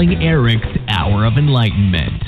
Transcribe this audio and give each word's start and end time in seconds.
calling 0.00 0.22
Erik's 0.22 0.66
Hour 0.88 1.26
of 1.26 1.34
Enlightenment. 1.34 2.22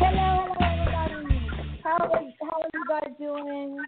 Hello, 0.00 0.52
everybody. 0.60 1.38
How 1.84 2.04
is, 2.04 2.34
how 2.40 2.62
are 2.62 2.70
you 2.74 2.84
guys 2.88 3.10
doing? 3.16 3.78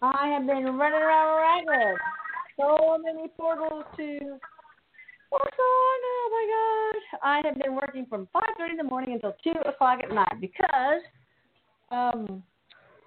I 0.00 0.28
have 0.28 0.46
been 0.46 0.76
running 0.76 1.02
around 1.02 1.66
ragged. 1.66 1.98
So 2.56 2.98
many 3.02 3.26
portals 3.36 3.84
to 3.96 4.18
what's 5.30 5.44
on? 5.44 5.98
Oh 6.06 6.28
my 6.30 6.92
gosh! 6.92 7.20
I 7.24 7.40
have 7.48 7.58
been 7.58 7.74
working 7.74 8.06
from 8.08 8.28
5:30 8.32 8.70
in 8.70 8.76
the 8.76 8.84
morning 8.84 9.14
until 9.14 9.34
2 9.42 9.50
o'clock 9.68 9.98
at 10.04 10.14
night 10.14 10.40
because 10.40 11.02
um, 11.90 12.44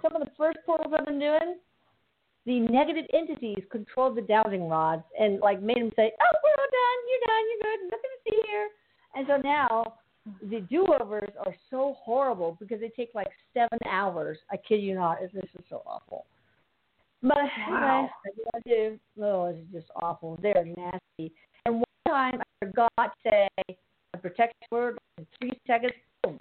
some 0.02 0.18
of 0.18 0.22
the 0.22 0.32
first 0.38 0.58
portals 0.66 0.94
I've 0.94 1.06
been 1.06 1.20
doing, 1.20 1.56
the 2.46 2.60
negative 2.60 3.06
entities 3.14 3.64
controlled 3.72 4.18
the 4.18 4.22
dowsing 4.22 4.68
rods 4.68 5.04
and 5.20 5.40
like 5.40 5.62
made 5.62 5.78
them 5.78 5.92
say, 5.96 6.12
"Oh, 6.20 6.36
we're 6.44 6.62
all 6.62 6.72
done. 6.72 7.00
You're 7.10 7.26
done. 7.28 7.46
You're 7.50 7.64
good. 7.64 7.80
Nothing 7.92 8.12
to 8.12 8.32
see 8.32 8.42
here." 8.48 8.70
And 9.16 9.28
so 9.28 9.38
now 9.38 9.94
the 10.50 10.62
do-overs 10.62 11.32
are 11.46 11.56
so 11.70 11.96
horrible 12.02 12.58
because 12.60 12.80
they 12.80 12.90
take 12.90 13.12
like 13.14 13.28
seven 13.54 13.80
hours. 13.90 14.38
I 14.52 14.58
kid 14.58 14.78
you 14.78 14.96
not. 14.96 15.20
This 15.22 15.44
is 15.44 15.64
so 15.70 15.84
awful. 15.86 16.26
But 17.22 17.38
Wow. 17.68 18.10
anyway. 18.66 19.00
Oh, 19.22 19.46
it's 19.46 19.72
just 19.72 19.88
awful. 19.96 20.38
They're 20.42 20.66
nasty. 20.66 21.34
And 21.66 21.76
one 21.76 21.86
time 22.08 22.42
I 22.42 22.66
forgot 22.66 22.92
to 22.98 23.12
say 23.24 23.48
a 24.14 24.18
protection 24.18 24.68
word 24.72 24.98
in 25.18 25.28
three 25.40 25.60
seconds. 25.66 25.94
Boom. 26.24 26.40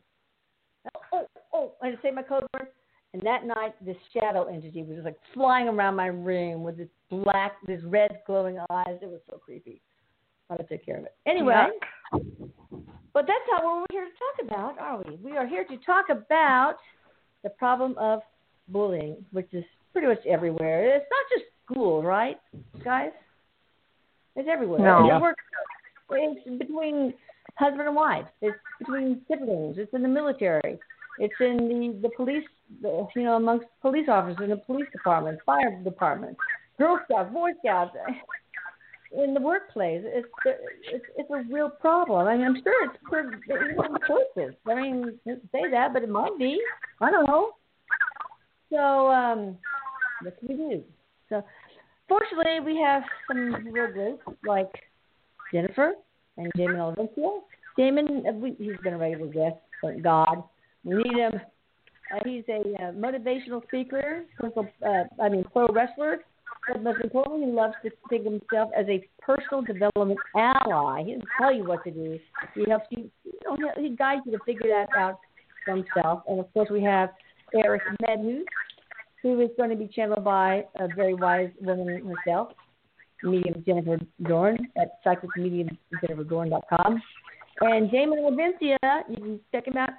Oh, 0.95 1.01
oh, 1.13 1.27
oh, 1.53 1.73
I 1.81 1.91
to 1.91 1.99
say 2.03 2.11
my 2.11 2.23
code 2.23 2.45
word. 2.55 2.69
And 3.15 3.23
that 3.23 3.47
night, 3.47 3.75
this 3.85 3.97
shadow 4.15 4.45
entity 4.45 4.83
was 4.83 4.97
just 4.97 5.05
like 5.05 5.19
flying 5.35 5.69
around 5.69 5.97
my 5.97 6.07
room 6.07 6.63
with 6.63 6.79
this 6.79 6.89
black, 7.11 7.57
this 7.67 7.81
red 7.85 8.21
glowing 8.27 8.59
eyes. 8.71 8.99
It 9.03 9.09
was 9.09 9.21
so 9.29 9.37
creepy. 9.37 9.83
I 10.49 10.55
had 10.55 10.67
to 10.67 10.77
take 10.77 10.85
care 10.85 10.97
of 10.99 11.05
it. 11.05 11.15
Anyway, 11.27 11.67
but 12.11 13.27
that's 13.27 13.47
not 13.51 13.63
what 13.65 13.81
we're 13.81 13.87
here 13.91 14.07
to 14.07 14.47
talk 14.47 14.47
about, 14.47 14.79
are 14.79 15.03
we? 15.07 15.17
We 15.17 15.37
are 15.37 15.47
here 15.47 15.65
to 15.65 15.77
talk 15.85 16.07
about 16.11 16.77
the 17.43 17.51
problem 17.51 17.97
of 17.99 18.21
bullying, 18.69 19.17
which 19.33 19.49
is 19.53 19.65
pretty 19.93 20.09
much 20.09 20.25
everywhere. 20.27 20.97
It's 20.97 21.07
not 21.11 21.39
just 21.39 21.51
school, 21.65 22.03
right, 22.03 22.39
guys? 22.83 23.13
It's 24.37 24.49
everywhere. 24.51 24.81
No. 24.81 25.01
It's 25.01 25.09
Yeah. 25.09 25.17
at 25.17 25.23
work. 25.23 25.37
It's 26.11 26.59
between 26.59 27.15
husband 27.57 27.87
and 27.89 27.97
wife. 27.97 28.27
It's 28.41 28.57
between 28.79 29.25
siblings. 29.29 29.77
It's 29.79 29.93
in 29.93 30.03
the 30.03 30.09
military. 30.09 30.79
It's 31.19 31.35
in 31.41 31.57
the 31.69 32.09
the 32.09 32.15
police. 32.17 32.47
You 32.81 33.23
know, 33.23 33.37
amongst 33.37 33.67
police 33.81 34.09
officers 34.09 34.39
in 34.43 34.51
the 34.51 34.57
police 34.57 34.87
department, 34.93 35.39
fire 35.45 35.81
department, 35.83 36.37
Girl 36.79 36.99
Scouts, 37.05 37.33
Boy 37.33 37.51
Scouts. 37.61 37.97
In 39.15 39.35
the 39.35 39.41
workplace, 39.41 40.03
it's 40.07 40.29
it's 40.47 41.05
it's 41.19 41.31
a 41.31 41.43
real 41.53 41.69
problem. 41.69 42.27
I 42.27 42.37
mean, 42.37 42.47
I'm 42.47 42.63
sure 42.63 42.87
it's 42.87 42.99
for 43.11 43.31
choices. 44.09 44.55
I 44.67 44.75
mean, 44.75 45.19
say 45.27 45.71
that, 45.71 45.93
but 45.93 46.03
it 46.03 46.09
might 46.09 46.39
be. 46.39 46.59
I 47.01 47.11
don't 47.11 47.27
know. 47.27 47.53
So, 48.71 49.11
um, 49.11 49.59
what 50.23 50.39
can 50.39 50.49
we 50.49 50.55
do? 50.55 50.83
So, 51.29 51.45
fortunately, 52.09 52.61
we 52.65 52.81
have 52.81 53.03
some 53.29 53.67
real 53.71 53.93
groups 53.93 54.23
like 54.47 54.71
Jennifer 55.53 55.93
and 56.39 56.51
Jamin 56.57 56.77
Olivencia. 56.77 57.41
Jamin, 57.79 58.57
he's 58.59 58.77
been 58.83 58.95
a 58.95 58.99
regular 58.99 59.31
guest, 59.31 59.57
thank 59.83 60.03
God. 60.03 60.43
We 60.85 60.95
need 60.97 61.17
him. 61.17 61.33
Uh, 62.13 62.19
he's 62.25 62.45
a 62.49 62.61
uh, 62.83 62.93
motivational 62.93 63.63
speaker, 63.65 64.25
personal, 64.39 64.69
uh, 64.87 65.05
I 65.23 65.29
mean, 65.29 65.45
pro 65.53 65.69
wrestler. 65.69 66.19
But 66.69 66.83
most 66.83 67.01
importantly, 67.03 67.47
he 67.47 67.53
loves 67.53 67.75
to 67.83 67.91
think 68.09 68.27
of 68.27 68.33
himself 68.33 68.71
as 68.77 68.87
a 68.89 69.07
personal 69.21 69.63
development 69.63 70.21
ally. 70.37 71.03
He 71.05 71.13
doesn't 71.13 71.29
tell 71.41 71.53
you 71.53 71.65
what 71.65 71.83
to 71.85 71.91
do. 71.91 72.19
He 72.55 72.65
helps 72.69 72.87
you, 72.91 73.11
you 73.25 73.59
know, 73.59 73.71
he 73.77 73.97
guides 73.97 74.23
you 74.27 74.33
to 74.33 74.39
figure 74.45 74.69
that 74.69 74.89
out 74.97 75.19
for 75.65 75.77
himself. 75.77 76.23
And 76.29 76.39
of 76.39 76.53
course, 76.53 76.69
we 76.71 76.83
have 76.85 77.11
Erik 77.55 77.83
Medhus, 78.01 78.45
who 79.23 79.41
is 79.41 79.51
going 79.57 79.71
to 79.71 79.77
be 79.77 79.89
channeled 79.89 80.25
by 80.25 80.65
a 80.77 80.89
very 80.95 81.15
wise 81.15 81.51
woman 81.61 82.15
herself, 82.27 82.53
medium 83.23 83.63
Jennifer 83.67 83.99
Doran 84.23 84.69
at 84.77 85.05
psychicmediumjenniferdoran.com. 85.05 87.03
And 87.61 87.91
Jamin 87.91 88.19
Olivencia, 88.19 88.79
you 89.09 89.17
can 89.17 89.41
check 89.53 89.67
him 89.67 89.77
out, 89.77 89.91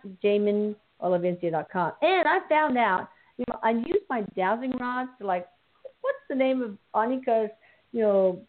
jaminolivencia.com. 1.03 1.91
And 2.02 2.28
I 2.28 2.40
found 2.50 2.78
out, 2.78 3.09
you 3.38 3.46
know, 3.50 3.59
I 3.64 3.72
used 3.72 4.06
my 4.09 4.22
dowsing 4.36 4.72
rods 4.80 5.09
to 5.19 5.28
like, 5.28 5.47
what's 6.02 6.18
the 6.30 6.36
name 6.36 6.62
of 6.62 6.78
Annika's, 6.96 7.52
you 7.91 8.02
know, 8.02 8.41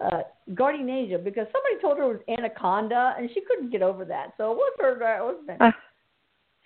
uh, 0.00 0.22
guardian 0.54 0.88
angel? 0.88 1.18
Because 1.18 1.46
somebody 1.52 1.80
told 1.80 1.98
her 1.98 2.04
it 2.04 2.26
was 2.26 2.38
Anaconda, 2.38 3.14
and 3.18 3.28
she 3.32 3.40
couldn't 3.46 3.70
get 3.70 3.82
over 3.82 4.04
that. 4.04 4.34
So 4.36 4.58
her, 4.80 4.94
what's 5.24 5.38
her 5.38 5.46
name? 5.46 5.58
Uh. 5.60 5.70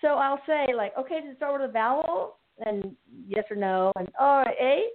So 0.01 0.09
I'll 0.09 0.41
say 0.47 0.67
like, 0.75 0.97
okay, 0.99 1.21
does 1.21 1.33
it 1.33 1.37
start 1.37 1.61
with 1.61 1.71
a 1.71 1.73
vowel? 1.73 2.37
And 2.65 2.97
yes 3.29 3.45
or 3.51 3.57
no, 3.57 3.93
and 3.97 4.09
oh, 4.19 4.43
A, 4.61 4.89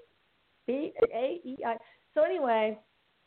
B, 0.68 0.92
A, 1.14 1.40
E, 1.46 1.58
I. 1.66 1.78
So 2.14 2.24
anyway, 2.24 2.78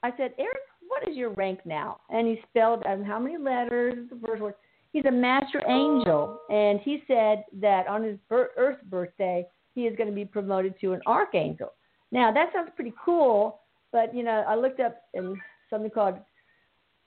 I 0.02 0.10
said, 0.10 0.32
Erik, 0.38 0.58
what 0.86 1.08
is 1.08 1.16
your 1.16 1.30
rank 1.30 1.60
now? 1.64 2.00
And 2.10 2.26
he 2.28 2.38
spelled 2.50 2.84
out 2.86 3.02
how 3.04 3.18
many 3.18 3.38
letters, 3.38 3.94
the 4.10 4.26
first 4.26 4.42
word. 4.42 4.54
He's 4.96 5.04
a 5.04 5.10
master 5.10 5.60
angel, 5.68 6.40
and 6.48 6.80
he 6.80 7.02
said 7.06 7.44
that 7.60 7.86
on 7.86 8.02
his 8.02 8.16
Earth 8.30 8.78
birthday, 8.88 9.44
he 9.74 9.82
is 9.82 9.94
going 9.94 10.08
to 10.08 10.14
be 10.14 10.24
promoted 10.24 10.72
to 10.80 10.94
an 10.94 11.02
archangel. 11.04 11.74
Now 12.12 12.32
that 12.32 12.48
sounds 12.54 12.70
pretty 12.74 12.94
cool, 13.04 13.60
but 13.92 14.14
you 14.14 14.22
know, 14.22 14.42
I 14.48 14.54
looked 14.54 14.80
up 14.80 15.02
in 15.12 15.38
something 15.68 15.90
called 15.90 16.14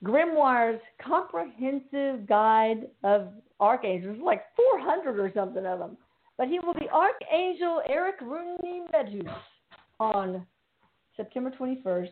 Grimoire's 0.03 0.79
Comprehensive 1.01 2.27
Guide 2.27 2.89
of 3.03 3.29
Archangels, 3.59 4.17
There's 4.17 4.23
like 4.23 4.43
400 4.55 5.19
or 5.19 5.31
something 5.33 5.65
of 5.65 5.79
them. 5.79 5.97
But 6.37 6.47
he 6.47 6.59
will 6.59 6.75
be 6.75 6.87
Archangel 6.93 7.81
Erik 7.89 8.21
Rooney 8.21 8.83
Medhus 8.91 9.33
on 9.99 10.45
September 11.17 11.51
21st, 11.59 12.09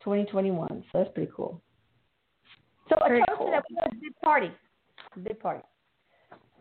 2021. 0.00 0.84
So 0.90 0.98
that's 0.98 1.12
pretty 1.12 1.30
cool. 1.36 1.60
So 2.88 2.96
Very 3.06 3.20
I 3.20 3.26
toasted 3.26 3.46
cool. 3.68 3.78
a 3.84 3.90
big 3.90 4.14
party. 4.24 4.50
A 5.16 5.18
big 5.18 5.40
party. 5.40 5.62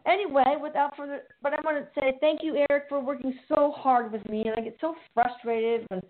Anyway, 0.05 0.57
without 0.61 0.95
further, 0.97 1.21
but 1.43 1.53
I 1.53 1.61
want 1.63 1.77
to 1.77 1.99
say 1.99 2.17
thank 2.19 2.41
you, 2.41 2.65
Erik, 2.69 2.85
for 2.89 2.99
working 2.99 3.37
so 3.47 3.71
hard 3.75 4.11
with 4.11 4.27
me, 4.27 4.41
and 4.41 4.55
I 4.57 4.61
get 4.61 4.75
so 4.81 4.95
frustrated 5.13 5.85
when, 5.89 6.01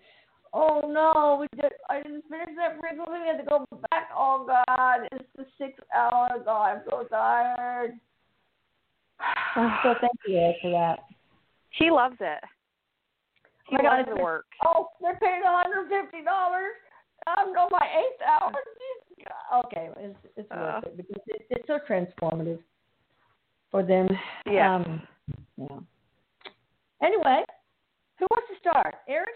oh 0.54 0.80
no, 0.88 1.38
we 1.40 1.60
did, 1.60 1.72
I 1.90 2.00
didn't 2.02 2.24
finish 2.30 2.56
that 2.56 2.80
wrinkle, 2.82 3.12
we 3.12 3.26
had 3.26 3.36
to 3.36 3.44
go 3.44 3.66
back. 3.90 4.08
Oh 4.16 4.46
God, 4.46 5.08
it's 5.12 5.28
the 5.36 5.44
six 5.58 5.78
hour. 5.94 6.28
God, 6.42 6.64
I'm 6.64 6.82
so 6.88 7.04
tired. 7.10 7.92
so 9.82 9.94
thank 10.00 10.16
you, 10.26 10.38
Erik, 10.38 10.56
for 10.62 10.70
that. 10.70 11.00
He 11.70 11.90
loves 11.90 12.16
it. 12.20 12.42
He 13.68 13.76
Oh 13.76 13.82
my 13.82 13.82
God, 13.82 13.96
loves 13.96 14.08
it's 14.08 14.16
the 14.16 14.22
work. 14.22 14.46
Oh, 14.64 14.88
they're 15.02 15.18
paying 15.20 15.42
$150. 15.42 16.24
I'm 17.26 17.48
on 17.48 17.68
my 17.70 17.86
eighth 17.98 18.22
hour. 18.22 18.52
Okay, 19.66 19.90
it's, 19.98 20.18
it's 20.36 20.50
Uh. 20.50 20.80
worth 20.82 20.84
it 20.84 20.96
because 20.96 21.22
it, 21.26 21.46
it's 21.50 21.66
so 21.66 21.78
transformative 21.88 22.58
for 23.70 23.82
them. 23.82 24.08
Yeah. 24.46 24.76
Um, 24.76 25.02
yeah. 25.56 25.78
Anyway, 27.02 27.44
who 28.18 28.26
wants 28.30 28.48
to 28.52 28.58
start? 28.58 28.94
Erik? 29.08 29.28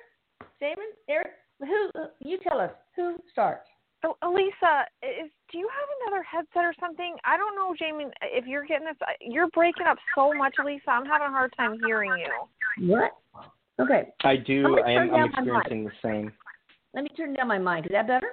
Jamin? 0.60 0.92
Erik? 1.08 1.32
Who? 1.60 1.90
You 2.20 2.38
tell 2.46 2.60
us. 2.60 2.70
Who 2.96 3.16
starts? 3.30 3.68
Oh, 4.04 4.16
Elisa, 4.22 4.84
is 5.02 5.30
do 5.50 5.58
you 5.58 5.68
have 5.68 5.88
another 6.02 6.22
headset 6.22 6.64
or 6.64 6.74
something? 6.78 7.16
I 7.24 7.36
don't 7.36 7.56
know, 7.56 7.74
Jamin. 7.80 8.10
If 8.22 8.46
you're 8.46 8.64
getting 8.64 8.86
this, 8.86 8.96
you're 9.20 9.48
breaking 9.48 9.86
up 9.86 9.98
so 10.14 10.32
much, 10.34 10.54
Elisa. 10.62 10.90
I'm 10.90 11.06
having 11.06 11.28
a 11.28 11.30
hard 11.30 11.52
time 11.56 11.78
hearing 11.84 12.12
you. 12.18 12.88
What? 12.88 13.12
Okay. 13.80 14.08
I 14.24 14.36
do. 14.36 14.78
I 14.84 14.92
am, 14.92 14.98
I'm 14.98 15.08
down 15.08 15.12
my 15.12 15.26
mic. 15.26 15.32
experiencing 15.38 15.84
the 15.84 15.92
same. 16.02 16.32
Let 16.96 17.02
me 17.02 17.10
turn 17.14 17.34
down 17.34 17.48
my 17.48 17.58
mic. 17.58 17.84
Is 17.84 17.92
that 17.92 18.06
better? 18.06 18.30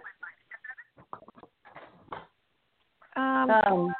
Um, 3.18 3.52
Um, 3.52 3.94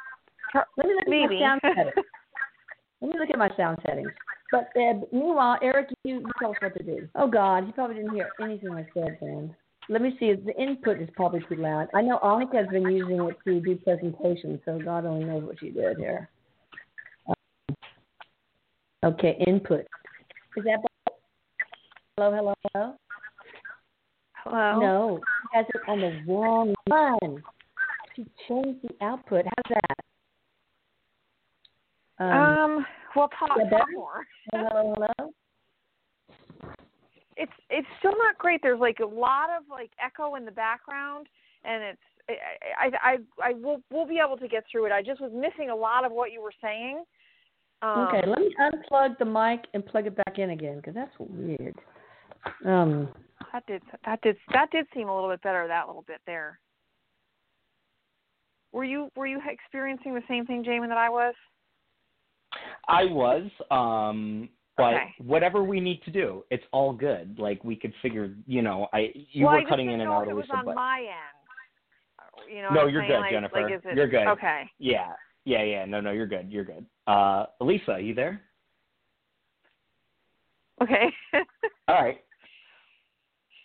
let 0.78 0.86
me 0.86 0.94
look 0.94 1.06
at 1.06 1.30
my 1.30 1.38
sound 1.38 1.60
settings. 1.62 1.94
Let 3.02 3.12
me 3.12 3.18
look 3.18 3.30
at 3.30 3.38
my 3.38 3.50
sound 3.56 3.78
settings. 3.86 4.12
But 4.50 4.70
uh, 4.76 4.94
meanwhile, 5.12 5.58
Erik, 5.60 5.88
you, 6.04 6.20
you 6.20 6.30
tell 6.38 6.52
us 6.52 6.56
what 6.60 6.74
to 6.78 6.82
do. 6.82 7.06
Oh 7.14 7.28
God, 7.28 7.66
you 7.66 7.72
probably 7.72 7.96
didn't 7.96 8.14
hear 8.14 8.30
anything 8.40 8.70
I 8.70 8.86
said 8.94 9.18
then. 9.20 9.54
Let 9.90 10.00
me 10.00 10.16
see. 10.18 10.32
The 10.32 10.56
input 10.58 11.02
is 11.02 11.10
probably 11.14 11.40
too 11.48 11.56
loud. 11.56 11.88
I 11.92 12.00
know 12.00 12.18
Annika 12.22 12.56
has 12.56 12.68
been 12.68 12.88
using 12.88 13.20
it 13.20 13.36
to 13.44 13.60
do 13.60 13.76
presentations, 13.76 14.60
so 14.64 14.78
God 14.82 15.04
only 15.04 15.26
knows 15.26 15.42
what 15.42 15.60
she 15.60 15.70
did 15.70 15.98
here. 15.98 16.30
Um, 17.28 17.76
okay, 19.04 19.36
input. 19.46 19.86
Is 20.56 20.64
that 20.64 20.78
hello, 22.16 22.32
hello, 22.34 22.54
hello? 22.72 22.94
Hello. 24.44 24.78
No, 24.80 25.20
she 25.22 25.58
has 25.58 25.66
it 25.74 25.80
on 25.88 26.00
the 26.00 26.22
wrong 26.32 26.74
one. 26.86 27.42
She 28.14 28.24
changed 28.48 28.80
the 28.82 29.04
output. 29.04 29.44
How's 29.44 29.76
that? 32.18 32.24
Um. 32.24 32.86
Well, 33.16 33.28
talk, 33.38 33.56
yeah, 33.56 33.70
talk 33.70 33.86
more. 33.92 34.26
hello, 34.52 34.94
hello. 34.96 35.32
It's 37.36 37.52
it's 37.70 37.88
still 37.98 38.16
not 38.16 38.38
great. 38.38 38.60
There's 38.62 38.80
like 38.80 39.00
a 39.00 39.06
lot 39.06 39.50
of 39.50 39.64
like 39.70 39.90
echo 40.04 40.36
in 40.36 40.44
the 40.44 40.52
background, 40.52 41.28
and 41.64 41.82
it's 41.82 42.00
I 42.28 42.86
I 42.86 42.90
I, 43.02 43.48
I 43.50 43.52
will 43.54 43.80
we'll 43.90 44.06
be 44.06 44.20
able 44.24 44.36
to 44.36 44.48
get 44.48 44.64
through 44.70 44.86
it. 44.86 44.92
I 44.92 45.02
just 45.02 45.20
was 45.20 45.32
missing 45.34 45.70
a 45.70 45.76
lot 45.76 46.04
of 46.04 46.12
what 46.12 46.32
you 46.32 46.40
were 46.40 46.52
saying. 46.62 47.02
Um, 47.82 48.08
okay, 48.08 48.22
let 48.26 48.38
me 48.38 48.54
unplug 48.60 49.18
the 49.18 49.24
mic 49.24 49.66
and 49.74 49.84
plug 49.84 50.06
it 50.06 50.16
back 50.16 50.38
in 50.38 50.50
again 50.50 50.76
because 50.76 50.94
that's 50.94 51.12
weird. 51.18 51.74
Um, 52.64 53.08
that 53.54 53.64
did 53.66 53.82
that 54.04 54.20
did 54.22 54.36
that 54.52 54.70
did 54.72 54.84
seem 54.92 55.08
a 55.08 55.14
little 55.14 55.30
bit 55.30 55.40
better. 55.42 55.66
That 55.68 55.86
little 55.86 56.04
bit 56.06 56.20
there. 56.26 56.58
Were 58.72 58.84
you 58.84 59.08
were 59.14 59.28
you 59.28 59.40
experiencing 59.48 60.12
the 60.14 60.22
same 60.28 60.44
thing, 60.44 60.64
Jamin, 60.64 60.88
that 60.88 60.98
I 60.98 61.08
was? 61.08 61.34
I 62.88 63.04
was, 63.04 63.48
um, 63.70 64.48
but 64.76 64.94
Okay. 64.94 65.14
whatever 65.18 65.62
we 65.62 65.80
need 65.80 66.02
to 66.02 66.10
do, 66.10 66.44
it's 66.50 66.64
all 66.72 66.92
good. 66.92 67.38
Like 67.38 67.62
we 67.62 67.76
could 67.76 67.94
figure, 68.02 68.34
you 68.46 68.62
know, 68.62 68.88
I 68.92 69.12
you 69.14 69.44
well, 69.46 69.54
were 69.54 69.60
just 69.60 69.70
cutting 69.70 69.90
in 69.90 70.00
and 70.00 70.10
out, 70.10 70.26
was 70.26 70.50
on 70.50 70.64
but 70.64 70.74
my 70.74 71.00
end. 71.00 72.52
You 72.52 72.62
know. 72.62 72.70
No, 72.70 72.86
you're 72.88 73.02
saying? 73.02 73.12
good, 73.12 73.20
Like- 73.20 73.30
Jennifer. 73.30 73.62
Like, 73.62 73.72
it, 73.72 73.96
You're 73.96 74.08
good. 74.08 74.26
Okay. 74.26 74.68
yeah, 74.78 75.12
yeah, 75.44 75.62
yeah. 75.62 75.84
No, 75.84 76.00
no, 76.00 76.10
you're 76.10 76.26
good. 76.26 76.50
You're 76.50 76.64
good. 76.64 76.84
Uh, 77.06 77.46
Elisa, 77.60 78.00
you 78.00 78.14
there? 78.14 78.42
Okay. 80.82 81.12
All 81.88 82.02
right. 82.02 82.23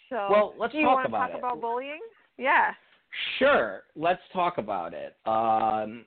So. 0.10 0.28
Well, 0.30 0.54
let's 0.60 0.74
do 0.74 0.80
you 0.80 0.86
talk 0.86 0.96
want 0.96 1.06
to 1.06 1.10
about 1.10 1.28
talk 1.28 1.36
it. 1.36 1.38
about 1.40 1.62
bullying? 1.62 2.02
Yeah. 2.38 2.72
Sure. 3.38 3.84
Let's 3.96 4.22
talk 4.34 4.58
about 4.58 4.94
it. 4.94 5.16
Um, 5.26 6.06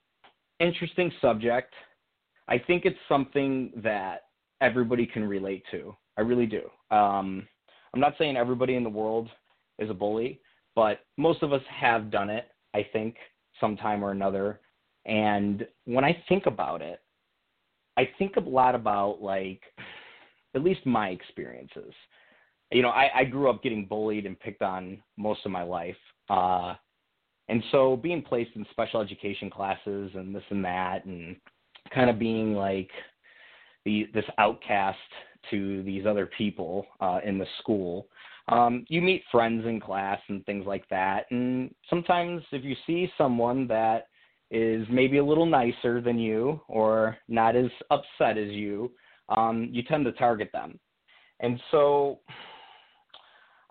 interesting 0.61 1.11
subject. 1.21 1.73
I 2.49 2.59
think 2.59 2.85
it's 2.85 2.99
something 3.09 3.73
that 3.77 4.23
everybody 4.61 5.07
can 5.07 5.25
relate 5.25 5.65
to. 5.71 5.95
I 6.17 6.23
really 6.23 6.47
do. 6.47 6.63
Um, 6.95 7.47
I'm 7.95 8.01
not 8.01 8.15
saying 8.19 8.37
everybody 8.37 8.75
in 8.77 8.85
the 8.85 8.91
world 8.91 9.29
is 9.79 9.91
a 9.91 9.95
bully, 9.95 10.41
but 10.75 11.01
most 11.17 11.43
of 11.43 11.53
us 11.53 11.63
have 11.69 12.11
done 12.11 12.31
it, 12.31 12.49
I 12.75 12.87
think, 12.93 13.17
sometime 13.61 14.05
or 14.05 14.13
another. 14.13 14.61
And 15.05 15.67
when 15.85 16.05
I 16.05 16.23
think 16.29 16.47
about 16.47 16.83
it, 16.83 17.01
I 17.97 18.09
think 18.19 18.37
a 18.37 18.41
lot 18.41 18.75
about, 18.75 19.21
like, 19.21 19.61
at 20.55 20.63
least 20.63 20.87
my 20.87 21.09
experiences. 21.09 21.93
You 22.73 22.83
know, 22.83 22.91
I, 22.91 23.11
I 23.21 23.25
grew 23.25 23.51
up 23.51 23.63
getting 23.63 23.87
bullied 23.87 24.27
and 24.27 24.39
picked 24.41 24.63
on 24.63 25.03
most 25.17 25.41
of 25.45 25.53
my 25.53 25.63
life. 25.63 25.97
Uh, 26.31 26.75
and 27.49 27.63
so 27.71 27.97
being 27.97 28.23
placed 28.23 28.51
in 28.55 28.65
special 28.71 29.01
education 29.01 29.51
classes 29.51 30.11
and 30.15 30.35
this 30.35 30.45
and 30.51 30.65
that 30.65 31.05
and 31.05 31.37
kind 31.95 32.09
of 32.09 32.19
being 32.19 32.55
like 32.55 32.91
the 33.85 34.09
this 34.15 34.25
outcast 34.39 34.99
to 35.51 35.83
these 35.83 36.07
other 36.07 36.31
people 36.39 36.87
uh, 37.01 37.19
in 37.25 37.39
the 37.39 37.47
school. 37.61 38.07
Um, 38.49 38.85
you 38.89 39.01
meet 39.01 39.23
friends 39.31 39.67
in 39.67 39.81
class 39.81 40.21
and 40.29 40.45
things 40.47 40.67
like 40.67 40.89
that, 40.89 41.27
and 41.31 41.73
sometimes 41.89 42.43
if 42.53 42.65
you 42.65 42.75
see 42.87 43.11
someone 43.17 43.69
that 43.69 44.09
is 44.51 44.87
maybe 44.91 45.19
a 45.19 45.25
little 45.25 45.47
nicer 45.47 46.01
than 46.01 46.19
you 46.19 46.61
or 46.69 47.17
not 47.29 47.57
as 47.57 47.71
upset 47.91 48.37
as 48.37 48.51
you, 48.51 48.93
um, 49.29 49.69
you 49.73 49.83
tend 49.83 50.05
to 50.05 50.13
target 50.13 50.51
them. 50.53 50.79
And 51.41 51.61
so 51.71 52.21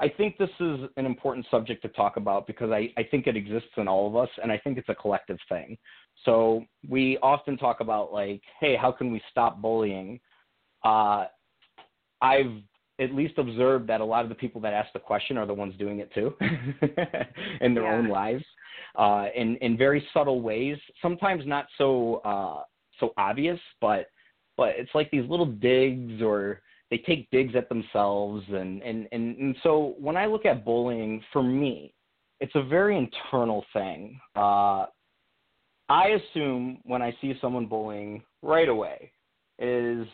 I 0.01 0.09
think 0.09 0.37
this 0.37 0.49
is 0.59 0.79
an 0.97 1.05
important 1.05 1.45
subject 1.51 1.83
to 1.83 1.89
talk 1.89 2.17
about 2.17 2.47
because 2.47 2.71
I, 2.71 2.91
I 2.97 3.03
think 3.03 3.27
it 3.27 3.37
exists 3.37 3.69
in 3.77 3.87
all 3.87 4.07
of 4.07 4.15
us 4.15 4.29
and 4.41 4.51
I 4.51 4.57
think 4.57 4.77
it's 4.79 4.89
a 4.89 4.95
collective 4.95 5.37
thing. 5.47 5.77
So 6.25 6.65
we 6.89 7.19
often 7.21 7.55
talk 7.55 7.81
about 7.81 8.11
like, 8.11 8.41
hey, 8.59 8.75
how 8.75 8.91
can 8.91 9.11
we 9.11 9.21
stop 9.29 9.61
bullying? 9.61 10.19
Uh, 10.83 11.25
I've 12.19 12.51
at 12.99 13.13
least 13.13 13.37
observed 13.37 13.87
that 13.87 14.01
a 14.01 14.05
lot 14.05 14.23
of 14.23 14.29
the 14.29 14.35
people 14.35 14.59
that 14.61 14.73
ask 14.73 14.91
the 14.93 14.99
question 14.99 15.37
are 15.37 15.45
the 15.45 15.53
ones 15.53 15.75
doing 15.77 15.99
it 15.99 16.11
too 16.13 16.33
in 17.61 17.73
their 17.75 17.83
Yeah. 17.83 17.93
own 17.93 18.07
lives 18.09 18.43
uh, 18.95 19.27
in 19.35 19.55
in 19.57 19.77
very 19.77 20.05
subtle 20.13 20.41
ways. 20.41 20.77
Sometimes 21.01 21.45
not 21.45 21.67
so 21.77 22.15
uh, 22.25 22.63
so 22.99 23.13
obvious, 23.17 23.59
but 23.79 24.07
but 24.57 24.69
it's 24.77 24.91
like 24.93 25.09
these 25.11 25.27
little 25.29 25.45
digs 25.45 26.21
or 26.21 26.61
they 26.91 26.97
take 26.97 27.31
digs 27.31 27.55
at 27.55 27.69
themselves 27.69 28.43
and, 28.49 28.83
and 28.83 29.07
and 29.11 29.37
and 29.37 29.55
so 29.63 29.95
when 29.97 30.17
I 30.17 30.25
look 30.27 30.45
at 30.45 30.65
bullying 30.65 31.23
for 31.31 31.41
me, 31.41 31.93
it's 32.41 32.53
a 32.55 32.63
very 32.63 32.97
internal 32.97 33.65
thing. 33.73 34.19
Uh, 34.35 34.85
I 35.89 36.19
assume 36.19 36.79
when 36.83 37.01
I 37.01 37.15
see 37.21 37.33
someone 37.41 37.65
bullying 37.65 38.21
right 38.41 38.67
away 38.69 39.11
is 39.57 40.05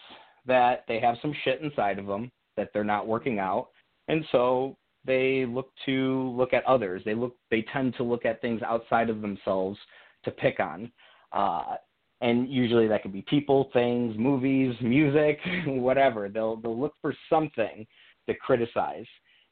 that 0.45 0.85
they 0.87 0.99
have 0.99 1.17
some 1.21 1.33
shit 1.43 1.61
inside 1.61 1.99
of 1.99 2.05
them 2.05 2.31
that 2.55 2.69
they're 2.73 2.83
not 2.83 3.07
working 3.07 3.39
out, 3.39 3.69
and 4.07 4.23
so 4.31 4.77
they 5.03 5.45
look 5.47 5.71
to 5.87 6.29
look 6.37 6.53
at 6.53 6.63
others. 6.65 7.01
They 7.05 7.15
look 7.15 7.35
they 7.49 7.65
tend 7.73 7.95
to 7.97 8.03
look 8.03 8.23
at 8.23 8.39
things 8.39 8.61
outside 8.61 9.09
of 9.09 9.21
themselves 9.21 9.79
to 10.25 10.31
pick 10.31 10.59
on. 10.59 10.91
Uh, 11.31 11.75
and 12.21 12.49
usually 12.49 12.87
that 12.87 13.01
could 13.03 13.13
be 13.13 13.21
people, 13.23 13.69
things, 13.73 14.15
movies, 14.17 14.75
music, 14.81 15.39
whatever. 15.67 16.29
They'll 16.29 16.55
they'll 16.57 16.79
look 16.79 16.93
for 17.01 17.13
something 17.29 17.85
to 18.27 18.33
criticize. 18.35 19.05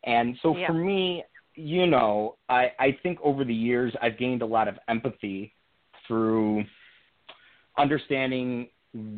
And 0.06 0.38
so 0.42 0.56
Yeah. 0.56 0.68
for 0.68 0.74
me, 0.74 1.24
you 1.56 1.88
know, 1.88 2.38
I 2.50 2.72
I 2.80 2.98
think 3.04 3.20
over 3.24 3.44
the 3.44 3.54
years 3.54 3.96
I've 4.02 4.18
gained 4.18 4.42
a 4.42 4.46
lot 4.46 4.68
of 4.68 4.78
empathy 4.88 5.54
through 6.08 6.66
understanding 7.78 8.70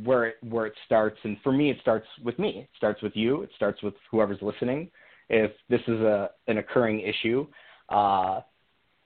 where 0.04 0.26
it 0.26 0.38
where 0.42 0.66
it 0.66 0.74
starts 0.86 1.20
and 1.24 1.38
for 1.44 1.52
me 1.52 1.70
it 1.70 1.78
starts 1.82 2.08
with 2.24 2.38
me. 2.40 2.60
It 2.60 2.70
starts 2.76 3.02
with 3.02 3.16
you, 3.16 3.44
it 3.44 3.50
starts 3.56 3.82
with 3.84 3.94
whoever's 4.12 4.42
listening. 4.42 4.90
If 5.30 5.52
this 5.70 5.82
is 5.88 6.00
a 6.02 6.32
an 6.48 6.58
occurring 6.58 7.02
issue, 7.02 7.48
uh 7.90 8.42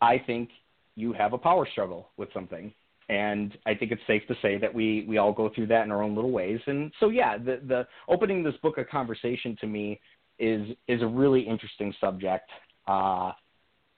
I 0.01 0.17
think 0.25 0.49
you 0.95 1.13
have 1.13 1.33
a 1.33 1.37
power 1.37 1.67
struggle 1.71 2.09
with 2.17 2.29
something 2.33 2.73
and 3.11 3.57
I 3.65 3.75
think 3.75 3.91
it's 3.91 4.01
safe 4.07 4.25
to 4.29 4.35
say 4.41 4.57
that 4.57 4.73
we 4.73 5.05
we 5.07 5.17
all 5.17 5.33
go 5.33 5.51
through 5.53 5.67
that 5.67 5.83
in 5.83 5.91
our 5.91 6.01
own 6.01 6.15
little 6.15 6.31
ways. 6.31 6.61
And 6.65 6.93
so 6.99 7.09
yeah, 7.09 7.37
the 7.37 7.59
the 7.67 7.85
opening 8.07 8.41
this 8.41 8.55
book 8.63 8.77
of 8.77 8.87
conversation 8.87 9.57
to 9.59 9.67
me 9.67 9.99
is 10.39 10.69
is 10.87 11.01
a 11.01 11.07
really 11.07 11.41
interesting 11.41 11.93
subject. 11.99 12.49
Uh, 12.87 13.33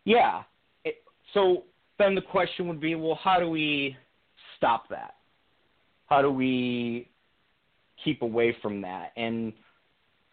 yeah. 0.03 0.41
It, 0.83 0.95
so 1.35 1.63
then 1.99 2.15
the 2.15 2.21
question 2.21 2.67
would 2.67 2.81
be, 2.81 2.95
well, 2.95 3.19
how 3.23 3.39
do 3.39 3.47
we 3.49 3.95
stop 4.57 4.89
that? 4.89 5.13
How 6.07 6.23
do 6.23 6.31
we 6.31 7.07
keep 8.03 8.23
away 8.23 8.57
from 8.63 8.81
that? 8.81 9.11
And 9.15 9.53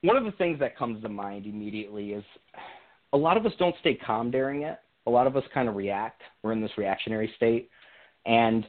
one 0.00 0.16
of 0.16 0.24
the 0.24 0.32
things 0.32 0.58
that 0.60 0.76
comes 0.76 1.02
to 1.02 1.10
mind 1.10 1.44
immediately 1.44 2.12
is 2.12 2.24
a 3.12 3.16
lot 3.16 3.36
of 3.36 3.44
us 3.44 3.52
don't 3.58 3.74
stay 3.80 3.94
calm 3.94 4.30
during 4.30 4.62
it. 4.62 4.78
A 5.06 5.10
lot 5.10 5.26
of 5.26 5.36
us 5.36 5.44
kind 5.52 5.68
of 5.68 5.76
react. 5.76 6.22
We're 6.42 6.52
in 6.52 6.62
this 6.62 6.72
reactionary 6.78 7.30
state. 7.36 7.68
And 8.26 8.66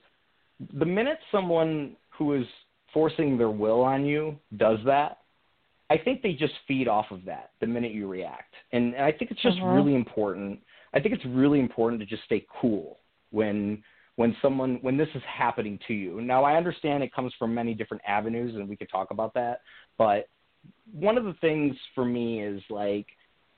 the 0.74 0.86
minute 0.86 1.20
someone 1.32 1.96
who 2.10 2.34
is 2.34 2.46
forcing 2.94 3.38
their 3.38 3.50
will 3.50 3.82
on 3.82 4.06
you 4.06 4.38
does 4.58 4.80
that, 4.86 5.20
I 5.90 5.98
think 5.98 6.22
they 6.22 6.34
just 6.34 6.54
feed 6.68 6.88
off 6.88 7.08
of 7.12 7.26
that 7.26 7.52
the 7.60 7.68
minute 7.68 7.92
you 7.92 8.08
react. 8.08 8.54
And, 8.72 8.94
and 8.94 9.04
I 9.04 9.12
think 9.12 9.32
it's 9.32 9.42
just 9.42 9.58
Mhm. 9.60 9.76
really 9.76 9.96
important. 9.96 10.62
I 10.94 11.00
think 11.00 11.16
it's 11.16 11.26
really 11.26 11.60
important 11.60 12.00
to 12.02 12.06
just 12.06 12.24
stay 12.24 12.46
cool 12.62 13.00
when 13.32 13.84
when 14.18 14.36
someone 14.42 14.76
when 14.82 14.98
this 14.98 15.10
is 15.16 15.24
happening 15.24 15.80
to 15.88 15.94
you. 15.94 16.22
Now 16.22 16.44
I 16.44 16.56
understand 16.58 17.02
it 17.02 17.14
comes 17.14 17.34
from 17.36 17.56
many 17.56 17.74
different 17.74 18.04
avenues 18.06 18.56
and 18.56 18.68
we 18.68 18.76
could 18.76 18.90
talk 18.90 19.12
about 19.12 19.34
that, 19.36 19.62
but 19.98 20.28
one 20.92 21.18
of 21.18 21.24
the 21.24 21.34
things 21.36 21.76
for 21.96 22.06
me 22.06 22.42
is 22.42 22.62
like 22.70 23.08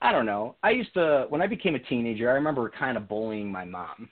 I 0.00 0.12
don't 0.12 0.26
know. 0.26 0.56
I 0.62 0.70
used 0.70 0.94
to 0.94 1.26
when 1.28 1.42
I 1.42 1.46
became 1.46 1.74
a 1.74 1.78
teenager, 1.80 2.30
I 2.30 2.34
remember 2.34 2.68
kind 2.70 2.96
of 2.96 3.08
bullying 3.08 3.50
my 3.50 3.64
mom. 3.64 4.08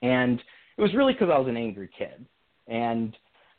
And 0.00 0.42
it 0.76 0.82
was 0.82 0.94
really 0.94 1.12
because 1.12 1.30
I 1.32 1.38
was 1.38 1.48
an 1.48 1.56
angry 1.56 1.88
kid, 1.96 2.26
and 2.68 3.16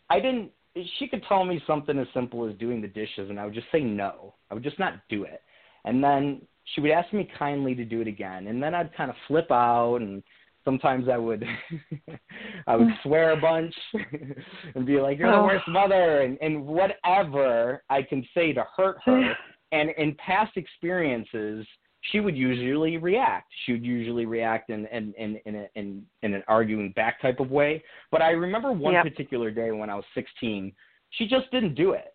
I 0.09 0.19
didn't. 0.19 0.51
She 0.97 1.07
could 1.07 1.23
tell 1.29 1.45
me 1.45 1.61
something 1.67 1.99
as 1.99 2.07
simple 2.13 2.47
as 2.49 2.55
doing 2.57 2.81
the 2.81 2.87
dishes, 2.87 3.29
and 3.29 3.39
I 3.39 3.45
would 3.45 3.53
just 3.53 3.67
say 3.71 3.81
no. 3.81 4.33
I 4.49 4.53
would 4.55 4.63
just 4.63 4.79
not 4.79 4.93
do 5.09 5.23
it, 5.23 5.41
and 5.85 6.03
then 6.03 6.41
she 6.73 6.81
would 6.81 6.91
ask 6.91 7.11
me 7.13 7.29
kindly 7.37 7.75
to 7.75 7.85
do 7.85 8.01
it 8.01 8.07
again, 8.07 8.47
and 8.47 8.61
then 8.61 8.73
I'd 8.73 8.95
kind 8.95 9.09
of 9.09 9.15
flip 9.27 9.51
out, 9.51 9.97
and 9.97 10.23
sometimes 10.65 11.07
I 11.09 11.17
would, 11.17 11.43
I 12.67 12.75
would 12.75 12.87
swear 13.03 13.31
a 13.31 13.37
bunch, 13.37 13.75
and 14.75 14.85
be 14.85 14.99
like, 14.99 15.19
"You're 15.19 15.31
the 15.31 15.37
Oh. 15.37 15.43
worst 15.43 15.67
mother," 15.67 16.21
and 16.21 16.37
and 16.41 16.65
whatever 16.65 17.83
I 17.89 18.01
can 18.01 18.25
say 18.33 18.53
to 18.53 18.65
hurt 18.75 18.97
her. 19.05 19.35
And 19.73 19.89
in 19.97 20.13
past 20.17 20.55
experiences, 20.55 21.65
she 22.11 22.19
would 22.19 22.35
usually 22.35 22.97
react. 22.97 23.51
She 23.65 23.73
would 23.73 23.85
usually 23.85 24.25
react 24.25 24.69
in 24.69 24.85
in 24.87 25.13
in 25.17 25.39
in, 25.45 25.55
a, 25.55 25.67
in, 25.75 26.05
in 26.21 26.33
an 26.33 26.43
arguing 26.47 26.91
back 26.91 27.21
type 27.21 27.39
of 27.39 27.51
way. 27.51 27.83
But 28.11 28.21
I 28.21 28.31
remember 28.31 28.71
one 28.71 28.93
Yep. 28.93 29.03
particular 29.05 29.51
day 29.51 29.71
when 29.71 29.89
I 29.89 29.95
was 29.95 30.05
16, 30.13 30.73
she 31.11 31.27
just 31.27 31.49
didn't 31.51 31.75
do 31.75 31.91
it. 31.91 32.13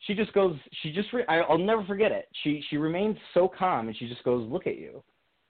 She 0.00 0.14
just 0.14 0.32
goes. 0.32 0.56
She 0.82 0.92
just. 0.92 1.12
Re- 1.12 1.24
I, 1.28 1.40
I'll 1.40 1.58
never 1.58 1.84
forget 1.84 2.12
it. 2.12 2.28
She 2.42 2.62
she 2.68 2.76
remained 2.76 3.16
so 3.34 3.48
calm, 3.48 3.88
and 3.88 3.96
she 3.96 4.08
just 4.08 4.22
goes, 4.24 4.48
"Look 4.50 4.66
at 4.66 4.76
you. 4.76 5.02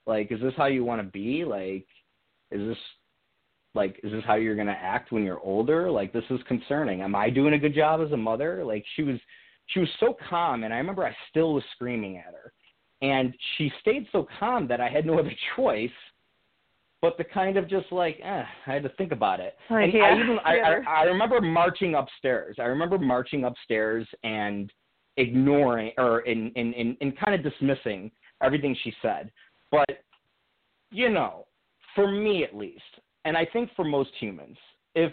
Like, 0.06 0.30
is 0.30 0.40
this 0.40 0.54
how 0.56 0.66
you 0.66 0.84
want 0.84 1.02
to 1.02 1.08
be? 1.10 1.44
Like, 1.44 1.86
is 2.50 2.66
this 2.66 2.78
like 3.74 4.00
is 4.02 4.10
this 4.10 4.24
how 4.24 4.34
you're 4.34 4.54
going 4.54 4.66
to 4.66 4.72
act 4.72 5.12
when 5.12 5.22
you're 5.22 5.40
older 5.40 5.90
like 5.90 6.12
this 6.12 6.24
is 6.30 6.40
concerning 6.48 7.02
am 7.02 7.14
i 7.14 7.28
doing 7.28 7.54
a 7.54 7.58
good 7.58 7.74
job 7.74 8.00
as 8.00 8.10
a 8.12 8.16
mother 8.16 8.64
like 8.64 8.84
she 8.96 9.02
was 9.02 9.16
she 9.66 9.80
was 9.80 9.88
so 10.00 10.16
calm 10.28 10.64
and 10.64 10.72
i 10.72 10.78
remember 10.78 11.06
i 11.06 11.14
still 11.28 11.52
was 11.54 11.62
screaming 11.74 12.16
at 12.16 12.32
her 12.32 12.52
and 13.02 13.34
she 13.56 13.70
stayed 13.80 14.06
so 14.12 14.26
calm 14.38 14.66
that 14.68 14.80
I 14.80 14.88
had 14.88 15.06
no 15.06 15.18
other 15.18 15.32
choice 15.56 15.90
but 17.02 17.16
to 17.18 17.24
kind 17.24 17.56
of 17.56 17.68
just 17.68 17.92
like, 17.92 18.18
eh, 18.24 18.42
I 18.66 18.72
had 18.72 18.82
to 18.82 18.88
think 18.90 19.12
about 19.12 19.38
it. 19.38 19.54
Oh, 19.70 19.76
and 19.76 19.92
yeah. 19.92 20.02
I 20.02 20.18
even 20.18 20.38
I, 20.44 20.56
Yeah. 20.56 20.80
I 20.86 21.00
I 21.00 21.04
remember 21.04 21.40
marching 21.40 21.94
upstairs. 21.94 22.56
I 22.58 22.64
remember 22.64 22.98
marching 22.98 23.44
upstairs 23.44 24.06
and 24.24 24.72
ignoring 25.16 25.92
or 25.98 26.20
in 26.20 26.50
in 26.56 26.72
in, 26.72 26.96
in 27.00 27.12
kind 27.12 27.34
of 27.34 27.42
dismissing 27.42 28.10
everything 28.42 28.76
she 28.82 28.92
said. 29.02 29.30
But 29.70 30.02
you 30.90 31.10
know, 31.10 31.46
for 31.94 32.10
me 32.10 32.44
at 32.44 32.56
least, 32.56 32.82
and 33.24 33.36
I 33.36 33.46
think 33.52 33.70
for 33.76 33.84
most 33.84 34.10
humans, 34.18 34.56
if 34.94 35.12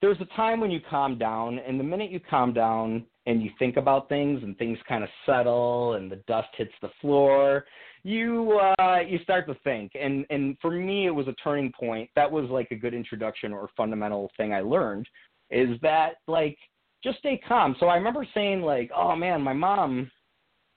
there's 0.00 0.20
a 0.20 0.36
time 0.36 0.60
when 0.60 0.70
you 0.70 0.80
calm 0.88 1.18
down, 1.18 1.58
and 1.58 1.78
the 1.78 1.84
minute 1.84 2.10
you 2.10 2.20
calm 2.20 2.52
down 2.52 3.04
and 3.26 3.42
you 3.42 3.50
think 3.58 3.76
about 3.76 4.08
things 4.08 4.42
and 4.42 4.56
things 4.58 4.78
kind 4.88 5.04
of 5.04 5.10
settle 5.26 5.94
and 5.94 6.10
the 6.10 6.22
dust 6.26 6.48
hits 6.56 6.72
the 6.80 6.90
floor, 7.00 7.64
you 8.02 8.58
uh 8.78 8.98
you 9.06 9.18
start 9.22 9.46
to 9.46 9.54
think. 9.62 9.92
And 9.94 10.24
and 10.30 10.56
for 10.60 10.70
me 10.70 11.06
it 11.06 11.10
was 11.10 11.28
a 11.28 11.34
turning 11.34 11.72
point. 11.78 12.08
That 12.16 12.30
was 12.30 12.48
like 12.50 12.68
a 12.70 12.76
good 12.76 12.94
introduction 12.94 13.52
or 13.52 13.68
fundamental 13.76 14.30
thing 14.36 14.52
I 14.52 14.60
learned 14.60 15.06
is 15.50 15.78
that 15.82 16.14
like 16.26 16.58
just 17.02 17.18
stay 17.18 17.40
calm. 17.46 17.76
So 17.80 17.86
I 17.86 17.96
remember 17.96 18.26
saying 18.34 18.62
like, 18.62 18.90
"Oh 18.94 19.16
man, 19.16 19.42
my 19.42 19.52
mom 19.52 20.10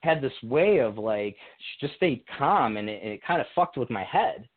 had 0.02 0.22
this 0.22 0.34
way 0.44 0.80
of 0.80 0.98
like 0.98 1.38
just 1.80 1.96
stayed 1.96 2.24
calm 2.38 2.78
and 2.78 2.90
it, 2.90 3.02
and 3.04 3.12
it 3.14 3.22
kind 3.26 3.42
of 3.42 3.48
fucked 3.56 3.78
with 3.78 3.90
my 3.90 4.04
head." 4.04 4.48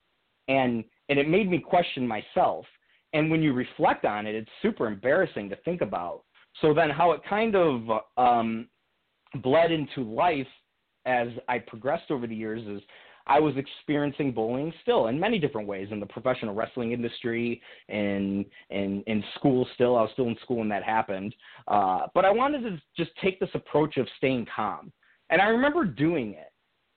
And 0.49 0.85
and 1.09 1.19
it 1.19 1.29
made 1.29 1.51
me 1.51 1.59
question 1.59 2.07
myself. 2.07 2.67
And 3.13 3.31
when 3.31 3.43
you 3.43 3.53
reflect 3.53 4.05
on 4.05 4.27
it, 4.27 4.35
it's 4.35 4.51
super 4.61 4.87
embarrassing 4.87 5.49
to 5.51 5.57
think 5.65 5.81
about. 5.81 6.23
So 6.61 6.73
then 6.75 6.91
how 6.91 7.13
it 7.13 7.21
kind 7.29 7.55
of 7.55 7.83
um 8.17 8.69
bled 9.43 9.73
into 9.73 10.03
life 10.03 10.47
as 11.05 11.29
I 11.49 11.59
progressed 11.59 12.11
over 12.11 12.27
the 12.27 12.35
years 12.35 12.67
is 12.67 12.83
I 13.29 13.41
was 13.41 13.55
experiencing 13.57 14.33
bullying 14.33 14.73
still 14.83 15.09
in 15.09 15.19
many 15.19 15.39
different 15.39 15.67
ways 15.67 15.89
in 15.91 15.99
the 15.99 16.07
professional 16.07 16.55
wrestling 16.55 16.93
industry 16.93 17.61
and 17.89 18.45
in 18.71 19.03
in 19.07 19.25
school 19.37 19.67
still. 19.75 19.97
I 19.97 20.03
was 20.03 20.11
still 20.13 20.29
in 20.29 20.37
school 20.43 20.59
when 20.59 20.69
that 20.69 20.85
happened. 20.85 21.35
Uh, 21.67 22.07
but 22.15 22.25
I 22.25 22.31
wanted 22.31 22.63
to 22.63 22.81
just 22.97 23.11
take 23.23 23.41
this 23.41 23.51
approach 23.55 23.97
of 23.97 24.07
staying 24.19 24.47
calm. 24.55 24.93
And 25.31 25.41
I 25.41 25.47
remember 25.47 25.85
doing 25.85 26.35
it. 26.35 26.53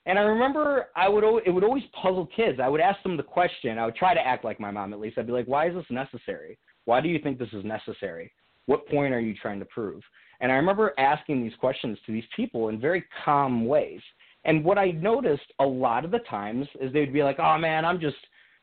And 0.06 0.20
I 0.20 0.22
remember 0.22 0.88
I 0.96 1.10
would 1.10 1.24
it 1.46 1.52
would 1.52 1.64
always 1.64 1.84
puzzle 2.00 2.28
kids. 2.36 2.60
I 2.62 2.70
would 2.70 2.82
ask 2.82 3.02
them 3.04 3.18
the 3.18 3.24
question. 3.24 3.78
I 3.80 3.86
would 3.86 3.96
try 3.96 4.14
to 4.14 4.26
act 4.26 4.46
like 4.46 4.60
my 4.60 4.72
mom 4.72 4.94
at 4.94 5.00
least. 5.00 5.18
I'd 5.18 5.28
be 5.28 5.34
like, 5.34 5.48
"Why 5.48 5.68
is 5.68 5.76
this 5.76 5.86
necessary? 5.90 6.60
Why 6.86 7.02
do 7.02 7.10
you 7.10 7.20
think 7.20 7.38
this 7.38 7.54
is 7.54 7.66
necessary? 7.66 8.32
What 8.70 8.88
point 8.88 9.16
are 9.16 9.20
you 9.20 9.34
trying 9.34 9.60
to 9.60 9.66
prove?" 9.66 10.04
And 10.42 10.52
I 10.52 10.56
remember 10.56 10.94
asking 10.98 11.42
these 11.42 11.56
questions 11.60 11.98
to 12.06 12.12
these 12.12 12.28
people 12.36 12.70
in 12.70 12.80
very 12.80 13.04
calm 13.26 13.66
ways. 13.66 14.02
And 14.46 14.64
what 14.64 14.78
I 14.78 14.92
noticed 14.92 15.52
a 15.60 15.66
lot 15.66 16.06
of 16.06 16.12
the 16.12 16.20
times 16.20 16.68
is 16.80 16.94
they'd 16.94 17.12
be 17.12 17.24
like, 17.24 17.40
"Oh 17.40 17.58
man, 17.58 17.84
I'm 17.84 18.00
just," 18.00 18.18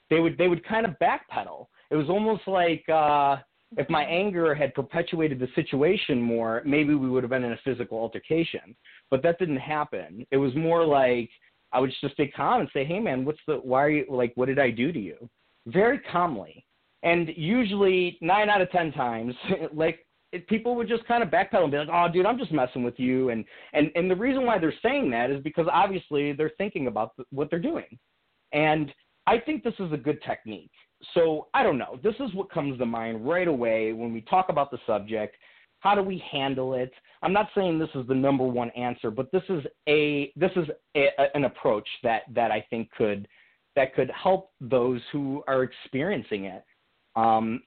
they 0.09 0.21
would 0.21 0.39
they 0.39 0.49
would 0.49 0.65
kind 0.65 0.87
of 0.87 0.97
backpedal. 1.01 1.67
It 1.91 1.97
was 1.97 2.09
almost 2.09 2.47
like 2.47 2.89
uh, 2.89 3.39
if 3.77 3.91
my 3.91 4.05
anger 4.05 4.55
had 4.55 4.75
perpetuated 4.75 5.39
the 5.41 5.49
situation 5.55 6.23
more, 6.23 6.63
maybe 6.65 6.95
we 6.95 7.11
would 7.11 7.25
have 7.25 7.31
been 7.31 7.45
in 7.45 7.53
a 7.53 7.59
physical 7.65 7.99
altercation. 7.99 8.77
But 9.11 9.23
that 9.25 9.39
didn't 9.39 9.57
happen. 9.57 10.27
It 10.31 10.37
was 10.37 10.55
more 10.55 10.85
like 10.85 11.31
I 11.73 11.81
would 11.81 11.93
just 12.01 12.15
stay 12.15 12.29
calm 12.29 12.61
and 12.61 12.71
say, 12.73 12.85
"Hey 12.85 13.01
man, 13.01 13.25
what's 13.25 13.45
the 13.47 13.57
why 13.57 13.83
are 13.83 13.91
you 13.91 14.07
like 14.09 14.33
what 14.37 14.47
did 14.47 14.59
I 14.59 14.71
do 14.71 14.93
to 14.93 15.01
you?" 15.01 15.29
Very 15.67 15.99
calmly. 15.99 16.66
And 17.07 17.31
usually 17.37 18.19
nine 18.21 18.51
out 18.51 18.61
of 18.61 18.71
ten 18.73 18.91
times, 18.91 19.33
like 19.73 20.01
it, 20.33 20.47
people 20.49 20.75
would 20.75 20.89
just 20.89 21.07
kind 21.07 21.23
of 21.23 21.29
backpedal 21.29 21.63
and 21.63 21.71
be 21.71 21.79
like, 21.79 21.89
"Oh, 21.91 22.13
dude, 22.13 22.27
I'm 22.27 22.37
just 22.37 22.51
messing 22.51 22.83
with 22.83 22.99
you." 22.99 23.31
And 23.31 23.45
and 23.75 23.93
and 23.95 24.11
the 24.11 24.17
reason 24.17 24.45
why 24.45 24.59
they're 24.59 24.75
saying 24.83 25.09
that 25.13 25.31
is 25.31 25.41
because 25.43 25.69
obviously 25.73 26.33
they're 26.33 26.51
thinking 26.59 26.89
about 26.89 27.15
th- 27.15 27.29
what 27.31 27.49
they're 27.49 27.61
doing. 27.61 27.97
And 28.53 28.93
I 29.29 29.39
think 29.39 29.63
this 29.63 29.75
is 29.79 29.93
a 29.93 29.97
good 29.97 30.21
technique. 30.23 30.73
So 31.15 31.47
I 31.55 31.63
don't 31.63 31.79
know. 31.79 32.01
This 32.03 32.17
is 32.19 32.35
what 32.35 32.51
comes 32.51 32.77
to 32.79 32.87
mind 32.87 33.25
right 33.27 33.47
away 33.47 33.93
when 33.93 34.13
we 34.13 34.23
talk 34.23 34.47
about 34.49 34.73
the 34.73 34.79
subject. 34.85 35.37
How 35.81 35.95
do 35.95 36.03
we 36.03 36.21
handle 36.33 36.75
it? 36.75 36.91
I'm 37.23 37.33
not 37.33 37.51
saying 37.55 37.79
this 37.79 37.89
is 37.95 38.09
the 38.09 38.15
number 38.15 38.45
one 38.45 38.71
answer, 38.71 39.13
but 39.13 39.31
this 39.31 39.45
is 39.49 39.63
a 39.89 40.33
this 40.35 40.51
is 40.57 40.67
a, 40.97 41.07
a, 41.19 41.37
an 41.37 41.45
approach 41.45 41.89
that 42.03 42.23
that 42.35 42.51
I 42.51 42.67
think 42.69 42.91
could 42.91 43.29
that 43.77 43.95
could 43.95 44.11
help 44.11 44.51
those 44.61 45.01
who 45.13 45.45
are 45.47 45.63
experiencing 45.63 46.47
it. 46.47 46.65
Um, 47.17 47.63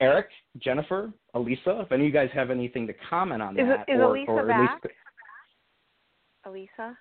Erik, 0.00 0.28
Jennifer, 0.58 1.12
Elisa, 1.34 1.80
if 1.80 1.92
any 1.92 2.02
of 2.02 2.06
you 2.06 2.12
guys 2.12 2.28
have 2.34 2.50
anything 2.50 2.86
to 2.86 2.92
comment 3.08 3.40
on 3.40 3.58
Is 3.58 3.66
that, 3.68 3.88
or, 3.88 4.02
Elisa 4.16 4.30
or 4.30 4.40
at 4.40 4.48
back? 4.48 4.82
least, 4.84 4.94
Elisa? 6.44 6.98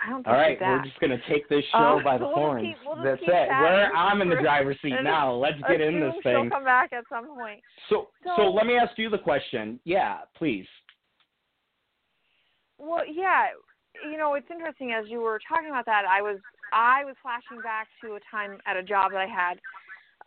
I 0.00 0.10
don't 0.10 0.18
think 0.22 0.28
all 0.28 0.34
right, 0.34 0.60
we're 0.60 0.82
just 0.84 0.98
gonna 1.00 1.18
take 1.28 1.48
this 1.48 1.64
show 1.72 1.98
Oh, 1.98 2.04
by 2.04 2.18
the 2.18 2.24
we'll 2.24 2.34
horns. 2.36 2.62
keep- 2.68 2.76
we'll 2.86 3.02
That's 3.02 3.20
it. 3.20 3.26
We're 3.48 3.90
I'm 3.96 4.22
in 4.22 4.28
the 4.28 4.36
driver's 4.36 4.80
seat 4.80 4.94
now. 5.02 5.32
Let's 5.32 5.60
get 5.62 5.80
in 5.80 5.98
this 5.98 6.14
She'll 6.22 6.42
thing. 6.42 6.50
come 6.50 6.62
back 6.64 6.92
at 6.92 7.02
some 7.08 7.26
point. 7.26 7.60
So, 7.88 8.08
so 8.24 8.36
So- 8.36 8.50
let 8.50 8.64
me 8.66 8.76
ask 8.76 8.96
you 8.96 9.10
the 9.10 9.18
question. 9.18 9.80
Yeah, 9.82 10.20
please. 10.36 10.68
Well, 12.78 13.04
yeah, 13.08 13.48
you 14.04 14.18
know, 14.18 14.34
it's 14.34 14.50
interesting 14.50 14.92
as 14.92 15.06
you 15.08 15.20
were 15.20 15.40
talking 15.48 15.70
about 15.70 15.86
that. 15.86 16.04
I 16.08 16.22
was 16.22 16.38
I 16.72 17.04
was 17.04 17.16
flashing 17.22 17.62
back 17.62 17.88
to 18.02 18.14
a 18.14 18.20
time 18.30 18.58
at 18.66 18.76
a 18.76 18.82
job 18.82 19.12
that 19.12 19.20
I 19.20 19.26
had 19.26 19.58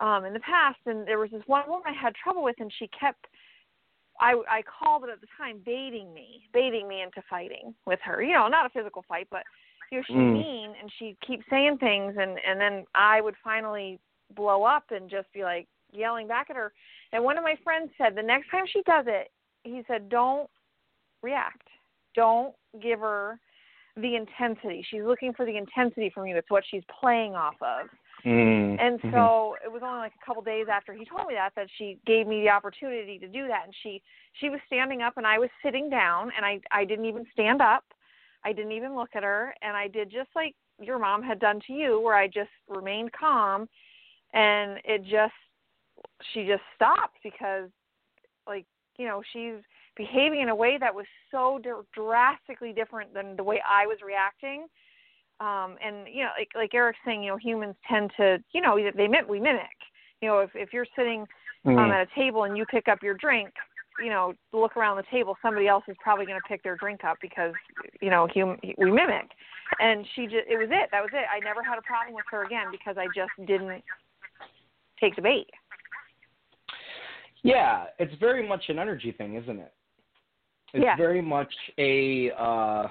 um 0.00 0.24
in 0.24 0.32
the 0.32 0.40
past, 0.40 0.78
and 0.86 1.06
there 1.06 1.18
was 1.18 1.30
this 1.30 1.42
one 1.46 1.68
woman 1.68 1.86
I 1.86 2.00
had 2.00 2.14
trouble 2.14 2.42
with, 2.42 2.56
and 2.58 2.72
she 2.78 2.88
kept. 2.88 3.26
I 4.20 4.34
I 4.48 4.62
called 4.62 5.04
it 5.04 5.10
at 5.10 5.20
the 5.20 5.26
time 5.36 5.60
baiting 5.64 6.12
me, 6.12 6.48
baiting 6.52 6.88
me 6.88 7.02
into 7.02 7.22
fighting 7.28 7.74
with 7.86 8.00
her. 8.04 8.22
You 8.22 8.34
know, 8.34 8.48
not 8.48 8.66
a 8.66 8.70
physical 8.70 9.04
fight, 9.08 9.28
but 9.30 9.44
you 9.90 9.98
know, 9.98 10.04
she's 10.06 10.16
Mm. 10.16 10.32
mean, 10.32 10.74
and 10.80 10.90
she'd 10.98 11.16
keep 11.26 11.42
saying 11.48 11.78
things, 11.78 12.16
and 12.18 12.38
and 12.46 12.60
then 12.60 12.84
I 12.94 13.20
would 13.20 13.36
finally 13.42 13.98
blow 14.34 14.64
up 14.64 14.90
and 14.90 15.10
just 15.10 15.30
be 15.32 15.44
like 15.44 15.68
yelling 15.92 16.26
back 16.26 16.48
at 16.50 16.56
her. 16.56 16.72
And 17.12 17.22
one 17.22 17.36
of 17.36 17.44
my 17.44 17.56
friends 17.62 17.90
said 17.98 18.14
the 18.14 18.22
next 18.22 18.50
time 18.50 18.64
she 18.66 18.82
does 18.82 19.04
it, 19.06 19.30
he 19.64 19.82
said, 19.86 20.08
"Don't 20.08 20.48
react. 21.22 21.68
Don't 22.14 22.54
give 22.80 23.00
her 23.00 23.38
the 23.96 24.16
intensity. 24.16 24.84
She's 24.90 25.02
looking 25.02 25.32
for 25.34 25.44
the 25.44 25.56
intensity 25.56 26.10
from 26.10 26.26
you. 26.26 26.36
It's 26.36 26.50
what 26.50 26.64
she's 26.70 26.82
playing 27.00 27.34
off 27.34 27.56
of." 27.60 27.88
Mm. 28.24 28.76
And 28.80 29.00
Mhm. 29.00 29.10
so 29.10 29.56
it 29.64 29.70
was 29.70 29.82
only 29.82 29.98
like 29.98 30.14
a 30.14 30.24
couple 30.24 30.42
days 30.42 30.68
after 30.68 30.92
he 30.92 31.04
told 31.04 31.26
me 31.26 31.34
that 31.34 31.54
that 31.56 31.68
she 31.76 31.98
gave 32.06 32.26
me 32.26 32.40
the 32.42 32.50
opportunity 32.50 33.18
to 33.18 33.26
do 33.26 33.48
that 33.48 33.64
and 33.64 33.74
she 33.82 34.00
she 34.34 34.48
was 34.48 34.60
standing 34.66 35.02
up 35.02 35.16
and 35.16 35.26
I 35.26 35.38
was 35.38 35.50
sitting 35.62 35.90
down 35.90 36.30
and 36.36 36.46
I 36.46 36.60
I 36.70 36.84
didn't 36.84 37.06
even 37.06 37.26
stand 37.32 37.60
up. 37.60 37.84
I 38.44 38.52
didn't 38.52 38.72
even 38.72 38.94
look 38.94 39.10
at 39.14 39.22
her 39.22 39.54
and 39.62 39.76
I 39.76 39.88
did 39.88 40.10
just 40.10 40.30
like 40.34 40.54
your 40.80 40.98
mom 40.98 41.22
had 41.22 41.40
done 41.40 41.60
to 41.66 41.72
you 41.72 42.00
where 42.00 42.14
I 42.14 42.28
just 42.28 42.50
remained 42.68 43.12
calm 43.12 43.68
and 44.32 44.78
it 44.84 45.02
just 45.04 45.34
she 46.32 46.46
just 46.46 46.62
stopped 46.74 47.18
because 47.22 47.70
like 48.46 48.66
you 48.98 49.06
know 49.06 49.22
she's 49.32 49.62
behaving 49.96 50.40
in 50.40 50.48
a 50.48 50.54
way 50.54 50.78
that 50.78 50.94
was 50.94 51.06
so 51.30 51.58
dr- 51.62 51.84
drastically 51.94 52.72
different 52.72 53.12
than 53.14 53.36
the 53.36 53.42
way 53.42 53.60
I 53.68 53.86
was 53.86 53.98
reacting. 54.04 54.66
Um 55.40 55.76
and 55.84 56.06
you 56.12 56.22
know 56.24 56.30
like 56.38 56.50
like 56.54 56.74
Erik's 56.74 56.98
saying 57.04 57.22
you 57.22 57.30
know 57.30 57.36
humans 57.36 57.74
tend 57.88 58.10
to 58.16 58.42
you 58.52 58.60
know 58.60 58.76
they 58.76 59.08
we 59.28 59.40
mimic. 59.40 59.78
You 60.20 60.28
know 60.28 60.38
if 60.40 60.50
if 60.54 60.72
you're 60.72 60.86
sitting 60.96 61.26
um, 61.64 61.76
Mm. 61.76 61.92
at 61.92 62.08
a 62.08 62.14
table 62.20 62.42
and 62.42 62.56
you 62.58 62.66
pick 62.66 62.88
up 62.88 63.04
your 63.04 63.14
drink 63.14 63.50
you 64.02 64.10
know 64.10 64.34
look 64.52 64.76
around 64.76 64.96
the 64.96 65.04
table 65.10 65.36
somebody 65.42 65.68
else 65.68 65.84
is 65.88 65.96
probably 66.02 66.26
going 66.26 66.38
to 66.40 66.48
pick 66.48 66.62
their 66.62 66.76
drink 66.76 67.04
up 67.04 67.18
because 67.20 67.52
you 68.00 68.10
know 68.10 68.28
hum, 68.34 68.58
we 68.78 68.90
mimic. 68.90 69.30
And 69.80 70.06
she 70.14 70.24
just 70.24 70.46
it 70.48 70.56
was 70.58 70.68
it 70.70 70.88
that 70.90 71.00
was 71.00 71.10
it. 71.12 71.24
I 71.34 71.38
never 71.40 71.62
had 71.62 71.78
a 71.78 71.82
problem 71.82 72.14
with 72.14 72.24
her 72.30 72.44
again 72.44 72.66
because 72.70 72.96
i 72.98 73.06
just 73.14 73.30
didn't 73.46 73.82
take 75.00 75.16
the 75.16 75.22
bait. 75.22 75.48
Yeah, 77.42 77.86
it's 77.98 78.14
very 78.20 78.46
much 78.46 78.64
an 78.68 78.78
energy 78.78 79.12
thing, 79.12 79.34
isn't 79.34 79.58
it? 79.58 79.72
It's 80.74 80.84
Yeah. 80.84 80.96
very 80.96 81.20
much 81.20 81.52
a 81.78 82.30
uh 82.32 82.88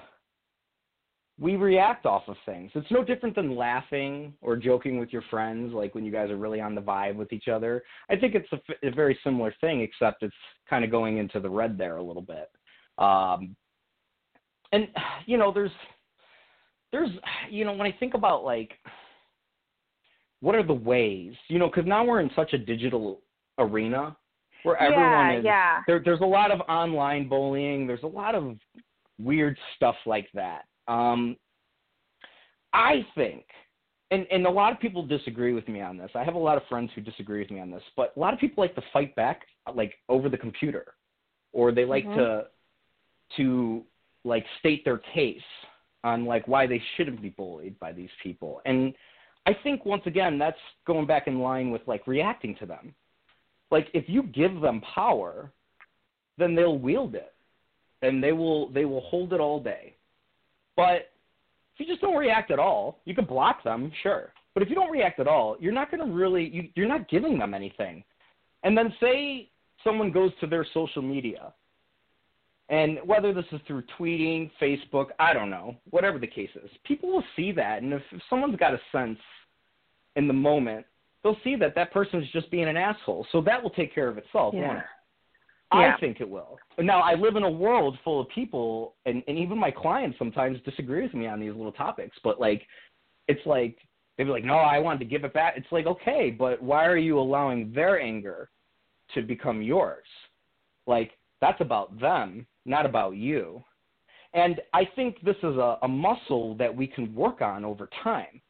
we 1.40 1.56
react 1.56 2.06
off 2.06 2.28
of 2.28 2.38
things. 2.46 2.72
It's 2.76 2.92
no 2.92 3.04
different 3.04 3.34
than 3.36 3.56
laughing 3.56 4.36
or 4.42 4.56
joking 4.56 5.00
with 5.00 5.12
your 5.12 5.24
friends, 5.24 5.74
like 5.74 5.96
when 5.96 6.06
you 6.06 6.12
guys 6.12 6.30
are 6.30 6.38
really 6.38 6.62
on 6.62 6.76
the 6.76 6.82
vibe 6.82 7.16
with 7.16 7.34
each 7.34 7.48
other. 7.48 7.84
I 8.12 8.16
think 8.16 8.36
it's 8.36 8.48
a 8.84 8.92
very 8.92 9.18
similar 9.24 9.52
thing, 9.60 9.82
except 9.82 10.22
it's 10.22 10.36
kind 10.70 10.86
of 10.86 10.92
going 10.92 11.18
into 11.18 11.40
the 11.40 11.50
red 11.50 11.80
there 11.80 11.98
a 11.98 12.04
little 12.04 12.22
bit. 12.22 12.52
Um, 13.00 13.56
and 14.72 14.88
you 15.26 15.38
know, 15.38 15.52
there's, 15.52 15.72
there's, 16.92 17.10
you 17.50 17.66
know, 17.66 17.74
when 17.74 17.88
I 17.88 17.96
think 18.00 18.14
about 18.14 18.44
like, 18.44 18.78
what 20.42 20.54
are 20.54 20.64
the 20.64 20.74
ways, 20.74 21.34
you 21.48 21.58
know, 21.58 21.68
because 21.68 21.88
now 21.88 22.04
we're 22.04 22.20
in 22.20 22.30
such 22.36 22.54
a 22.54 22.58
digital 22.58 23.22
arena 23.58 24.16
where 24.64 24.78
everyone 24.78 25.06
yeah 25.06 25.38
is 25.38 25.44
yeah 25.44 25.82
there, 25.88 26.02
there's 26.04 26.22
a 26.22 26.26
lot 26.26 26.52
of 26.52 26.60
online 26.62 27.28
bullying. 27.28 27.88
There's 27.88 28.04
a 28.04 28.08
lot 28.08 28.36
of 28.36 28.58
weird 29.20 29.58
stuff 29.76 29.96
like 30.06 30.28
that. 30.34 30.66
Um, 30.88 31.36
I 32.74 33.06
think, 33.16 33.44
and, 34.12 34.26
and 34.32 34.46
a 34.46 34.50
lot 34.50 34.72
of 34.72 34.80
people 34.80 35.06
disagree 35.06 35.54
with 35.54 35.68
me 35.68 35.82
on 35.82 35.98
this. 35.98 36.10
I 36.16 36.24
have 36.24 36.36
a 36.36 36.40
lot 36.40 36.58
of 36.58 36.64
friends 36.70 36.90
who 36.96 37.02
disagree 37.02 37.40
with 37.40 37.52
me 37.52 37.60
on 37.60 37.70
this, 37.70 37.84
but 37.96 38.14
a 38.16 38.20
lot 38.20 38.34
of 38.34 38.40
people 38.40 38.64
like 38.64 38.76
to 38.76 38.84
fight 38.94 39.16
back, 39.16 39.42
like 39.76 39.94
over 40.10 40.30
the 40.30 40.38
computer, 40.38 40.94
or 41.54 41.72
they 41.72 41.86
like 41.86 42.06
Mhm. 42.06 42.16
to 42.16 42.48
to 43.38 43.86
like 44.24 44.46
state 44.60 44.84
their 44.84 44.98
case 44.98 45.42
on 46.04 46.26
like 46.26 46.48
why 46.48 46.68
they 46.68 46.82
shouldn't 46.96 47.22
be 47.22 47.30
bullied 47.30 47.80
by 47.80 47.92
these 47.92 48.10
people. 48.22 48.62
And 48.66 48.94
I 49.46 49.54
think 49.64 49.86
once 49.86 50.06
again 50.06 50.38
that's 50.38 50.60
going 50.86 51.06
back 51.06 51.28
in 51.28 51.40
line 51.40 51.72
with 51.72 51.88
like 51.88 52.06
reacting 52.08 52.56
to 52.56 52.66
them. 52.66 52.94
Like 53.72 53.88
if 53.94 54.06
you 54.08 54.24
give 54.24 54.62
them 54.62 54.82
power, 54.82 55.52
then 56.38 56.56
they'll 56.56 56.78
wield 56.78 57.16
it. 57.16 57.34
And 58.02 58.24
they 58.24 58.32
will 58.32 58.70
they 58.72 58.86
will 58.86 59.02
hold 59.02 59.34
it 59.34 59.40
all 59.40 59.62
day. 59.62 59.96
But 60.76 61.12
if 61.74 61.80
you 61.80 61.86
just 61.86 62.02
don't 62.02 62.18
react 62.18 62.52
at 62.52 62.60
all, 62.60 63.00
you 63.06 63.16
can 63.16 63.26
block 63.26 63.64
them, 63.64 63.92
sure. 64.04 64.34
But 64.54 64.64
if 64.64 64.70
you 64.70 64.76
don't 64.76 64.92
react 64.92 65.20
at 65.20 65.28
all, 65.28 65.56
you're 65.60 65.72
not 65.72 65.92
going 65.92 66.06
to 66.06 66.14
really 66.14 66.50
you, 66.50 66.70
you're 66.76 66.88
not 66.88 67.10
giving 67.10 67.38
them 67.38 67.54
anything. 67.54 68.04
And 68.64 68.78
then 68.78 68.94
say 69.00 69.50
someone 69.84 70.12
goes 70.12 70.32
to 70.42 70.48
their 70.48 70.66
social 70.74 71.02
media 71.02 71.54
and 72.72 73.00
whether 73.06 73.34
this 73.34 73.46
is 73.52 73.60
through 73.68 73.84
tweeting, 74.00 74.50
Facebook, 74.60 75.08
I 75.20 75.34
don't 75.34 75.50
know, 75.50 75.76
whatever 75.90 76.18
the 76.18 76.26
case 76.26 76.50
is, 76.56 76.70
people 76.86 77.12
will 77.12 77.24
see 77.36 77.52
that. 77.52 77.82
And 77.82 77.92
if, 77.92 78.02
if 78.14 78.22
someone's 78.30 78.56
got 78.56 78.74
a 78.74 78.80
sense 78.94 79.20
in 80.16 80.26
the 80.26 80.34
moment, 80.34 80.86
they'll 81.24 81.38
see 81.44 81.56
that 81.56 81.76
that 81.76 81.92
person 81.92 82.22
is 82.22 82.30
just 82.32 82.50
being 82.52 82.68
an 82.68 82.78
asshole. 82.78 83.26
So 83.32 83.42
that 83.42 83.62
will 83.62 83.70
take 83.70 83.94
care 83.94 84.08
of 84.08 84.18
itself, 84.18 84.54
Yeah. 84.54 84.68
won't 84.68 84.80
it? 84.80 84.86
Yeah. 85.74 85.96
I 85.96 86.00
think 86.00 86.20
it 86.20 86.30
will. 86.30 86.58
Now, 86.80 87.00
I 87.00 87.14
live 87.14 87.38
in 87.38 87.44
a 87.44 87.50
world 87.50 87.98
full 88.04 88.20
of 88.20 88.28
people, 88.30 88.96
and, 89.06 89.24
and 89.28 89.38
even 89.38 89.58
my 89.58 89.72
clients 89.72 90.18
sometimes 90.20 90.60
disagree 90.66 91.04
with 91.04 91.14
me 91.14 91.28
on 91.28 91.40
these 91.40 91.54
little 91.54 91.72
topics. 91.72 92.18
But 92.24 92.42
like, 92.42 92.68
it's 93.30 93.46
like 93.46 93.78
they'd 94.18 94.26
be 94.26 94.32
like, 94.32 94.44
"No, 94.44 94.56
I 94.56 94.80
wanted 94.80 95.00
to 95.00 95.06
give 95.06 95.24
it 95.24 95.34
back." 95.34 95.54
It's 95.56 95.72
like, 95.72 95.86
okay, 95.86 96.30
but 96.30 96.62
why 96.62 96.86
are 96.86 96.98
you 96.98 97.18
allowing 97.18 97.72
their 97.72 98.02
anger 98.02 98.50
to 99.14 99.22
become 99.22 99.62
yours? 99.62 100.06
Like, 100.88 101.12
that's 101.40 101.62
about 101.62 101.98
them, 102.02 102.46
not 102.66 102.86
about 102.86 103.16
you. 103.16 103.64
And 104.34 104.60
I 104.74 104.86
think 104.96 105.22
this 105.22 105.38
is 105.38 105.56
a, 105.56 105.78
a 105.84 105.88
muscle 105.88 106.56
that 106.56 106.76
we 106.76 106.86
can 106.88 107.14
work 107.16 107.42
on 107.42 107.64
over 107.64 107.90
time. 108.04 108.42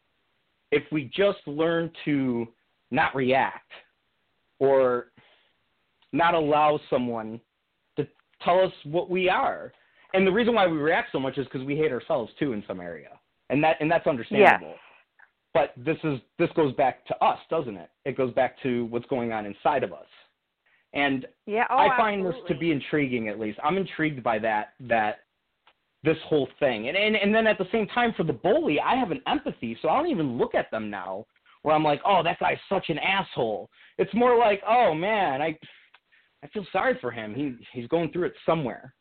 If 0.71 0.83
we 0.91 1.11
just 1.15 1.39
learn 1.45 1.91
to 2.05 2.47
not 2.91 3.15
react 3.15 3.71
or 4.59 5.07
not 6.13 6.33
allow 6.33 6.79
someone 6.89 7.39
to 7.95 8.07
tell 8.43 8.59
us 8.59 8.71
what 8.83 9.09
we 9.09 9.29
are. 9.29 9.71
And 10.13 10.27
the 10.27 10.31
reason 10.31 10.53
why 10.53 10.67
we 10.67 10.77
react 10.77 11.11
so 11.11 11.19
much 11.19 11.37
is 11.37 11.45
because 11.45 11.65
we 11.65 11.75
hate 11.75 11.91
ourselves 11.91 12.31
too 12.37 12.53
in 12.53 12.63
some 12.67 12.81
area. 12.81 13.09
And 13.49 13.63
that 13.63 13.77
and 13.79 13.89
that's 13.89 14.07
understandable. 14.07 14.75
But 15.53 15.73
this 15.77 15.97
is 16.03 16.19
this 16.37 16.49
goes 16.55 16.73
back 16.75 17.05
to 17.07 17.15
us, 17.23 17.39
doesn't 17.49 17.75
it? 17.75 17.89
It 18.05 18.17
goes 18.17 18.33
back 18.33 18.61
to 18.63 18.85
what's 18.85 19.05
going 19.07 19.31
on 19.31 19.45
inside 19.45 19.83
of 19.83 19.93
us. 19.93 20.05
And 20.93 21.25
Yeah. 21.45 21.65
Oh, 21.69 21.77
I 21.77 21.97
find 21.97 22.25
this 22.25 22.35
to 22.47 22.55
be 22.55 22.71
intriguing 22.71 23.29
at 23.29 23.39
least. 23.39 23.59
I'm 23.63 23.77
intrigued 23.77 24.21
by 24.23 24.39
that 24.39 24.73
that 24.81 25.19
this 26.03 26.17
whole 26.25 26.47
thing. 26.59 26.87
And, 26.87 26.97
and 26.97 27.15
and 27.15 27.33
then 27.33 27.47
at 27.47 27.57
the 27.57 27.67
same 27.71 27.87
time 27.87 28.13
for 28.15 28.23
the 28.23 28.33
bully, 28.33 28.79
I 28.79 28.95
have 28.95 29.11
an 29.11 29.21
empathy, 29.27 29.77
so 29.81 29.89
I 29.89 29.97
don't 29.97 30.09
even 30.09 30.37
look 30.37 30.55
at 30.55 30.71
them 30.71 30.89
now 30.89 31.25
where 31.63 31.75
I'm 31.75 31.83
like, 31.83 32.01
"Oh, 32.05 32.21
that 32.23 32.39
guy's 32.39 32.57
such 32.69 32.89
an 32.89 32.99
asshole." 32.99 33.69
It's 33.97 34.13
more 34.13 34.37
like, 34.37 34.61
"Oh 34.67 34.93
man, 34.93 35.41
I 35.41 35.57
I 36.43 36.47
feel 36.47 36.65
sorry 36.71 36.97
for 36.99 37.11
him. 37.11 37.33
He 37.33 37.55
he's 37.73 37.87
going 37.87 38.11
through 38.11 38.25
it 38.25 38.33
somewhere." 38.45 38.93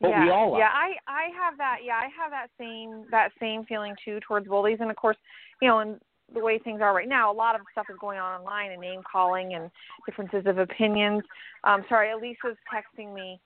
But 0.00 0.10
yeah. 0.10 0.24
we 0.24 0.30
all 0.30 0.54
are. 0.54 0.58
Yeah, 0.58 0.70
I 0.72 0.96
I 1.06 1.28
have 1.40 1.56
that. 1.58 1.78
Yeah, 1.84 1.94
I 1.94 2.08
have 2.20 2.30
that 2.30 2.48
same 2.58 3.04
that 3.10 3.30
same 3.40 3.64
feeling 3.64 3.94
too 4.04 4.18
towards 4.26 4.48
bullies, 4.48 4.78
and 4.80 4.90
of 4.90 4.96
course, 4.96 5.16
you 5.60 5.68
know, 5.68 5.78
and 5.78 6.00
the 6.34 6.40
way 6.40 6.58
things 6.58 6.80
are 6.80 6.94
right 6.94 7.08
now, 7.08 7.32
a 7.32 7.34
lot 7.34 7.54
of 7.54 7.60
stuff 7.72 7.86
is 7.90 7.96
going 8.00 8.18
on 8.18 8.40
online 8.40 8.72
and 8.72 8.80
name 8.80 9.00
calling 9.10 9.54
and 9.54 9.70
differences 10.06 10.44
of 10.46 10.58
opinions. 10.58 11.22
Um, 11.64 11.84
sorry, 11.88 12.10
Elisa's 12.10 12.56
texting 12.72 13.14
me. 13.14 13.40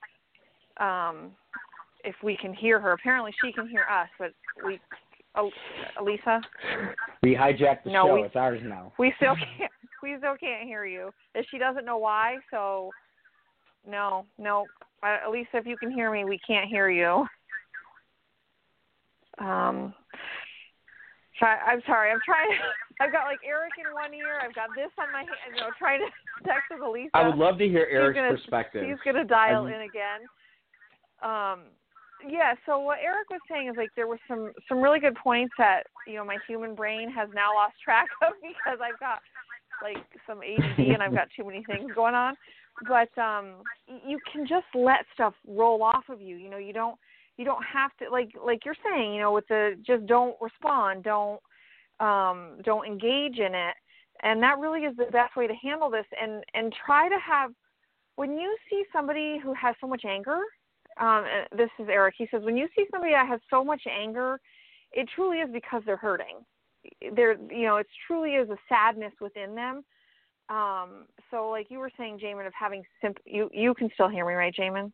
Um, 0.78 1.32
if 2.04 2.14
we 2.22 2.36
can 2.36 2.54
hear 2.54 2.78
her, 2.78 2.92
apparently 2.92 3.32
she 3.42 3.52
can 3.52 3.68
hear 3.68 3.84
us, 3.90 4.08
but 4.18 4.32
we, 4.64 4.78
oh, 5.36 5.50
Elisa, 6.00 6.40
We 7.22 7.34
hijacked 7.34 7.84
the 7.84 7.90
No, 7.92 8.06
show. 8.06 8.14
we- 8.14 8.22
It's 8.22 8.36
ours 8.36 8.60
now. 8.64 8.92
we 8.98 9.12
still 9.16 9.34
can't. 9.36 9.70
We 10.02 10.14
still 10.18 10.36
can't 10.36 10.64
hear 10.68 10.84
you. 10.84 11.10
And 11.34 11.44
she 11.50 11.56
doesn't 11.58 11.84
know 11.84 11.96
why. 11.96 12.36
So, 12.50 12.90
no, 13.88 14.26
no. 14.38 14.66
Uh, 15.02 15.16
Elisa, 15.26 15.48
if 15.56 15.66
you 15.66 15.76
can 15.78 15.90
hear 15.90 16.12
me, 16.12 16.24
we 16.24 16.38
can't 16.46 16.68
hear 16.68 16.90
you. 16.90 17.26
Um. 19.38 19.94
So 21.40 21.46
I, 21.46 21.72
I'm 21.72 21.82
sorry. 21.86 22.10
I'm 22.10 22.20
trying. 22.24 22.50
I've 23.00 23.12
got 23.12 23.24
like 23.24 23.38
Erik 23.46 23.72
in 23.78 23.92
one 23.92 24.14
ear. 24.14 24.38
I've 24.42 24.54
got 24.54 24.68
this 24.76 24.90
on 24.98 25.12
my 25.12 25.20
hand. 25.20 25.54
You 25.54 25.60
know, 25.60 25.68
trying 25.78 26.00
to 26.00 26.08
text 26.48 26.64
with 26.70 26.80
Elisa. 26.82 27.10
I 27.14 27.26
would 27.28 27.36
love 27.36 27.58
to 27.58 27.66
hear 27.68 27.86
He's 27.88 27.94
Erik's 27.96 28.16
gonna- 28.16 28.30
perspective. 28.32 28.84
He's 28.86 29.00
going 29.04 29.16
to 29.16 29.24
dial 29.24 29.64
I'm- 29.66 29.74
in 29.74 29.80
again. 29.82 30.20
Um, 31.22 31.60
yeah. 32.28 32.54
So 32.64 32.78
what 32.78 32.98
Erik 33.02 33.28
was 33.30 33.40
saying 33.50 33.68
is 33.68 33.76
like 33.76 33.90
there 33.96 34.06
were 34.06 34.20
some 34.28 34.52
some 34.68 34.80
really 34.80 35.00
good 35.00 35.16
points 35.16 35.54
that 35.58 35.84
you 36.06 36.14
know 36.14 36.24
my 36.24 36.38
human 36.46 36.74
brain 36.74 37.10
has 37.10 37.28
now 37.34 37.54
lost 37.54 37.74
track 37.82 38.08
of 38.22 38.32
because 38.42 38.78
I've 38.82 38.98
got 39.00 39.20
like 39.82 40.04
some 40.26 40.38
ADD 40.38 40.78
and 40.78 41.02
I've 41.02 41.14
got 41.14 41.28
too 41.36 41.44
many 41.44 41.62
things 41.64 41.90
going 41.94 42.14
on. 42.14 42.34
But 42.86 43.16
um, 43.20 43.62
you 44.06 44.18
can 44.30 44.46
just 44.46 44.66
let 44.74 45.06
stuff 45.14 45.34
roll 45.46 45.82
off 45.82 46.04
of 46.08 46.20
you. 46.20 46.36
You 46.36 46.50
know, 46.50 46.58
you 46.58 46.72
don't 46.72 46.96
you 47.36 47.44
don't 47.44 47.64
have 47.64 47.90
to 47.98 48.10
like 48.10 48.30
like 48.44 48.64
you're 48.64 48.76
saying. 48.84 49.14
You 49.14 49.20
know, 49.20 49.32
with 49.32 49.46
the 49.48 49.76
just 49.86 50.06
don't 50.06 50.36
respond, 50.40 51.04
don't 51.04 51.40
um, 52.00 52.58
don't 52.64 52.86
engage 52.86 53.38
in 53.38 53.54
it, 53.54 53.74
and 54.22 54.42
that 54.42 54.58
really 54.58 54.80
is 54.80 54.96
the 54.96 55.06
best 55.10 55.36
way 55.36 55.46
to 55.46 55.54
handle 55.54 55.90
this. 55.90 56.06
And 56.20 56.44
and 56.54 56.74
try 56.84 57.08
to 57.08 57.18
have 57.18 57.52
when 58.16 58.36
you 58.36 58.56
see 58.68 58.84
somebody 58.92 59.38
who 59.42 59.54
has 59.54 59.74
so 59.80 59.86
much 59.86 60.04
anger, 60.04 60.40
um, 60.98 61.24
and 61.24 61.58
this 61.58 61.70
is 61.78 61.88
Erik. 61.88 62.14
He 62.16 62.26
says 62.30 62.42
when 62.42 62.56
you 62.56 62.68
see 62.76 62.86
somebody 62.90 63.12
that 63.12 63.28
has 63.28 63.40
so 63.50 63.64
much 63.64 63.82
anger, 63.86 64.40
it 64.92 65.08
truly 65.14 65.38
is 65.38 65.50
because 65.52 65.82
they're 65.84 65.96
hurting. 65.96 66.44
There, 67.14 67.36
you 67.50 67.66
know, 67.66 67.76
it 67.76 67.86
truly 68.06 68.32
is 68.32 68.48
a 68.48 68.56
sadness 68.68 69.12
within 69.20 69.54
them. 69.54 69.84
Um, 70.48 71.06
so, 71.30 71.50
like 71.50 71.66
you 71.70 71.78
were 71.78 71.90
saying, 71.98 72.20
Jamin, 72.22 72.46
of 72.46 72.52
having 72.58 72.84
simp, 73.00 73.18
you 73.24 73.50
you 73.52 73.74
can 73.74 73.90
still 73.94 74.08
hear 74.08 74.24
me, 74.26 74.34
right, 74.34 74.54
Jamin? 74.54 74.92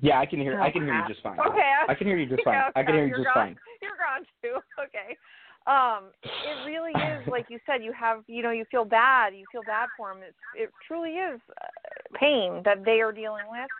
yeah, 0.00 0.18
I 0.18 0.26
can 0.26 0.40
hear. 0.40 0.58
Oh, 0.58 0.64
I 0.64 0.70
can 0.70 0.82
hear 0.82 0.94
you 0.94 1.08
just 1.08 1.22
fine. 1.22 1.38
Okay, 1.38 1.72
I 1.88 1.94
can 1.94 2.06
hear 2.06 2.18
you 2.18 2.26
just 2.26 2.42
fine. 2.44 2.54
Yeah, 2.54 2.70
I 2.74 2.82
can 2.82 2.94
hear 2.94 3.04
you 3.04 3.08
you're 3.10 3.18
just 3.18 3.34
gone. 3.34 3.46
fine. 3.46 3.56
You're 3.82 3.98
gone 3.98 4.26
too. 4.42 4.58
Okay. 4.82 5.16
Um, 5.64 6.10
it 6.26 6.66
really 6.66 6.90
is 6.90 7.28
like 7.30 7.46
you 7.48 7.60
said. 7.66 7.84
You 7.84 7.92
have, 7.92 8.24
you 8.26 8.42
know, 8.42 8.50
you 8.50 8.64
feel 8.68 8.84
bad. 8.84 9.32
You 9.32 9.44
feel 9.52 9.62
bad 9.62 9.88
for 9.96 10.12
them. 10.12 10.22
It's, 10.26 10.36
it 10.56 10.70
truly 10.88 11.10
is 11.10 11.40
uh, 11.50 12.18
pain 12.18 12.62
that 12.64 12.84
they 12.84 13.00
are 13.00 13.12
dealing 13.12 13.44
with, 13.48 13.70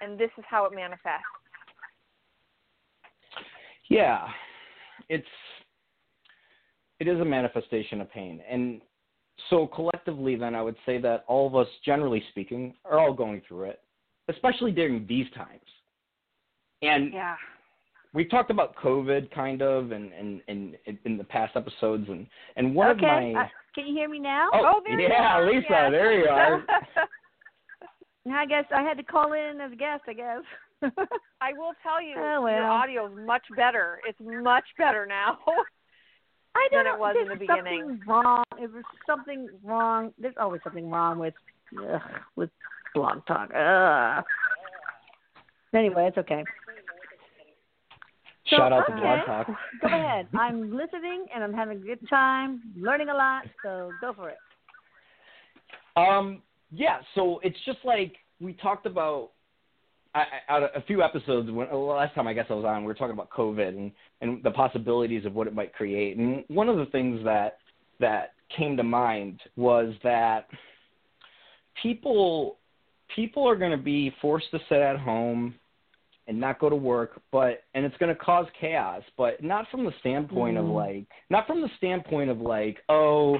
and 0.00 0.18
this 0.18 0.30
is 0.38 0.44
how 0.48 0.64
it 0.64 0.74
manifests. 0.74 1.24
Yeah, 3.88 4.26
it's 5.08 5.26
it 6.98 7.08
is 7.08 7.20
a 7.20 7.24
manifestation 7.24 8.00
of 8.00 8.10
pain, 8.10 8.40
and 8.48 8.80
so 9.50 9.66
collectively, 9.66 10.36
then 10.36 10.54
I 10.54 10.62
would 10.62 10.76
say 10.84 10.98
that 10.98 11.24
all 11.28 11.46
of 11.46 11.54
us, 11.54 11.68
generally 11.84 12.22
speaking, 12.30 12.74
are 12.84 12.98
all 12.98 13.12
going 13.12 13.42
through 13.46 13.64
it, 13.64 13.80
especially 14.28 14.72
during 14.72 15.06
these 15.06 15.26
times. 15.32 15.60
And 16.82 17.12
Yeah. 17.12 17.36
we've 18.12 18.30
talked 18.30 18.50
about 18.50 18.74
COVID, 18.76 19.30
kind 19.30 19.62
of, 19.62 19.92
and 19.92 20.12
and, 20.12 20.42
in, 20.48 20.98
in, 21.04 21.16
the 21.16 21.24
past 21.24 21.54
episodes, 21.56 22.08
and 22.08 22.26
and 22.56 22.74
one 22.74 22.88
okay. 22.88 23.06
of 23.06 23.34
my 23.34 23.42
uh, 23.42 23.48
can 23.74 23.86
you 23.86 23.94
hear 23.94 24.08
me 24.08 24.18
now? 24.18 24.48
oh, 24.54 24.80
there 24.84 24.98
you 25.00 25.08
yeah. 25.08 25.40
Lisa, 25.40 25.66
Yes. 25.68 25.90
there 25.92 26.12
you 26.18 26.28
are. 26.28 26.64
I 28.32 28.46
guess 28.46 28.64
I 28.74 28.82
had 28.82 28.96
to 28.96 29.02
call 29.02 29.32
in 29.32 29.60
as 29.60 29.72
a 29.72 29.76
guest. 29.76 30.02
I 30.08 30.12
guess. 30.12 30.42
I 31.40 31.52
will 31.54 31.72
tell 31.82 32.02
you, 32.02 32.14
Oh, 32.18 32.46
your 32.46 32.64
audio 32.64 33.06
is 33.06 33.26
much 33.26 33.44
better. 33.56 33.98
It's 34.06 34.18
much 34.20 34.64
better 34.76 35.06
now. 35.06 35.38
I 36.56 36.68
don't 36.70 36.84
than 36.84 36.92
know. 36.92 36.94
it 36.94 37.00
was 37.00 37.16
in 37.20 37.28
There's 37.28 37.38
the 37.38 37.46
beginning. 37.46 37.80
Something 37.80 38.08
wrong. 38.08 38.44
It 38.58 38.72
was 38.72 38.84
something 39.06 39.48
wrong. 39.62 40.12
There's 40.18 40.34
always 40.40 40.60
something 40.64 40.90
wrong 40.90 41.18
with 41.18 41.34
ugh, 41.78 42.00
with 42.34 42.50
blog 42.94 43.24
talk. 43.26 43.50
Ugh. 43.54 44.24
Anyway, 45.74 46.06
it's 46.06 46.18
okay. 46.18 46.44
So, 48.48 48.56
Shout 48.58 48.72
out 48.72 48.86
to 48.86 48.92
okay. 48.92 49.00
Blog 49.02 49.26
Talk. 49.26 49.46
Go 49.82 49.88
ahead. 49.88 50.28
I'm 50.38 50.70
listening 50.74 51.26
and 51.34 51.42
I'm 51.42 51.52
having 51.52 51.78
a 51.78 51.80
good 51.80 52.08
time, 52.08 52.62
learning 52.78 53.08
a 53.08 53.14
lot. 53.14 53.42
So 53.62 53.90
go 54.00 54.12
for 54.12 54.30
it. 54.30 54.36
Um, 55.96 56.42
yeah, 56.76 56.98
so 57.14 57.40
it's 57.42 57.58
just 57.64 57.78
like 57.84 58.14
we 58.40 58.52
talked 58.54 58.86
about 58.86 59.30
I, 60.14 60.24
I, 60.48 60.58
a 60.76 60.82
few 60.86 61.02
episodes. 61.02 61.50
When 61.50 61.68
well, 61.68 61.86
last 61.86 62.14
time 62.14 62.26
I 62.26 62.32
guess 62.32 62.46
I 62.48 62.54
was 62.54 62.64
on, 62.64 62.82
we 62.82 62.86
were 62.86 62.94
talking 62.94 63.14
about 63.14 63.30
COVID 63.30 63.68
and 63.68 63.92
and 64.20 64.42
the 64.42 64.50
possibilities 64.50 65.24
of 65.24 65.34
what 65.34 65.46
it 65.46 65.54
might 65.54 65.72
create. 65.74 66.16
And 66.16 66.44
one 66.48 66.68
of 66.68 66.76
the 66.76 66.86
things 66.86 67.22
that 67.24 67.58
that 68.00 68.32
came 68.56 68.76
to 68.76 68.82
mind 68.82 69.40
was 69.56 69.94
that 70.02 70.46
people 71.82 72.58
people 73.14 73.48
are 73.48 73.56
going 73.56 73.70
to 73.70 73.76
be 73.76 74.12
forced 74.20 74.50
to 74.50 74.58
sit 74.68 74.78
at 74.78 74.98
home 74.98 75.54
and 76.28 76.40
not 76.40 76.58
go 76.58 76.68
to 76.68 76.76
work 76.76 77.20
but 77.30 77.62
and 77.74 77.84
it's 77.84 77.96
going 77.98 78.14
to 78.14 78.20
cause 78.20 78.46
chaos 78.60 79.02
but 79.16 79.42
not 79.42 79.66
from 79.70 79.84
the 79.84 79.92
standpoint 80.00 80.56
of 80.56 80.64
Mhm. 80.64 80.74
like 80.74 81.06
not 81.30 81.46
from 81.46 81.60
the 81.60 81.68
standpoint 81.76 82.30
of 82.30 82.40
like 82.40 82.82
oh 82.88 83.38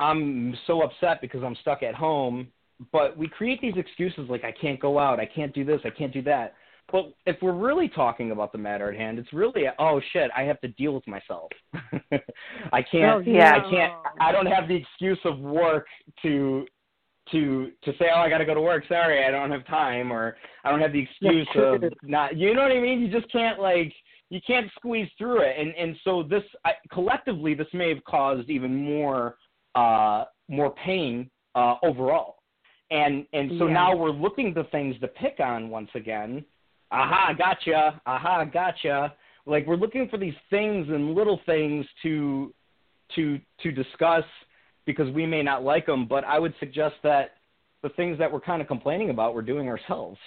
i'm 0.00 0.56
so 0.66 0.82
upset 0.82 1.20
because 1.20 1.42
i'm 1.42 1.56
stuck 1.56 1.82
at 1.82 1.94
home 1.94 2.48
but 2.92 3.16
we 3.16 3.28
create 3.28 3.60
these 3.60 3.76
excuses 3.76 4.28
like 4.28 4.44
i 4.44 4.52
can't 4.52 4.80
go 4.80 4.98
out 4.98 5.20
i 5.20 5.26
can't 5.26 5.54
do 5.54 5.64
this 5.64 5.80
i 5.84 5.90
can't 5.90 6.12
do 6.12 6.22
that 6.22 6.54
But 6.92 7.12
if 7.24 7.36
we're 7.40 7.52
really 7.52 7.88
talking 7.88 8.30
about 8.30 8.52
the 8.52 8.58
matter 8.58 8.90
at 8.92 8.96
hand, 8.98 9.18
it's 9.18 9.32
really 9.32 9.64
oh 9.78 10.00
shit, 10.12 10.30
I 10.36 10.42
have 10.42 10.60
to 10.60 10.68
deal 10.68 10.92
with 10.92 11.06
myself. 11.06 11.50
I 12.72 12.82
can't. 12.82 13.16
Oh, 13.16 13.22
yeah. 13.24 13.56
I 13.56 13.70
can't. 13.70 13.92
I 14.20 14.32
don't 14.32 14.46
have 14.46 14.68
the 14.68 14.76
excuse 14.76 15.18
of 15.24 15.38
work 15.38 15.86
to 16.22 16.66
to 17.32 17.70
to 17.84 17.92
say 17.98 18.06
oh 18.14 18.20
I 18.20 18.28
got 18.28 18.38
to 18.38 18.44
go 18.44 18.54
to 18.54 18.60
work. 18.60 18.84
Sorry, 18.86 19.24
I 19.24 19.30
don't 19.30 19.50
have 19.50 19.66
time, 19.66 20.12
or 20.12 20.36
I 20.62 20.70
don't 20.70 20.80
have 20.80 20.92
the 20.92 21.00
excuse 21.00 21.48
of 21.56 21.82
not. 22.02 22.36
You 22.36 22.54
know 22.54 22.62
what 22.62 22.72
I 22.72 22.80
mean? 22.80 23.00
You 23.00 23.10
just 23.10 23.32
can't 23.32 23.58
like 23.60 23.92
you 24.28 24.40
can't 24.46 24.70
squeeze 24.76 25.08
through 25.16 25.40
it, 25.40 25.56
and 25.58 25.74
and 25.76 25.96
so 26.04 26.22
this 26.22 26.42
I, 26.66 26.72
collectively 26.92 27.54
this 27.54 27.68
may 27.72 27.88
have 27.88 28.04
caused 28.04 28.50
even 28.50 28.76
more 28.76 29.36
uh 29.74 30.24
more 30.48 30.74
pain 30.84 31.30
uh 31.54 31.76
overall. 31.82 32.36
And 32.90 33.26
and 33.32 33.52
so 33.58 33.66
Yeah. 33.66 33.72
now 33.72 33.96
we're 33.96 34.10
looking 34.10 34.54
to 34.54 34.64
things 34.64 34.98
to 35.00 35.08
pick 35.08 35.40
on 35.40 35.70
once 35.70 35.90
again. 35.94 36.44
Aha, 36.90 37.32
gotcha. 37.36 38.00
Aha, 38.06 38.44
gotcha. 38.44 39.14
Like 39.46 39.66
we're 39.66 39.76
looking 39.76 40.08
for 40.08 40.16
these 40.16 40.34
things 40.50 40.88
and 40.88 41.14
little 41.14 41.40
things 41.46 41.86
to 42.02 42.52
to 43.14 43.40
to 43.62 43.72
discuss 43.72 44.24
because 44.86 45.10
we 45.12 45.26
may 45.26 45.42
not 45.42 45.62
like 45.62 45.86
them. 45.86 46.06
But 46.06 46.24
I 46.24 46.38
would 46.38 46.54
suggest 46.60 46.96
that 47.02 47.36
the 47.82 47.88
things 47.90 48.18
that 48.18 48.30
we're 48.30 48.40
kind 48.40 48.62
of 48.62 48.68
complaining 48.68 49.10
about, 49.10 49.34
we're 49.34 49.42
doing 49.42 49.68
ourselves. 49.68 50.18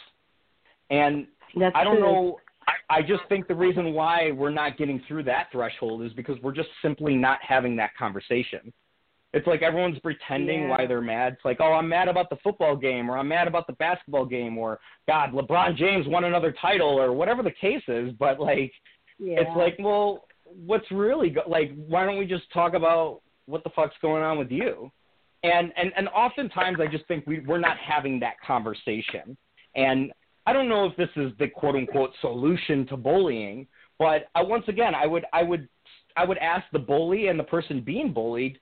And 0.89 1.27
That's 1.59 1.75
I 1.75 1.83
don't 1.83 1.97
true. 1.97 2.05
know. 2.05 2.39
I, 2.67 2.97
I 2.97 3.01
just 3.01 3.23
think 3.29 3.47
the 3.47 3.55
reason 3.55 3.93
why 3.93 4.31
we're 4.31 4.49
not 4.49 4.77
getting 4.77 5.01
through 5.07 5.23
that 5.23 5.47
threshold 5.51 6.03
is 6.03 6.11
because 6.13 6.37
we're 6.43 6.53
just 6.53 6.69
simply 6.81 7.15
not 7.15 7.39
having 7.41 7.75
that 7.77 7.95
conversation. 7.97 8.73
It's 9.33 9.45
like 9.47 9.61
everyone's 9.61 9.99
pretending 9.99 10.63
Yeah. 10.63 10.69
why 10.69 10.85
they're 10.87 11.01
mad. 11.01 11.33
It's 11.33 11.45
like, 11.45 11.57
oh, 11.59 11.73
I'm 11.73 11.87
mad 11.89 12.07
about 12.07 12.29
the 12.29 12.37
football 12.37 12.75
game, 12.75 13.09
or 13.09 13.17
I'm 13.17 13.27
mad 13.27 13.47
about 13.47 13.67
the 13.67 13.73
basketball 13.73 14.25
game, 14.25 14.57
or 14.57 14.79
God, 15.07 15.31
LeBron 15.33 15.75
James 15.75 16.07
won 16.07 16.23
another 16.23 16.53
title, 16.61 16.99
or 16.99 17.11
whatever 17.13 17.43
the 17.43 17.51
case 17.51 17.83
is. 17.87 18.13
But 18.13 18.39
like, 18.39 18.71
Yeah. 19.19 19.41
it's 19.41 19.55
like, 19.55 19.75
well, 19.79 20.25
what's 20.45 20.89
really 20.91 21.29
go- 21.31 21.43
like? 21.47 21.71
Why 21.75 22.05
don't 22.05 22.17
we 22.17 22.25
just 22.25 22.49
talk 22.51 22.73
about 22.73 23.21
what 23.47 23.63
the 23.63 23.69
fuck's 23.71 23.97
going 24.01 24.23
on 24.23 24.37
with 24.37 24.51
you? 24.51 24.91
And 25.43 25.71
and 25.75 25.91
and 25.95 26.07
oftentimes, 26.09 26.79
I 26.79 26.87
just 26.87 27.05
think 27.07 27.27
we 27.27 27.39
we're 27.41 27.59
not 27.59 27.77
having 27.77 28.19
that 28.21 28.39
conversation. 28.39 29.37
And 29.75 30.11
I 30.45 30.53
don't 30.53 30.69
know 30.69 30.85
if 30.85 30.95
this 30.95 31.09
is 31.17 31.31
the 31.37 31.47
quote 31.49 31.75
unquote 31.75 32.11
solution 32.21 32.87
to 32.87 32.97
bullying, 32.97 33.67
but 33.99 34.29
I, 34.35 34.41
once 34.41 34.63
again, 34.69 34.95
I 34.95 35.05
would 35.05 35.25
I 35.33 35.43
would 35.43 35.67
I 36.15 36.25
would 36.25 36.37
ask 36.39 36.65
the 36.71 36.79
bully 36.79 37.27
and 37.27 37.37
the 37.39 37.43
person 37.43 37.81
being 37.81 38.13
bullied. 38.13 38.57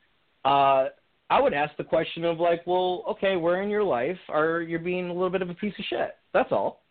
Uh, 0.45 0.89
I 1.29 1.41
would 1.41 1.53
ask 1.53 1.75
the 1.77 1.84
question 1.84 2.23
of 2.23 2.39
like, 2.39 2.65
well, 2.67 3.03
okay, 3.10 3.36
where 3.36 3.62
in 3.63 3.69
your 3.69 3.84
life 3.84 4.17
are 4.29 4.62
you 4.62 4.77
being 4.79 5.10
a 5.10 5.13
little 5.13 5.29
bit 5.31 5.41
of 5.41 5.49
a 5.49 5.55
piece 5.55 5.73
of 5.79 5.86
shit? 5.86 6.15
That's 6.34 6.51
all. 6.51 6.84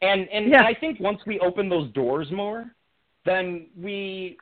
And 0.00 0.28
and, 0.30 0.48
Yeah. 0.50 0.62
I 0.62 0.74
think 0.74 1.00
once 1.00 1.20
we 1.26 1.38
open 1.40 1.68
those 1.68 1.90
doors 1.92 2.30
more, 2.30 2.70
then 3.26 3.66
we 3.76 4.38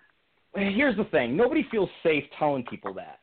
here's 0.54 0.96
the 0.96 1.04
thing 1.04 1.36
nobody 1.36 1.62
feels 1.70 1.90
safe 2.02 2.24
telling 2.38 2.64
people 2.64 2.92
that 2.94 3.18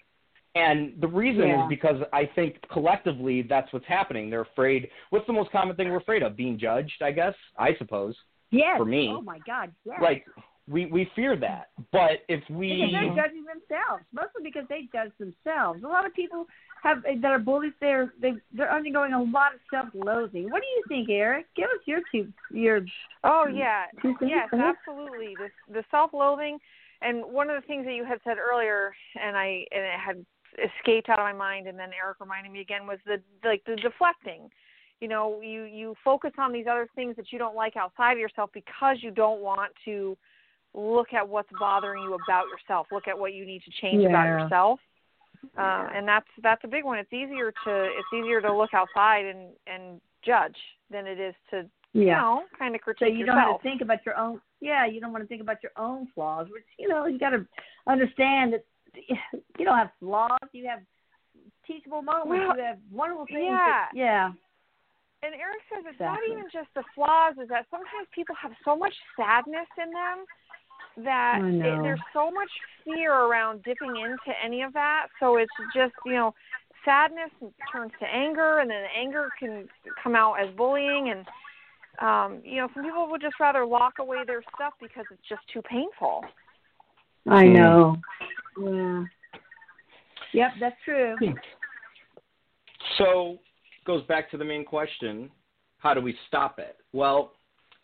and 0.54 0.94
the 1.02 1.08
reason 1.08 1.48
Yeah. 1.48 1.64
is 1.64 1.70
because 1.70 2.00
i 2.14 2.24
think 2.36 2.58
collectively 2.72 3.42
that's 3.42 3.72
what's 3.74 3.86
happening 3.88 4.30
they're 4.30 4.42
afraid 4.42 4.90
what's 5.10 5.26
the 5.26 5.34
most 5.34 5.52
common 5.52 5.76
thing 5.76 5.90
we're 5.90 5.98
afraid 5.98 6.22
of 6.24 6.38
being 6.38 6.58
judged 6.60 7.02
i 7.02 7.12
guess 7.12 7.34
i 7.58 7.76
suppose 7.78 8.16
Yes. 8.52 8.78
for 8.78 8.86
me. 8.86 9.10
Oh 9.12 9.22
my 9.22 9.40
God. 9.40 9.72
Yes. 9.86 10.00
like 10.02 10.26
we 10.68 10.86
we 10.88 11.10
fear 11.16 11.36
that 11.36 11.70
but 11.92 12.24
if 12.28 12.42
we 12.50 12.70
Because 12.70 12.92
they're 12.92 13.24
judging 13.24 13.46
themselves, 13.46 14.04
mostly 14.12 14.44
because 14.44 14.66
they 14.68 14.90
judge 14.92 15.12
themselves. 15.20 15.84
A 15.84 15.88
lot 15.88 16.06
of 16.06 16.14
people 16.14 16.46
have 16.84 17.04
that 17.04 17.32
are 17.32 17.40
bullies. 17.40 17.74
They're 17.80 18.14
they 18.22 18.34
they're 18.54 18.72
undergoing 18.72 19.14
a 19.14 19.22
lot 19.22 19.54
of 19.54 19.60
self-loathing. 19.70 20.50
What 20.50 20.62
do 20.62 20.68
you 20.68 20.84
think, 20.88 21.10
Erik? 21.10 21.46
Give 21.56 21.66
us 21.66 21.82
your 21.86 22.02
two 22.12 22.32
your 22.52 22.82
Oh 23.24 23.46
yeah, 23.52 23.86
two 24.02 24.16
yes, 24.22 24.50
absolutely. 24.52 25.36
The 25.36 25.50
the 25.72 25.84
self-loathing, 25.92 26.60
and 27.02 27.24
one 27.26 27.50
of 27.50 27.62
the 27.62 27.68
things 27.68 27.86
that 27.86 27.94
you 27.94 28.06
had 28.06 28.20
said 28.24 28.38
earlier, 28.38 28.94
and 29.22 29.38
I 29.38 29.66
and 29.72 29.84
it 29.84 30.00
had 30.00 30.26
escaped 30.58 31.10
out 31.10 31.20
of 31.20 31.24
my 31.24 31.34
mind, 31.34 31.68
and 31.68 31.78
then 31.78 31.90
Erik 31.94 32.20
reminded 32.20 32.52
me 32.52 32.62
again 32.62 32.88
was 32.88 33.00
the 33.06 33.22
like 33.44 33.64
the 33.66 33.76
deflecting. 33.76 34.50
You 35.02 35.08
know, 35.08 35.42
you 35.42 35.64
you 35.64 35.96
focus 36.04 36.32
on 36.38 36.54
these 36.54 36.66
other 36.70 36.88
things 36.96 37.16
that 37.18 37.32
you 37.32 37.40
don't 37.40 37.56
like 37.56 37.76
outside 37.76 38.14
of 38.14 38.20
yourself 38.20 38.50
because 38.54 38.98
you 39.02 39.12
don't 39.12 39.42
want 39.42 39.72
to 39.86 40.18
look 40.76 41.14
at 41.14 41.28
what's 41.28 41.50
bothering 41.60 42.04
you 42.04 42.14
about 42.16 42.46
yourself. 42.48 42.88
Look 42.92 43.08
at 43.08 43.18
what 43.18 43.34
you 43.34 43.46
need 43.46 43.62
to 43.64 43.72
change 43.82 44.04
about 44.06 44.26
yourself. 44.28 44.80
Um, 45.58 45.88
and 45.94 46.08
that's 46.08 46.28
that's 46.42 46.64
a 46.64 46.68
big 46.68 46.84
one. 46.84 46.98
It's 46.98 47.14
easier 47.14 47.52
to 47.66 47.84
it's 47.86 48.14
easier 48.14 48.42
to 48.42 48.56
look 48.56 48.74
outside 48.74 49.26
and 49.26 49.50
and 49.68 50.02
judge 50.26 50.56
than 50.90 51.06
it 51.08 51.20
is 51.20 51.36
to 51.52 51.70
you 51.94 52.08
Yeah. 52.08 52.20
know 52.22 52.44
kind 52.58 52.76
of 52.76 52.82
So 52.82 52.94
critique 52.94 53.16
you 53.18 53.26
don't 53.26 53.38
have 53.38 53.58
to 53.58 53.64
think 53.64 53.82
about 53.82 54.00
your 54.06 54.18
own. 54.18 54.42
Yeah, 54.60 54.86
you 54.86 55.00
don't 55.00 55.12
want 55.12 55.24
to 55.24 55.28
think 55.28 55.42
about 55.42 55.62
your 55.62 55.72
own 55.78 56.08
flaws. 56.16 56.48
Which 56.52 56.66
you 56.80 56.88
know 56.88 57.06
you 57.06 57.20
got 57.20 57.30
to 57.32 57.46
understand 57.88 58.54
that 58.54 58.66
you 59.60 59.66
don't 59.66 59.78
have 59.78 59.92
flaws. 60.00 60.50
You 60.52 60.68
have 60.68 60.80
teachable 61.68 62.02
moments. 62.02 62.30
Well, 62.30 62.58
you 62.58 62.64
have 62.64 62.80
wonderful 62.92 63.26
things. 63.28 63.46
yeah. 63.46 63.56
That, 63.56 63.90
yeah. 63.94 64.26
and 65.24 65.36
Erik 65.36 65.62
says 65.72 65.84
it's 65.88 66.00
not 66.00 66.20
even 66.30 66.46
just 66.52 66.70
the 66.76 66.84
flaws; 66.96 67.36
is 67.42 67.50
that 67.50 67.66
sometimes 67.70 68.08
people 68.14 68.36
have 68.42 68.52
so 68.66 68.76
much 68.76 68.94
sadness 69.16 69.70
in 69.78 69.92
them 69.92 70.26
that 71.04 71.40
I 71.42 71.50
it, 71.50 71.80
there's 71.84 72.00
so 72.14 72.32
much 72.32 72.50
fear 72.84 73.14
around 73.14 73.64
dipping 73.64 73.98
into 73.98 74.32
any 74.44 74.62
of 74.62 74.74
that. 74.74 75.08
So 75.20 75.38
it's 75.38 75.52
just 75.74 75.94
you 76.06 76.14
know, 76.14 76.34
sadness 76.84 77.32
turns 77.72 77.92
to 78.00 78.06
anger, 78.06 78.60
and 78.60 78.70
then 78.70 78.84
anger 78.98 79.30
can 79.40 79.68
come 80.02 80.16
out 80.16 80.36
as 80.36 80.54
bullying, 80.56 81.10
and 81.10 81.26
um, 82.00 82.42
you 82.44 82.58
know, 82.58 82.68
some 82.74 82.84
people 82.84 83.10
would 83.10 83.22
just 83.22 83.40
rather 83.40 83.66
lock 83.66 83.96
away 84.00 84.24
their 84.26 84.42
stuff 84.56 84.74
because 84.82 85.06
it's 85.12 85.28
just 85.28 85.42
too 85.52 85.62
painful. 85.62 86.24
I 87.28 87.46
Hmm. 87.46 87.54
know. 87.54 87.98
Yeah. 88.58 89.06
Yep, 90.34 90.52
that's 90.60 90.76
true. 90.84 91.18
So 92.98 93.40
goes 93.86 94.04
back 94.04 94.30
to 94.32 94.38
the 94.38 94.46
main 94.46 94.66
question: 94.66 95.32
How 95.80 95.94
do 95.94 96.02
we 96.02 96.18
stop 96.28 96.60
it? 96.60 96.78
Well, 96.94 97.34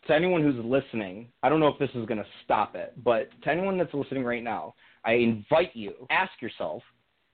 to 0.07 0.13
anyone 0.15 0.41
who's 0.41 0.63
listening, 0.65 1.27
I 1.43 1.49
don't 1.49 1.59
know 1.59 1.67
if 1.67 1.77
this 1.79 1.89
is 1.95 2.05
going 2.07 2.17
to 2.17 2.25
stop 2.43 2.75
it, 2.75 2.93
but 3.03 3.29
to 3.43 3.49
anyone 3.51 3.77
that's 3.77 3.93
listening 3.93 4.23
right 4.23 4.43
now, 4.43 4.73
I 5.05 5.13
invite 5.13 5.75
you 5.75 5.93
ask 6.09 6.31
yourself 6.41 6.81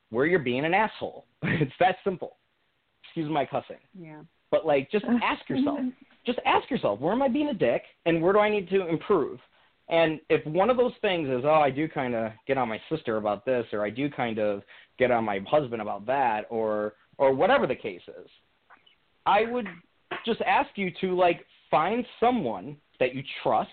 where 0.10 0.25
you're 0.25 0.39
being 0.39 0.65
an 0.65 0.73
asshole. 0.73 1.25
it's 1.43 1.71
that 1.80 1.97
simple. 2.03 2.38
Excuse 3.03 3.30
my 3.32 3.45
cussing, 3.45 3.77
Yeah. 3.99 4.21
but 4.51 4.65
like 4.65 4.91
just 4.91 5.06
ask 5.23 5.47
yourself. 5.49 5.80
just 6.25 6.39
ask 6.45 6.69
yourself 6.69 6.99
where 6.99 7.13
am 7.13 7.21
I 7.21 7.30
being 7.30 7.49
a 7.49 7.53
dick, 7.53 7.84
and 8.06 8.21
where 8.21 8.34
do 8.34 8.39
I 8.39 8.49
need 8.49 8.69
to 8.69 8.88
improve? 8.88 9.39
And 9.89 10.19
if 10.30 10.45
one 10.45 10.69
of 10.69 10.75
those 10.75 10.91
things 11.01 11.30
is, 11.30 11.43
oh, 11.45 11.62
I 11.62 11.69
do 11.69 11.88
kind 11.88 12.13
of 12.13 12.34
get 12.45 12.58
on 12.58 12.67
my 12.67 12.80
sister 12.89 13.15
about 13.15 13.45
this, 13.45 13.65
or 13.71 13.86
I 13.86 13.89
do 13.89 14.10
kind 14.10 14.38
of 14.38 14.62
get 14.99 15.12
on 15.12 15.23
my 15.23 15.39
husband 15.49 15.82
about 15.82 16.06
that, 16.08 16.45
or 16.49 16.95
or 17.17 17.34
whatever 17.34 17.65
the 17.65 17.75
case 17.75 18.01
is, 18.08 18.30
I 19.25 19.43
would 19.45 19.67
just 20.25 20.41
ask 20.41 20.69
you 20.75 20.91
to 21.01 21.15
like 21.15 21.45
find 21.69 22.06
someone 22.19 22.77
that 22.99 23.15
you 23.15 23.23
trust 23.43 23.69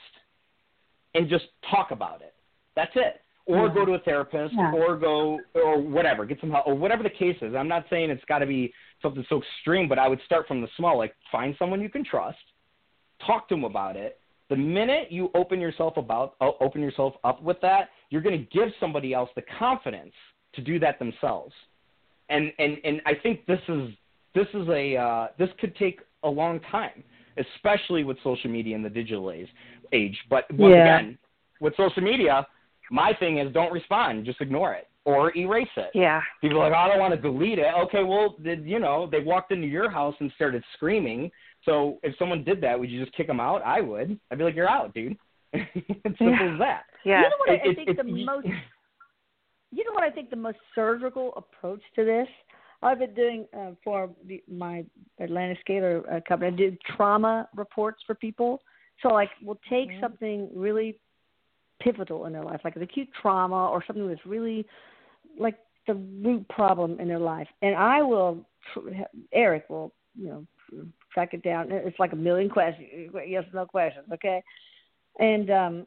and 1.14 1.28
just 1.28 1.44
talk 1.70 1.90
about 1.90 2.20
it. 2.22 2.35
That's 2.74 2.92
it. 2.96 3.20
Or 3.46 3.66
Yeah. 3.66 3.74
go 3.74 3.85
to 3.85 3.92
a 3.94 3.98
therapist, 3.98 4.54
Yeah. 4.54 4.72
or 4.72 4.96
go 4.96 5.40
or 5.54 5.78
whatever, 5.78 6.24
get 6.24 6.40
some 6.40 6.50
help, 6.50 6.66
or 6.66 6.74
whatever 6.74 7.02
the 7.02 7.11
case 7.11 7.40
is. 7.42 7.54
I'm 7.54 7.68
not 7.68 7.88
saying 7.90 8.11
it's 8.11 8.24
got 8.24 8.38
to 8.38 8.46
be 8.46 8.72
something 9.02 9.24
so 9.28 9.38
extreme, 9.38 9.87
but 9.87 9.98
I 9.98 10.09
would 10.09 10.20
start 10.22 10.48
from 10.48 10.61
the 10.61 10.68
small. 10.76 10.96
Like 10.96 11.14
find 11.30 11.54
someone 11.59 11.80
you 11.80 11.90
can 11.90 12.04
trust, 12.04 12.38
talk 13.20 13.48
to 13.48 13.54
them 13.54 13.64
about 13.64 13.96
it. 13.96 14.18
The 14.48 14.57
minute 14.57 15.11
you 15.11 15.30
open 15.35 15.61
yourself 15.61 15.96
about 15.96 16.37
open 16.40 16.83
yourself 16.83 17.14
up 17.22 17.42
with 17.42 17.61
that, 17.61 17.90
you're 18.11 18.22
going 18.22 18.38
to 18.38 18.44
give 18.46 18.74
somebody 18.80 19.12
else 19.12 19.30
the 19.35 19.42
confidence 19.42 20.14
to 20.54 20.61
do 20.61 20.78
that 20.78 20.98
themselves. 20.98 21.54
And 22.30 22.52
and 22.59 22.78
and 22.85 23.02
I 23.04 23.14
think 23.14 23.44
this 23.46 23.61
is 23.68 23.90
this 24.35 24.48
is 24.54 24.68
a 24.68 24.96
uh, 24.96 25.28
this 25.38 25.50
could 25.61 25.76
take 25.76 26.00
a 26.22 26.28
long 26.28 26.61
time, 26.61 27.04
especially 27.36 28.04
with 28.04 28.16
social 28.22 28.50
media 28.50 28.74
and 28.76 28.84
the 28.84 28.90
digital 28.90 29.30
age. 29.30 29.48
age. 29.92 30.18
But 30.30 30.50
once 30.52 30.72
Yeah. 30.74 30.98
again, 30.98 31.18
with 31.60 31.76
social 31.76 32.02
media, 32.02 32.46
my 32.90 33.12
thing 33.14 33.38
is 33.38 33.52
don't 33.52 33.72
respond, 33.72 34.24
just 34.24 34.40
ignore 34.40 34.74
it 34.74 34.88
or 35.04 35.36
erase 35.36 35.68
it. 35.76 35.90
Yeah. 35.94 36.20
People 36.40 36.58
are 36.60 36.70
like, 36.70 36.72
oh, 36.76 36.80
I 36.82 36.88
don't 36.88 36.98
want 36.98 37.14
to 37.14 37.20
delete 37.20 37.58
it. 37.58 37.72
Okay, 37.84 38.02
well, 38.04 38.36
did, 38.42 38.64
you 38.64 38.78
know, 38.78 39.06
they 39.10 39.20
walked 39.20 39.52
into 39.52 39.66
your 39.66 39.90
house 39.90 40.14
and 40.20 40.32
started 40.34 40.62
screaming. 40.74 41.30
So 41.64 41.98
if 42.02 42.16
someone 42.18 42.42
did 42.44 42.60
that, 42.62 42.78
would 42.78 42.90
you 42.90 43.02
just 43.04 43.14
kick 43.16 43.26
them 43.26 43.40
out? 43.40 43.62
I 43.64 43.80
would. 43.80 44.18
I'd 44.30 44.38
be 44.38 44.44
like, 44.44 44.54
you're 44.56 44.68
out, 44.68 44.94
dude. 44.94 45.16
it's 45.52 46.18
simple 46.18 46.52
as 46.54 46.58
that. 46.58 46.84
Yeah. 47.04 47.22
You 47.22 47.28
know 47.28 47.36
what 47.38 47.50
I, 47.50 47.54
It- 47.54 47.60
I 47.70 47.74
think 47.74 47.88
it- 47.90 47.96
the 47.96 48.04
most 48.04 48.46
you 49.72 49.84
know 49.84 49.92
what 49.92 50.04
I 50.04 50.10
think 50.10 50.30
the 50.30 50.36
most 50.36 50.58
surgical 50.74 51.32
approach 51.36 51.82
to 51.96 52.04
this? 52.04 52.28
I've 52.82 52.98
been 52.98 53.14
doing 53.14 53.46
uh, 53.56 53.72
for 53.82 54.10
the, 54.26 54.42
my 54.50 54.84
Atlanta 55.20 55.54
Scalar 55.66 56.00
uh, 56.12 56.20
company. 56.28 56.52
I 56.52 56.56
did 56.56 56.78
trauma 56.96 57.48
reports 57.54 58.02
for 58.06 58.14
people. 58.14 58.60
So 59.02 59.08
like, 59.08 59.30
we'll 59.42 59.60
take 59.68 59.90
Mhm. 59.90 60.00
something 60.00 60.50
really 60.54 60.98
pivotal 61.80 62.26
in 62.26 62.32
their 62.32 62.44
life, 62.44 62.60
like 62.64 62.76
an 62.76 62.82
acute 62.82 63.08
trauma 63.20 63.68
or 63.68 63.82
something 63.87 64.06
that's 64.08 64.24
really 64.26 64.66
like 65.38 65.58
the 65.87 65.94
root 65.94 66.48
problem 66.48 66.98
in 67.00 67.08
their 67.08 67.18
life, 67.18 67.48
and 67.62 67.74
I 67.74 68.02
will. 68.02 68.46
Erik 69.32 69.68
will, 69.68 69.92
you 70.14 70.28
know, 70.28 70.46
track 71.12 71.34
it 71.34 71.42
down. 71.42 71.70
It's 71.70 71.98
like 71.98 72.14
a 72.14 72.16
million 72.16 72.48
questions, 72.48 73.12
yes, 73.26 73.44
no 73.52 73.66
questions. 73.66 74.06
Okay, 74.10 74.42
and 75.18 75.50
um, 75.50 75.87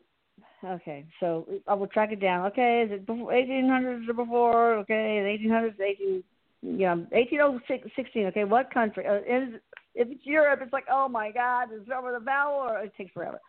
okay, 0.63 1.05
so 1.19 1.47
I 1.67 1.73
will 1.73 1.87
track 1.87 2.11
it 2.11 2.19
down. 2.19 2.45
Okay, 2.47 2.83
is 2.83 2.91
it 2.91 3.05
before 3.07 3.31
1800s 3.31 4.07
or 4.07 4.13
before? 4.13 4.73
Okay, 4.75 5.39
1800s, 5.43 5.79
18, 5.79 6.23
yeah, 6.61 6.95
1816. 6.95 8.25
Okay, 8.27 8.43
what 8.43 8.73
country? 8.73 9.05
Uh, 9.07 9.17
is, 9.17 9.59
if 9.95 10.07
it's 10.09 10.25
Europe, 10.25 10.59
it's 10.63 10.73
like, 10.73 10.85
oh 10.91 11.07
my 11.07 11.31
God, 11.31 11.69
is 11.73 11.87
over 11.95 12.11
the 12.11 12.19
vowel 12.19 12.69
or 12.69 12.79
it 12.79 12.93
takes 12.97 13.13
forever. 13.13 13.39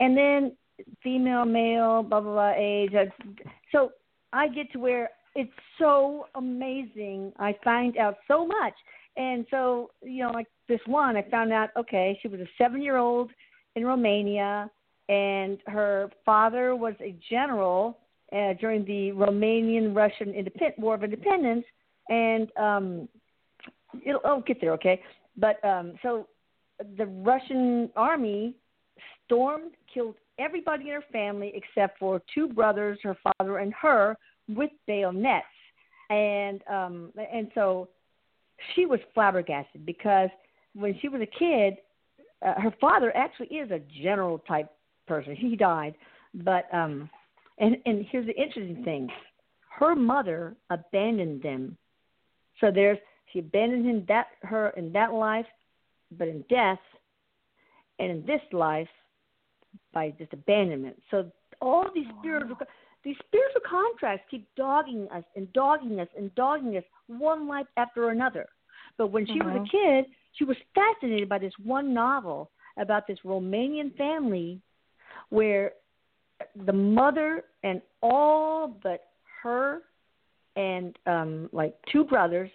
And 0.00 0.16
then 0.16 0.56
female, 1.02 1.44
male, 1.44 2.02
blah 2.02 2.20
blah 2.20 2.32
blah, 2.32 2.52
age. 2.56 2.92
So 3.72 3.92
I 4.32 4.48
get 4.48 4.70
to 4.72 4.78
where 4.78 5.10
it's 5.34 5.52
so 5.78 6.26
amazing. 6.34 7.32
I 7.38 7.56
find 7.64 7.96
out 7.96 8.16
so 8.26 8.46
much, 8.46 8.74
and 9.16 9.46
so 9.50 9.90
you 10.02 10.24
know, 10.24 10.30
like 10.30 10.46
this 10.68 10.80
one, 10.86 11.16
I 11.16 11.22
found 11.30 11.52
out. 11.52 11.70
Okay, 11.76 12.18
she 12.22 12.28
was 12.28 12.40
a 12.40 12.46
seven-year-old 12.58 13.30
in 13.76 13.84
Romania, 13.84 14.70
and 15.08 15.58
her 15.66 16.10
father 16.24 16.76
was 16.76 16.94
a 17.00 17.14
general 17.30 17.98
uh, 18.32 18.54
during 18.60 18.84
the 18.84 19.12
Romanian-Russian 19.12 20.34
independent 20.34 20.78
War 20.78 20.94
of 20.94 21.04
Independence, 21.04 21.64
and 22.08 22.50
um, 22.56 23.08
it'll 24.04 24.40
get 24.46 24.60
there, 24.60 24.72
okay? 24.72 25.02
But 25.36 25.64
um, 25.64 25.94
so 26.02 26.26
the 26.96 27.06
Russian 27.06 27.90
army 27.96 28.54
stormed, 29.24 29.72
killed 29.92 30.14
everybody 30.38 30.88
in 30.88 30.94
her 30.94 31.04
family 31.12 31.52
except 31.54 31.98
for 31.98 32.22
two 32.34 32.48
brothers, 32.48 32.98
her 33.02 33.16
father 33.22 33.58
and 33.58 33.72
her, 33.74 34.16
with 34.48 34.70
bayonets. 34.86 35.46
And 36.10 36.62
um, 36.70 37.12
and 37.16 37.50
so 37.54 37.88
she 38.74 38.86
was 38.86 39.00
flabbergasted 39.14 39.84
because 39.84 40.30
when 40.74 40.98
she 41.00 41.08
was 41.08 41.20
a 41.20 41.26
kid, 41.26 41.76
uh, 42.44 42.60
her 42.60 42.74
father 42.80 43.14
actually 43.16 43.48
is 43.48 43.70
a 43.70 43.80
general 44.02 44.38
type 44.38 44.70
person. 45.06 45.36
He 45.36 45.56
died, 45.56 45.94
but 46.34 46.72
um, 46.72 47.10
and 47.58 47.76
and 47.84 48.06
here's 48.10 48.26
the 48.26 48.36
interesting 48.36 48.82
thing: 48.84 49.08
her 49.78 49.94
mother 49.94 50.56
abandoned 50.70 51.42
them. 51.42 51.76
So 52.60 52.70
there's 52.70 52.98
she 53.32 53.40
abandoned 53.40 53.86
him 53.86 54.04
that 54.08 54.28
her 54.42 54.70
in 54.70 54.92
that 54.92 55.12
life, 55.12 55.46
but 56.16 56.28
in 56.28 56.44
death, 56.48 56.78
and 57.98 58.10
in 58.10 58.26
this 58.26 58.40
life, 58.52 58.88
by 59.92 60.10
just 60.18 60.32
abandonment. 60.32 61.00
So 61.10 61.30
all 61.60 61.86
these 61.94 62.06
spiritual 62.18 62.56
these 63.04 63.16
spiritual 63.26 63.60
contracts 63.68 64.26
keep 64.30 64.46
dogging 64.56 65.08
us 65.14 65.24
and 65.36 65.52
dogging 65.52 66.00
us 66.00 66.08
and 66.16 66.34
dogging 66.34 66.76
us 66.76 66.84
one 67.06 67.46
life 67.46 67.66
after 67.76 68.10
another. 68.10 68.46
But 68.96 69.12
when 69.12 69.26
she 69.26 69.34
mm-hmm. 69.34 69.48
was 69.48 69.56
a 69.56 69.76
mm-hmm. 69.76 70.04
kid, 70.04 70.14
she 70.32 70.44
was 70.44 70.56
fascinated 70.74 71.28
by 71.28 71.38
this 71.38 71.52
one 71.62 71.94
novel 71.94 72.50
about 72.76 73.06
this 73.06 73.18
Romanian 73.24 73.96
family 73.96 74.60
where 75.30 75.72
the 76.66 76.72
mother 76.72 77.44
and 77.62 77.80
all 78.02 78.76
but 78.82 79.04
her 79.42 79.82
and 80.58 80.98
um 81.06 81.48
like 81.52 81.74
two 81.90 82.04
brothers 82.04 82.50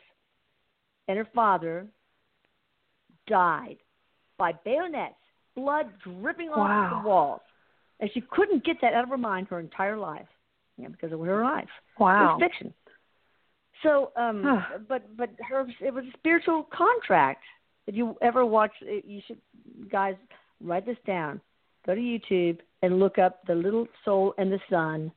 and 1.07 1.17
her 1.17 1.27
father 1.33 1.87
died 3.27 3.77
by 4.37 4.51
bayonets 4.63 5.15
blood 5.55 5.87
dripping 6.03 6.49
wow. 6.49 6.57
off 6.57 7.03
the 7.03 7.07
walls. 7.07 7.41
And 7.99 8.09
she 8.13 8.21
couldn't 8.31 8.65
get 8.65 8.77
that 8.81 8.93
out 8.93 9.03
of 9.03 9.09
her 9.09 9.17
mind 9.17 9.47
her 9.49 9.59
entire 9.59 9.97
life. 9.97 10.27
Yeah, 10.77 10.87
because 10.87 11.11
it 11.11 11.19
was 11.19 11.27
her 11.27 11.43
life. 11.43 11.69
Wow. 11.99 12.37
It 12.37 12.41
was 12.41 12.49
fiction. 12.49 12.73
So, 13.83 14.11
um, 14.15 14.65
but 14.87 15.15
but 15.15 15.29
her 15.49 15.65
it 15.81 15.93
was 15.93 16.05
a 16.05 16.17
spiritual 16.17 16.67
contract. 16.75 17.43
If 17.85 17.95
you 17.95 18.15
ever 18.21 18.45
watch, 18.45 18.71
you 18.81 19.21
should 19.27 19.37
guys 19.91 20.15
write 20.61 20.85
this 20.85 20.97
down. 21.05 21.41
Go 21.85 21.93
to 21.93 22.01
YouTube 22.01 22.59
and 22.81 22.99
look 22.99 23.17
up 23.17 23.45
the 23.45 23.55
Little 23.55 23.87
Soul 24.05 24.33
and 24.37 24.51
the 24.51 24.59
Sun 24.69 25.11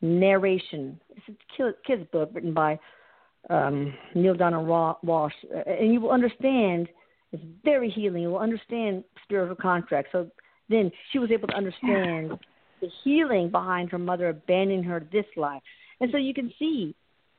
narration. 0.00 1.00
It's 1.16 1.38
a 1.58 1.72
kid's 1.86 2.08
book 2.10 2.30
written 2.32 2.54
by 2.54 2.78
um, 3.48 3.94
Neale 4.14 4.34
Donald 4.34 4.66
Walsch, 4.66 5.32
and 5.66 5.92
you 5.92 6.00
will 6.00 6.10
understand 6.10 6.88
it's 7.32 7.42
very 7.64 7.90
healing. 7.90 8.22
You 8.22 8.30
will 8.30 8.38
understand 8.38 9.04
spiritual 9.24 9.56
contracts. 9.56 10.10
So 10.12 10.28
then 10.68 10.90
she 11.12 11.18
was 11.18 11.30
able 11.30 11.48
to 11.48 11.54
understand 11.54 12.32
the 12.80 12.88
healing 13.04 13.50
behind 13.50 13.90
her 13.90 13.98
mother 13.98 14.28
abandoning 14.28 14.82
her 14.84 15.06
this 15.12 15.26
life. 15.36 15.62
And 16.00 16.10
so 16.10 16.16
you 16.16 16.34
can 16.34 16.52
see 16.58 16.94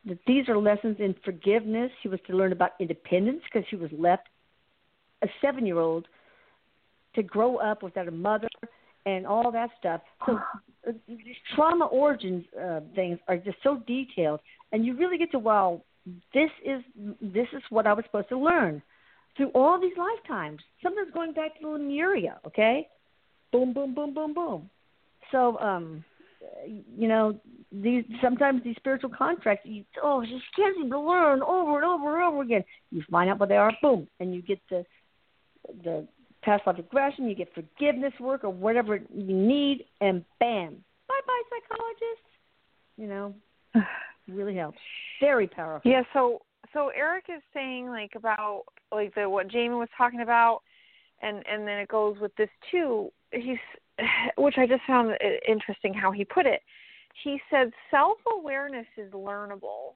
that 0.05 0.19
these 0.25 0.47
are 0.47 0.57
lessons 0.57 0.97
in 0.99 1.15
forgiveness. 1.25 1.91
She 2.01 2.07
was 2.07 2.19
to 2.27 2.35
learn 2.35 2.51
about 2.51 2.71
independence 2.79 3.41
because 3.51 3.67
she 3.69 3.75
was 3.75 3.89
left 3.91 4.27
a 5.23 5.27
seven 5.41 5.65
year 5.65 5.79
old 5.79 6.07
to 7.15 7.23
grow 7.23 7.57
up 7.57 7.83
without 7.83 8.07
a 8.07 8.11
mother 8.11 8.47
and 9.05 9.25
all 9.25 9.51
that 9.51 9.69
stuff. 9.79 10.01
So 10.25 10.39
uh, 10.87 10.91
these 11.07 11.35
trauma 11.55 11.85
origins 11.85 12.45
uh, 12.59 12.81
things 12.95 13.19
are 13.27 13.37
just 13.37 13.57
so 13.63 13.81
detailed, 13.87 14.39
and 14.71 14.85
you 14.85 14.95
really 14.97 15.17
get 15.17 15.31
to 15.31 15.39
wow. 15.39 15.81
This 16.33 16.49
is 16.65 16.81
this 17.21 17.47
is 17.53 17.61
what 17.69 17.85
I 17.85 17.93
was 17.93 18.03
supposed 18.05 18.29
to 18.29 18.39
learn 18.39 18.81
through 19.37 19.49
all 19.53 19.79
these 19.79 19.93
lifetimes. 19.97 20.59
Sometimes 20.81 21.11
going 21.13 21.33
back 21.33 21.59
to 21.61 21.69
Lemuria, 21.69 22.39
okay? 22.45 22.87
Boom, 23.51 23.73
boom, 23.73 23.93
boom, 23.93 24.13
boom, 24.13 24.33
boom. 24.33 24.69
So, 25.31 25.57
um, 25.59 26.03
you 26.65 27.07
know, 27.07 27.39
these 27.71 28.03
sometimes 28.21 28.63
these 28.63 28.75
spiritual 28.77 29.11
contracts, 29.15 29.65
you 29.65 29.83
oh, 30.03 30.21
just 30.21 30.43
can't 30.55 30.75
seem 30.75 30.89
to 30.89 30.99
learn 30.99 31.41
over 31.41 31.75
and 31.75 31.85
over 31.85 32.15
and 32.15 32.25
over 32.25 32.41
again. 32.41 32.63
You 32.91 33.03
find 33.09 33.29
out 33.29 33.39
what 33.39 33.49
they 33.49 33.57
are, 33.57 33.71
boom, 33.81 34.07
and 34.19 34.33
you 34.33 34.41
get 34.41 34.59
the 34.69 34.85
the 35.83 36.07
past 36.41 36.65
life 36.65 36.77
regression, 36.77 37.27
you 37.27 37.35
get 37.35 37.53
forgiveness 37.53 38.13
work 38.19 38.43
or 38.43 38.49
whatever 38.49 38.97
you 38.97 39.35
need, 39.35 39.85
and 39.99 40.23
bam, 40.39 40.77
bye 41.07 41.19
bye 41.25 41.41
psychologist. 41.49 42.27
You 42.97 43.07
know, 43.07 43.35
really 44.27 44.55
helps. 44.55 44.77
Very 45.19 45.47
powerful. 45.47 45.89
Yeah. 45.89 46.03
So 46.13 46.41
so 46.73 46.89
Erik 46.89 47.25
is 47.29 47.41
saying 47.53 47.87
like 47.87 48.13
about 48.15 48.63
like 48.91 49.13
the 49.15 49.29
what 49.29 49.47
Jamin 49.47 49.79
was 49.79 49.89
talking 49.97 50.21
about, 50.21 50.61
and 51.21 51.43
and 51.49 51.67
then 51.67 51.77
it 51.77 51.87
goes 51.87 52.17
with 52.19 52.35
this 52.35 52.49
too. 52.71 53.11
He's 53.31 53.57
which 54.37 54.55
I 54.57 54.67
just 54.67 54.83
found 54.87 55.11
interesting 55.47 55.93
how 55.93 56.11
he 56.11 56.25
put 56.25 56.45
it. 56.45 56.61
He 57.23 57.39
said 57.49 57.71
self 57.89 58.17
awareness 58.39 58.87
is 58.97 59.11
learnable. 59.11 59.93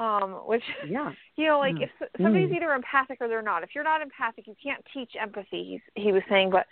Um, 0.00 0.40
which 0.46 0.62
yeah, 0.88 1.12
you 1.36 1.46
know, 1.46 1.58
like 1.58 1.74
mm. 1.74 1.82
if 1.82 1.90
somebody's 2.16 2.48
mm. 2.48 2.56
either 2.56 2.72
empathic 2.72 3.18
or 3.20 3.28
they're 3.28 3.42
not. 3.42 3.62
If 3.62 3.70
you're 3.74 3.84
not 3.84 4.00
empathic, 4.00 4.46
you 4.46 4.56
can't 4.62 4.82
teach 4.94 5.10
empathy. 5.20 5.80
He's, 5.94 6.04
he 6.04 6.10
was 6.10 6.22
saying, 6.30 6.50
but 6.50 6.66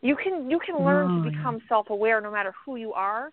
you 0.00 0.14
can 0.14 0.48
you 0.48 0.60
can 0.64 0.84
learn 0.84 1.10
oh, 1.10 1.24
to 1.24 1.30
become 1.30 1.60
self 1.68 1.90
aware 1.90 2.20
no 2.20 2.30
matter 2.30 2.54
who 2.64 2.76
you 2.76 2.92
are. 2.92 3.32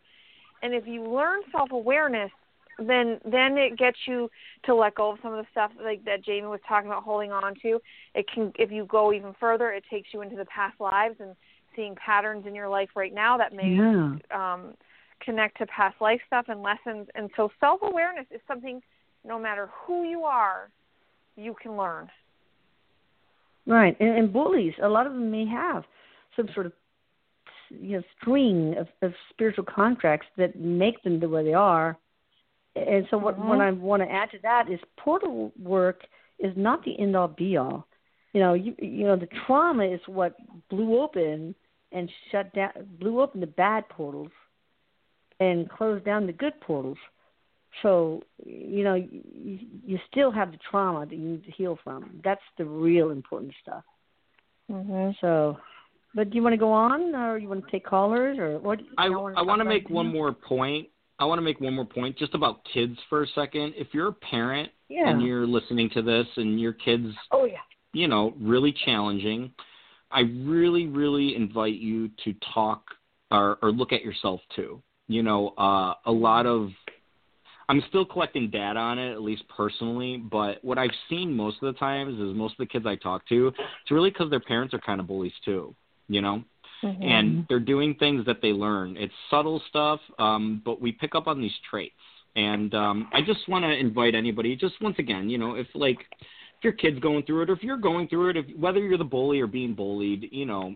And 0.63 0.73
if 0.73 0.87
you 0.87 1.03
learn 1.03 1.41
self 1.51 1.71
awareness, 1.71 2.31
then 2.79 3.19
then 3.23 3.55
it 3.55 3.77
gets 3.77 3.99
you 4.07 4.31
to 4.63 4.73
let 4.73 4.95
go 4.95 5.11
of 5.11 5.19
some 5.21 5.33
of 5.33 5.37
the 5.37 5.47
stuff 5.51 5.71
like 5.83 6.03
that 6.05 6.25
Jamin 6.25 6.49
was 6.49 6.59
talking 6.67 6.89
about 6.89 7.03
holding 7.03 7.31
on 7.31 7.53
to. 7.61 7.79
It 8.15 8.25
can 8.33 8.51
if 8.57 8.71
you 8.71 8.85
go 8.85 9.13
even 9.13 9.35
further, 9.39 9.71
it 9.71 9.83
takes 9.91 10.09
you 10.11 10.23
into 10.23 10.37
the 10.37 10.45
past 10.45 10.79
lives 10.79 11.17
and 11.19 11.35
seeing 11.75 11.93
patterns 11.95 12.47
in 12.47 12.55
your 12.55 12.69
life 12.69 12.89
right 12.95 13.13
now 13.13 13.37
that 13.37 13.53
may 13.53 13.75
yeah. 13.75 14.15
um 14.31 14.73
connect 15.21 15.57
to 15.59 15.67
past 15.67 15.95
life 16.01 16.21
stuff 16.25 16.45
and 16.47 16.63
lessons. 16.63 17.07
And 17.13 17.29
so 17.37 17.51
self 17.59 17.81
awareness 17.83 18.25
is 18.31 18.41
something 18.47 18.81
no 19.25 19.39
matter 19.39 19.69
who 19.85 20.03
you 20.03 20.23
are, 20.23 20.69
you 21.35 21.55
can 21.61 21.75
learn. 21.77 22.09
Right. 23.65 23.97
And, 23.99 24.17
and 24.17 24.33
bullies, 24.33 24.73
a 24.81 24.87
lot 24.87 25.07
of 25.07 25.13
them 25.13 25.31
may 25.31 25.45
have 25.47 25.83
some 26.35 26.47
sort 26.53 26.67
of 26.67 26.73
you 27.69 27.97
know 27.97 28.03
string 28.21 28.75
of, 28.77 28.87
of 29.01 29.13
spiritual 29.31 29.63
contracts 29.63 30.27
that 30.37 30.55
make 30.59 31.01
them 31.03 31.19
the 31.19 31.27
way 31.27 31.43
they 31.43 31.53
are 31.53 31.97
and 32.75 33.07
so 33.09 33.17
what, 33.17 33.37
mm-hmm. 33.37 33.47
what 33.47 33.61
I 33.61 33.71
want 33.71 34.03
to 34.03 34.11
add 34.11 34.31
to 34.31 34.37
that 34.43 34.69
is 34.69 34.79
portal 34.97 35.51
work 35.61 36.01
is 36.39 36.51
not 36.55 36.83
the 36.83 36.99
end 36.99 37.15
all 37.15 37.27
be 37.27 37.57
all. 37.57 37.87
You 38.33 38.41
know, 38.41 38.53
you 38.53 38.75
you 38.79 39.05
know 39.05 39.15
the 39.15 39.29
trauma 39.45 39.85
is 39.85 40.01
what 40.07 40.35
blew 40.69 41.01
open 41.01 41.55
and 41.93 42.09
shut 42.31 42.53
down, 42.53 42.71
blew 42.99 43.21
open 43.21 43.39
the 43.39 43.47
bad 43.47 43.87
portals, 43.87 44.31
and 45.39 45.69
closed 45.69 46.03
down 46.03 46.27
the 46.27 46.33
good 46.33 46.59
portals. 46.59 46.97
So 47.81 48.23
you 48.45 48.83
know 48.83 48.95
you, 48.95 49.59
you 49.85 49.99
still 50.11 50.31
have 50.31 50.51
the 50.51 50.57
trauma 50.69 51.05
that 51.05 51.15
you 51.15 51.29
need 51.29 51.45
to 51.45 51.51
heal 51.51 51.77
from. 51.83 52.21
That's 52.23 52.41
the 52.57 52.65
real 52.65 53.11
important 53.11 53.53
stuff. 53.61 53.83
Mm-hmm. 54.71 55.11
So, 55.21 55.57
but 56.13 56.29
do 56.29 56.35
you 56.35 56.43
want 56.43 56.53
to 56.53 56.57
go 56.57 56.71
on, 56.71 57.13
or 57.15 57.37
you 57.37 57.47
want 57.47 57.65
to 57.65 57.71
take 57.71 57.85
callers, 57.85 58.37
or 58.39 58.59
what? 58.59 58.79
I 58.97 59.07
I 59.07 59.41
want 59.41 59.59
to 59.59 59.65
make 59.65 59.89
one 59.89 60.11
more 60.11 60.33
point 60.33 60.87
I 61.19 61.25
want 61.25 61.37
to 61.37 61.43
make 61.43 61.61
one 61.61 61.73
more 61.73 61.85
point 61.85 62.17
just 62.17 62.33
about 62.33 62.61
kids 62.73 62.97
for 63.09 63.23
a 63.23 63.27
second. 63.35 63.73
If 63.77 63.87
you're 63.93 64.09
a 64.09 64.13
parent 64.13 64.69
yeah. 64.89 65.09
and 65.09 65.21
you're 65.21 65.47
listening 65.47 65.89
to 65.91 66.01
this 66.01 66.27
and 66.35 66.59
your 66.59 66.73
kids, 66.73 67.07
oh 67.31 67.45
yeah, 67.45 67.59
you 67.93 68.07
know, 68.07 68.33
really 68.39 68.75
challenging, 68.85 69.51
I 70.11 70.21
really, 70.21 70.87
really 70.87 71.35
invite 71.35 71.75
you 71.75 72.09
to 72.25 72.33
talk 72.53 72.83
or, 73.31 73.57
or 73.61 73.71
look 73.71 73.93
at 73.93 74.03
yourself 74.03 74.41
too. 74.55 74.81
You 75.07 75.23
know, 75.23 75.49
uh, 75.57 75.93
a 76.05 76.11
lot 76.11 76.45
of 76.45 76.71
I'm 77.67 77.83
still 77.89 78.05
collecting 78.05 78.49
data 78.49 78.79
on 78.79 78.99
it, 78.99 79.11
at 79.11 79.21
least 79.21 79.43
personally. 79.55 80.17
But 80.17 80.63
what 80.63 80.77
I've 80.77 80.91
seen 81.09 81.33
most 81.33 81.57
of 81.61 81.73
the 81.73 81.79
times 81.79 82.19
is 82.19 82.35
most 82.35 82.53
of 82.53 82.57
the 82.59 82.65
kids 82.65 82.85
I 82.85 82.95
talk 82.95 83.27
to, 83.29 83.47
it's 83.47 83.91
really 83.91 84.11
because 84.11 84.29
their 84.29 84.39
parents 84.39 84.73
are 84.73 84.79
kind 84.79 84.99
of 84.99 85.07
bullies 85.07 85.33
too. 85.43 85.75
You 86.07 86.21
know, 86.21 86.43
Mm-hmm. 86.85 87.03
and 87.03 87.45
they're 87.49 87.59
doing 87.59 87.95
things 87.95 88.25
that 88.25 88.41
they 88.41 88.49
learn. 88.49 88.95
It's 88.97 89.13
subtle 89.29 89.61
stuff, 89.69 89.99
um, 90.19 90.61
but 90.65 90.81
we 90.81 90.91
pick 90.91 91.15
up 91.15 91.27
on 91.27 91.41
these 91.41 91.53
traits. 91.69 91.95
And 92.35 92.75
um, 92.75 93.09
I 93.13 93.21
just 93.21 93.47
want 93.47 93.63
to 93.63 93.71
invite 93.71 94.13
anybody, 94.13 94.55
just 94.55 94.75
once 94.81 94.97
again, 94.99 95.29
you 95.29 95.37
know, 95.37 95.55
if 95.55 95.67
like 95.73 95.97
if 96.19 96.63
your 96.63 96.73
kid's 96.73 96.99
going 96.99 97.23
through 97.23 97.43
it, 97.43 97.49
or 97.49 97.53
if 97.53 97.63
you're 97.63 97.77
going 97.77 98.07
through 98.07 98.31
it, 98.31 98.37
if 98.37 98.45
whether 98.57 98.79
you're 98.79 98.97
the 98.97 99.03
bully 99.05 99.39
or 99.39 99.47
being 99.47 99.73
bullied, 99.73 100.27
you 100.31 100.45
know, 100.45 100.75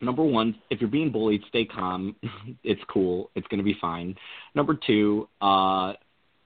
number 0.00 0.22
one, 0.22 0.56
if 0.70 0.80
you're 0.80 0.88
being 0.88 1.10
bullied, 1.10 1.42
stay 1.48 1.64
calm. 1.64 2.14
it's 2.64 2.80
cool. 2.88 3.30
It's 3.34 3.46
going 3.48 3.58
to 3.58 3.64
be 3.64 3.76
fine. 3.80 4.14
Number 4.54 4.78
two, 4.86 5.28
uh, 5.42 5.94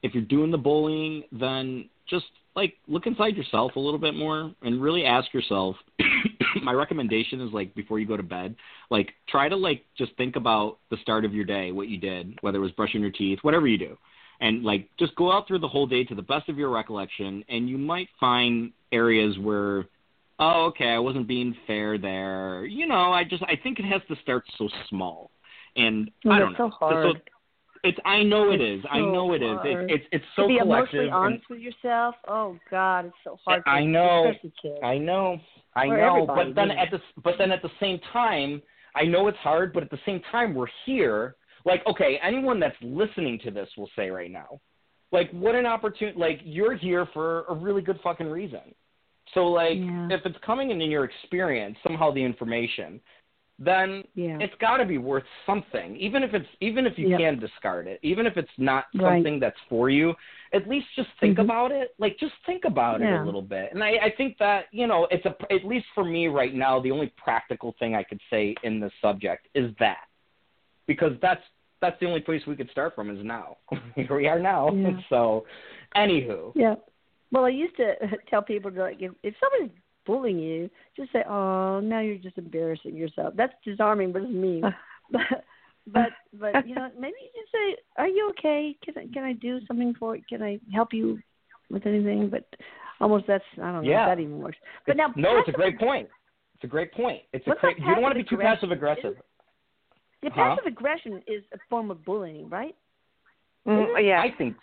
if 0.03 0.15
you're 0.15 0.23
doing 0.25 0.51
the 0.51 0.59
bullying, 0.59 1.25
then 1.33 1.89
just 2.09 2.27
like 2.57 2.75
look 2.89 3.07
inside 3.07 3.37
yourself 3.37 3.77
a 3.77 3.81
little 3.81 4.01
bit 4.01 4.15
more 4.15 4.53
and 4.63 4.83
really 4.83 5.05
ask 5.05 5.33
yourself. 5.33 5.77
my 6.63 6.73
recommendation 6.73 7.41
is 7.41 7.53
like 7.53 7.75
before 7.75 7.99
you 7.99 8.07
go 8.07 8.17
to 8.17 8.23
bed, 8.23 8.57
like 8.91 9.13
try 9.29 9.49
to 9.49 9.57
like 9.57 9.85
just 9.97 10.13
think 10.17 10.37
about 10.37 10.79
the 10.91 10.97
start 11.03 11.25
of 11.25 11.35
your 11.35 11.45
day, 11.45 11.73
what 11.73 11.89
you 11.89 11.99
did, 11.99 12.37
whether 12.41 12.59
it 12.59 12.63
was 12.63 12.73
brushing 12.73 13.01
your 13.01 13.11
teeth, 13.11 13.39
whatever 13.43 13.67
you 13.67 13.79
do. 13.79 13.97
And 14.41 14.63
like 14.63 14.89
just 14.99 15.15
go 15.17 15.33
out 15.33 15.47
through 15.47 15.59
the 15.61 15.69
whole 15.69 15.87
day 15.87 16.05
to 16.05 16.15
the 16.15 16.23
best 16.23 16.49
of 16.49 16.59
your 16.59 16.71
recollection 16.71 17.45
and 17.49 17.69
you 17.69 17.79
might 17.79 18.09
find 18.19 18.73
areas 18.93 19.37
where 19.39 19.87
oh 20.41 20.67
okay, 20.67 20.89
I 20.89 20.99
wasn't 20.99 21.29
being 21.29 21.55
fair 21.67 21.99
there. 21.99 22.65
You 22.65 22.87
know, 22.87 23.13
I 23.13 23.25
just 23.25 23.43
I 23.45 23.57
think 23.63 23.79
it 23.79 23.85
has 23.85 24.03
to 24.09 24.17
start 24.23 24.45
so 24.57 24.69
small. 24.89 25.31
And 25.77 26.11
Oh, 26.27 26.31
I 26.31 26.39
don't 26.39 26.53
know. 26.53 26.59
so 26.59 26.71
hard. 26.71 27.17
So 27.17 27.21
it's 27.85 27.99
I 28.05 28.23
know 28.23 28.51
It's 28.51 28.63
is. 28.63 28.85
I 28.91 28.99
know 29.01 29.33
it 29.35 29.43
is. 29.43 29.49
hard. 29.59 29.91
It's 29.91 30.05
it's 30.13 30.25
so 30.37 30.43
to 30.43 30.49
be 30.49 30.59
collective. 30.59 30.69
emotionally 31.01 31.05
and- 31.07 31.15
honest 31.15 31.51
with 31.51 31.61
yourself. 31.61 32.15
Oh 32.27 32.57
God, 32.71 33.07
it's 33.07 33.17
so 33.25 33.39
hard. 33.45 33.63
I 33.67 33.85
know. 33.85 34.33
I 34.83 34.99
know, 34.99 35.39
I 35.75 35.87
For 35.87 35.97
know, 35.97 36.27
but 36.27 36.55
then 36.55 36.71
at 36.71 36.91
the 36.91 37.01
but 37.23 37.35
then 37.39 37.51
at 37.53 37.63
the 37.63 37.71
same 37.81 37.99
time, 38.13 38.63
I 38.95 39.05
know 39.05 39.29
it's 39.29 39.39
hard, 39.39 39.73
but 39.73 39.83
at 39.83 39.91
the 39.91 39.99
same 40.07 40.21
time, 40.31 40.55
we're 40.55 40.67
here. 40.87 41.37
Like, 41.65 41.87
okay, 41.87 42.19
anyone 42.23 42.59
that's 42.61 42.77
listening 42.83 43.39
to 43.45 43.51
this 43.51 43.69
will 43.77 43.91
say 43.97 44.11
right 44.11 44.31
now, 44.31 44.61
like, 45.13 45.31
what 45.33 45.55
an 45.55 45.67
opportunity! 45.67 46.19
Like, 46.19 46.41
you're 46.45 46.75
here 46.77 47.07
for 47.13 47.45
a 47.49 47.55
really 47.55 47.83
good 47.83 48.01
fucking 48.03 48.29
reason. 48.29 48.75
So, 49.35 49.47
like, 49.49 49.77
Yeah. 49.77 50.09
if 50.11 50.25
it's 50.25 50.39
coming 50.39 50.71
in 50.71 50.81
in 50.81 50.91
your 50.91 51.05
experience, 51.05 51.77
somehow 51.83 52.11
the 52.13 52.23
information, 52.25 53.01
then 53.59 54.05
Yeah. 54.15 54.39
it's 54.41 54.55
got 54.61 54.77
to 54.77 54.85
be 54.85 54.99
worth 54.99 55.25
something. 55.45 55.97
Even 55.97 56.23
if 56.23 56.33
it's 56.33 56.49
even 56.61 56.87
if 56.87 56.97
you 56.99 57.09
Yep. 57.09 57.19
can 57.19 57.39
discard 57.41 57.87
it, 57.89 57.99
even 58.03 58.25
if 58.27 58.37
it's 58.37 58.57
not 58.57 58.87
Right. 58.95 59.03
something 59.17 59.41
that's 59.41 59.59
for 59.69 59.91
you, 59.91 60.15
at 60.53 60.69
least 60.69 60.87
just 60.95 61.11
think 61.19 61.39
Mhm. 61.39 61.43
about 61.45 61.73
it. 61.73 61.95
Like 61.99 62.19
just 62.19 62.35
think 62.47 62.65
about 62.65 63.03
it 63.03 63.11
a 63.11 63.25
little 63.25 63.43
bit. 63.43 63.73
And 63.73 63.83
I, 63.83 63.99
I 63.99 64.11
think 64.11 64.39
that 64.39 64.67
you 64.71 64.87
know 64.87 65.07
it's 65.11 65.27
a 65.27 65.35
at 65.53 65.65
least 65.65 65.87
for 65.95 66.05
me 66.05 66.29
right 66.29 66.55
now 66.55 66.79
the 66.79 66.91
only 66.93 67.09
practical 67.17 67.73
thing 67.79 67.95
I 67.97 68.05
could 68.05 68.21
say 68.31 68.55
in 68.63 68.79
this 68.79 68.93
subject 69.01 69.49
is 69.55 69.75
that 69.81 70.05
because 70.87 71.19
that's 71.21 71.43
that's 71.81 71.99
the 72.01 72.07
only 72.07 72.21
place 72.21 72.45
we 72.47 72.57
could 72.57 72.71
start 72.71 72.95
from 72.95 73.11
is 73.11 73.25
now. 73.25 73.57
Here 73.97 74.15
we 74.17 74.29
are 74.29 74.39
now. 74.39 74.73
Yeah. 74.73 75.01
So, 75.09 75.47
anywho, 75.97 76.53
Yeah. 76.55 76.77
Well, 77.31 77.45
I 77.45 77.51
used 77.51 77.77
to 77.77 77.95
tell 78.31 78.43
people 78.43 78.71
to 78.71 78.81
like 78.81 79.03
if, 79.03 79.13
if 79.23 79.35
somebody's 79.41 79.77
bullying 80.09 80.39
you, 80.41 80.69
just 80.97 81.13
say, 81.13 81.23
"Oh, 81.29 81.79
now 81.81 82.01
you're 82.01 82.17
just 82.17 82.39
embarrassing 82.39 82.97
yourself." 82.97 83.35
That's 83.37 83.53
disarming, 83.65 84.11
but 84.11 84.23
it's 84.23 84.33
mean. 84.33 84.63
but 85.13 85.45
but 85.87 86.09
but 86.33 86.67
you 86.67 86.75
know, 86.75 86.89
maybe 86.99 87.15
you 87.23 87.31
just 87.41 87.53
say, 87.53 87.77
"Are 87.99 88.09
you 88.09 88.31
okay? 88.31 88.77
Can 88.85 88.95
I 88.99 89.07
can 89.13 89.23
I 89.23 89.35
do 89.35 89.61
something 89.67 89.95
for 90.01 90.17
you? 90.17 90.23
Can 90.29 90.43
I 90.43 90.59
help 90.75 90.93
you 90.93 91.21
with 91.71 91.87
anything?" 91.87 92.31
But 92.31 92.49
almost 93.01 93.27
that's 93.29 93.45
I 93.63 93.71
don't 93.71 93.85
know 93.85 93.91
Yeah. 93.91 94.07
if 94.07 94.17
that 94.17 94.23
even 94.23 94.39
works. 94.39 94.59
But 94.87 94.97
now, 94.97 95.13
no, 95.15 95.39
it's 95.39 95.49
a 95.49 95.53
great 95.53 95.79
point. 95.79 96.09
It's 96.55 96.65
a 96.65 96.67
great 96.67 96.93
point. 96.93 97.23
It's 97.33 97.47
a 97.47 97.55
great. 97.61 97.79
You 97.79 97.95
don't 97.95 98.03
want 98.03 98.17
to 98.17 98.23
be 98.25 98.29
too 98.29 98.37
passive 98.39 98.71
passive 98.71 98.73
aggressive. 98.73 99.15
Yeah, 100.23 100.31
Huh? 100.35 100.57
passive 100.57 100.67
aggression 100.67 101.23
is 101.29 101.45
a 101.53 101.59
form 101.71 101.93
of 101.93 102.05
bullying, 102.05 102.49
right? 102.49 102.75
Mm, 103.67 104.05
yeah. 104.05 104.21
I 104.21 104.31
think 104.37 104.57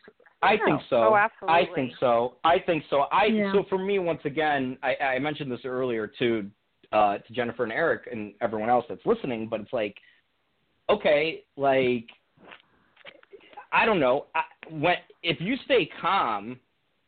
I 0.45 0.57
think 0.65 0.81
so. 0.89 0.95
Oh, 0.95 1.13
I 1.47 1.65
think 1.75 1.91
so. 1.99 2.35
I 2.43 2.59
think 2.59 2.83
so. 2.89 3.01
I 3.11 3.25
Yeah. 3.25 3.51
so 3.53 3.63
for 3.69 3.77
me 3.77 3.99
once 3.99 4.21
again, 4.25 4.77
I, 4.83 4.95
I 4.95 5.19
mentioned 5.19 5.51
this 5.51 5.65
earlier 5.65 6.07
to 6.19 6.49
uh 6.91 7.17
to 7.17 7.33
Jennifer 7.33 7.63
and 7.63 7.73
Erik 7.73 8.03
and 8.11 8.33
everyone 8.41 8.69
else 8.69 8.85
that's 8.87 9.05
listening, 9.05 9.47
but 9.49 9.59
it's 9.61 9.73
like 9.73 9.95
okay, 10.89 11.43
like 11.57 12.07
I 13.71 13.85
don't 13.85 13.99
know. 13.99 14.27
I, 14.35 14.41
when 14.71 14.95
if 15.23 15.37
you 15.41 15.55
stay 15.65 15.89
calm, 16.01 16.59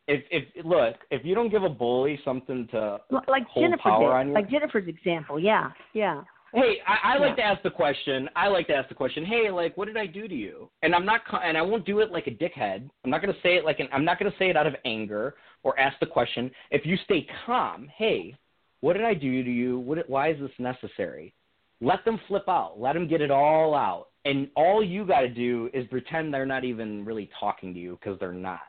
if 0.06 0.24
if 0.30 0.64
look, 0.64 0.96
if 1.10 1.24
you 1.24 1.34
don't 1.34 1.50
give 1.50 1.62
a 1.62 1.68
bully 1.68 2.18
something 2.24 2.66
to 2.72 2.98
L- 3.12 3.24
Like 3.28 3.46
Hold 3.46 3.64
Jennifer 3.64 3.82
power 3.82 4.08
did. 4.08 4.12
on 4.12 4.28
you? 4.28 4.34
Like 4.34 4.50
Jennifer's 4.50 4.88
example. 4.88 5.38
Yeah, 5.38 5.70
yeah. 5.92 6.22
Hey, 6.54 6.78
I, 6.86 7.14
I 7.14 7.18
like 7.18 7.36
to 7.36 7.42
ask 7.42 7.62
the 7.62 7.70
question. 7.70 8.28
I 8.34 8.48
like 8.48 8.66
to 8.68 8.74
ask 8.74 8.88
the 8.88 8.94
question. 8.94 9.24
Hey, 9.24 9.50
like, 9.50 9.76
what 9.76 9.86
did 9.86 9.96
I 9.96 10.06
do 10.06 10.26
to 10.26 10.34
you? 10.34 10.70
And 10.82 10.94
I'm 10.94 11.04
not, 11.04 11.20
and 11.44 11.58
I 11.58 11.62
won't 11.62 11.84
do 11.84 12.00
it 12.00 12.10
like 12.10 12.26
a 12.26 12.30
dickhead. 12.30 12.88
I'm 13.04 13.10
not 13.10 13.20
going 13.20 13.34
to 13.34 13.40
say 13.42 13.56
it 13.56 13.64
like 13.64 13.80
an. 13.80 13.88
I'm 13.92 14.04
not 14.04 14.18
going 14.18 14.30
to 14.30 14.38
say 14.38 14.48
it 14.48 14.56
out 14.56 14.66
of 14.66 14.74
anger 14.84 15.34
or 15.62 15.78
ask 15.78 15.98
the 16.00 16.06
question. 16.06 16.50
If 16.70 16.86
you 16.86 16.96
stay 17.04 17.26
calm, 17.44 17.88
hey, 17.96 18.34
what 18.80 18.94
did 18.94 19.04
I 19.04 19.14
do 19.14 19.44
to 19.44 19.50
you? 19.50 19.78
What? 19.80 20.08
Why 20.08 20.30
is 20.30 20.40
this 20.40 20.50
necessary? 20.58 21.34
Let 21.80 22.04
them 22.04 22.18
flip 22.28 22.44
out. 22.48 22.74
Let 22.78 22.94
them 22.94 23.06
get 23.06 23.20
it 23.20 23.30
all 23.30 23.74
out. 23.74 24.08
And 24.24 24.48
all 24.56 24.82
you 24.82 25.06
got 25.06 25.20
to 25.20 25.28
do 25.28 25.70
is 25.72 25.86
pretend 25.88 26.34
they're 26.34 26.46
not 26.46 26.64
even 26.64 27.04
really 27.04 27.30
talking 27.38 27.72
to 27.74 27.80
you 27.80 27.98
because 28.00 28.18
they're 28.18 28.32
not. 28.32 28.60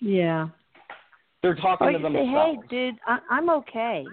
Yeah. 0.00 0.48
They're 1.42 1.54
talking 1.54 1.86
Or 1.86 1.92
to 1.92 1.98
you 1.98 2.04
say, 2.04 2.12
themselves. 2.12 2.58
"Hey, 2.68 2.90
dude, 2.90 2.94
I, 3.06 3.18
I'm 3.30 3.50
okay. 3.50 4.04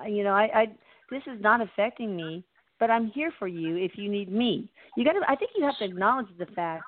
Uh, 0.00 0.06
you 0.06 0.24
know, 0.24 0.32
I, 0.32 0.48
I 0.54 0.66
this 1.10 1.22
is 1.26 1.40
not 1.42 1.60
affecting 1.60 2.16
me, 2.16 2.44
but 2.80 2.90
I'm 2.90 3.06
here 3.08 3.32
for 3.38 3.46
you 3.46 3.76
if 3.76 3.92
you 3.96 4.08
need 4.08 4.32
me." 4.32 4.68
You 4.96 5.04
got 5.04 5.12
to. 5.12 5.20
I 5.28 5.36
think 5.36 5.52
you 5.56 5.64
have 5.64 5.78
to 5.78 5.84
acknowledge 5.84 6.26
the 6.38 6.46
fact 6.46 6.84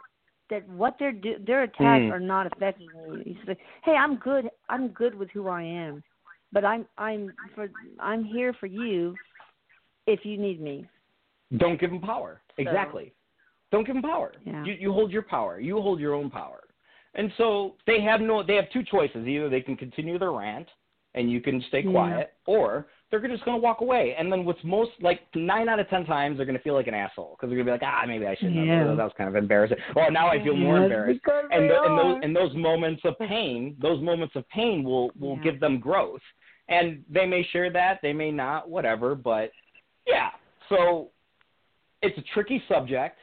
that 0.51 0.69
what 0.69 0.97
they're 0.99 1.13
do, 1.13 1.37
their 1.47 1.63
attacks 1.63 2.05
Hmm. 2.05 2.13
are 2.13 2.21
not 2.21 2.47
affecting 2.47 2.91
you. 3.07 3.23
You 3.25 3.37
say, 3.47 3.57
"Hey, 3.85 3.95
I'm 3.95 4.17
good. 4.17 4.51
I'm 4.69 4.89
good 4.89 5.15
with 5.15 5.31
who 5.31 5.49
I 5.49 5.63
am, 5.63 6.03
but 6.51 6.65
I'm 6.65 6.87
I'm 6.99 7.33
for 7.55 7.71
I'm 8.01 8.25
here 8.25 8.53
for 8.55 8.67
you 8.67 9.17
if 10.07 10.25
you 10.25 10.37
need 10.37 10.61
me." 10.61 10.87
Don't 11.59 11.79
give 11.79 11.91
them 11.91 12.01
power. 12.01 12.43
Exactly. 12.59 13.13
Don't 13.71 13.87
give 13.87 13.95
them 13.95 14.03
power. 14.03 14.33
Yeah. 14.45 14.65
You, 14.65 14.75
you 14.75 14.93
hold 14.93 15.11
your 15.11 15.23
power. 15.23 15.59
You 15.61 15.81
hold 15.81 16.01
your 16.01 16.15
own 16.15 16.31
power. 16.31 16.61
And 17.15 17.33
so 17.37 17.77
they 17.87 18.01
have 18.03 18.21
no. 18.21 18.43
They 18.43 18.57
have 18.57 18.71
two 18.71 18.83
choices. 18.83 19.27
Either 19.27 19.49
they 19.49 19.61
can 19.61 19.77
continue 19.77 20.19
their 20.19 20.33
rant, 20.33 20.69
and 21.15 21.31
you 21.31 21.41
can 21.41 21.63
stay 21.69 21.83
Yeah. 21.83 21.91
quiet, 21.91 22.35
or 22.47 22.89
they're 23.13 23.29
just 23.29 23.45
going 23.45 23.61
to 23.61 23.63
walk 23.63 23.83
away. 23.83 24.17
And 24.19 24.33
then 24.33 24.47
what's 24.47 24.59
most 24.65 24.91
like 25.01 25.21
nine 25.35 25.69
out 25.69 25.79
of 25.79 25.89
ten 25.91 26.07
times 26.07 26.39
they're 26.39 26.47
going 26.47 26.57
to 26.57 26.63
feel 26.63 26.73
like 26.75 26.87
an 26.87 26.95
asshole 26.95 27.37
because 27.37 27.51
they're 27.51 27.63
going 27.63 27.67
to 27.67 27.79
be 27.79 27.85
like, 27.85 27.85
ah, 27.85 28.05
maybe 28.07 28.27
I 28.27 28.35
shouldn't 28.35 28.57
have. 28.57 28.97
That 28.97 29.05
was 29.05 29.13
kind 29.19 29.29
of 29.29 29.37
embarrassing. 29.37 29.77
Well, 29.95 30.11
now 30.11 30.29
I 30.29 30.43
feel 30.43 30.57
more 30.57 30.79
Yes, 30.79 30.85
embarrassed. 30.85 31.21
And, 31.51 31.69
the, 31.69 31.77
and 31.83 31.99
those 31.99 32.17
and 32.23 32.35
those 32.35 32.57
moments 32.57 33.03
of 33.05 33.19
pain, 33.19 33.77
those 33.81 34.03
moments 34.03 34.35
of 34.35 34.49
pain 34.49 34.83
will 34.83 35.11
will 35.21 35.37
Yeah. 35.37 35.43
give 35.43 35.61
them 35.61 35.79
growth. 35.79 36.23
And 36.69 37.05
they 37.11 37.27
may 37.27 37.43
share 37.53 37.71
that, 37.71 38.01
they 38.03 38.15
may 38.15 38.31
not, 38.31 38.71
whatever. 38.71 39.15
But 39.15 39.51
yeah, 40.07 40.31
so 40.71 41.11
it's 42.01 42.17
a 42.17 42.23
tricky 42.33 42.63
subject. 42.67 43.19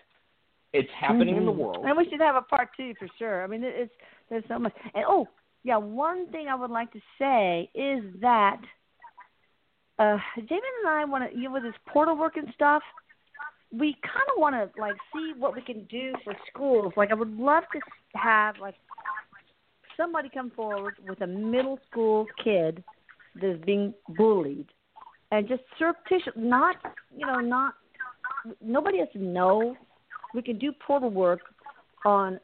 It's 0.72 0.90
happening 0.92 1.36
in 1.36 1.46
the 1.46 1.52
Mhm. 1.52 1.58
world. 1.58 1.86
And 1.88 1.98
we 1.98 2.08
should 2.08 2.22
have 2.22 2.36
a 2.36 2.44
part 2.44 2.70
two 2.78 2.94
for 3.00 3.08
sure. 3.18 3.44
I 3.44 3.48
mean, 3.48 3.64
it's 3.64 3.94
there's 4.30 4.46
so 4.48 4.60
much. 4.60 4.74
And 4.94 5.04
oh, 5.08 5.28
yeah, 5.64 5.78
one 5.78 6.28
thing 6.28 6.48
I 6.48 6.54
would 6.54 6.70
like 6.70 6.92
to 6.92 7.02
say 7.18 7.72
is 7.74 8.04
that 8.22 8.62
uh 10.00 10.18
David 10.36 10.64
and 10.84 10.90
I 10.90 11.06
want 11.06 11.30
to, 11.30 11.38
you 11.38 11.46
know, 11.46 11.54
with 11.54 11.64
this 11.64 11.74
portal 11.88 12.18
work 12.18 12.38
and 12.38 12.48
stuff, 12.56 12.82
we 13.72 13.96
kind 14.04 14.26
of 14.36 14.42
want 14.42 14.56
to 14.56 14.82
like 14.82 14.96
see 15.14 15.34
what 15.38 15.56
we 15.56 15.62
can 15.62 15.84
do 15.86 16.14
for 16.24 16.34
schools. 16.52 16.94
Like, 16.98 17.12
I 17.12 17.16
would 17.16 17.38
love 17.38 17.64
to 17.74 17.80
have 18.16 18.56
like 18.60 18.76
somebody 19.96 20.30
come 20.34 20.52
forward 20.56 20.96
with 21.08 21.22
a 21.22 21.28
middle 21.28 21.80
school 21.90 22.26
kid 22.44 22.84
that 23.40 23.52
is 23.52 23.62
being 23.66 23.94
bullied, 24.18 24.68
and 25.32 25.48
just 25.48 25.62
surreptitious, 25.78 26.34
not 26.36 26.78
you 27.16 27.26
know, 27.26 27.40
not 27.40 27.76
nobody 28.62 29.00
has 29.00 29.10
to 29.14 29.20
know 29.20 29.76
we 30.34 30.42
can 30.42 30.58
do 30.58 30.72
portal 30.86 31.10
work 31.10 31.42
on 32.06 32.40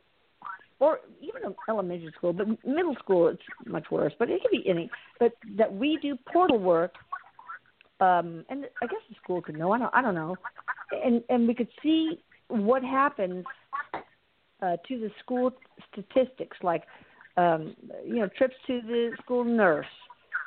or 0.80 1.00
even 1.22 1.56
elementary 1.70 2.12
school, 2.18 2.34
but 2.34 2.48
middle 2.66 2.96
school 2.96 3.30
it's 3.30 3.42
much 3.66 3.86
worse. 3.90 4.14
But 4.20 4.30
it 4.30 4.42
could 4.42 4.52
be 4.52 4.70
any. 4.70 4.90
But 5.20 5.34
that 5.58 5.74
we 5.74 5.98
do 6.02 6.18
portal 6.32 6.60
work, 6.60 6.96
um, 8.00 8.46
and 8.50 8.66
I 8.82 8.88
guess 8.88 9.00
the 9.10 9.16
school 9.24 9.42
could 9.42 9.58
know. 9.58 9.72
I 9.72 9.80
don't. 9.80 9.94
I 9.94 10.02
don't 10.02 10.16
know, 10.16 10.36
and 10.92 11.24
and 11.30 11.48
we 11.48 11.54
could 11.54 11.70
see 11.82 12.20
what 12.48 12.84
happens 12.84 13.46
uh, 14.62 14.78
to 14.88 15.00
the 15.00 15.10
school 15.24 15.52
statistics, 15.92 16.58
like 16.62 16.84
um, 17.38 17.76
you 18.06 18.16
know 18.16 18.30
trips 18.38 18.56
to 18.68 18.82
the 18.82 19.12
school 19.24 19.44
nurse, 19.44 19.86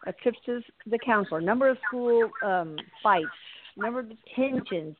uh, 0.07 0.13
trips 0.23 0.39
to 0.47 0.61
the 0.87 0.99
counselor, 0.99 1.41
number 1.41 1.69
of 1.69 1.79
school 1.87 2.31
um, 2.45 2.77
fights, 3.03 3.27
number 3.77 4.01
of 4.01 4.09
detentions, 4.09 4.97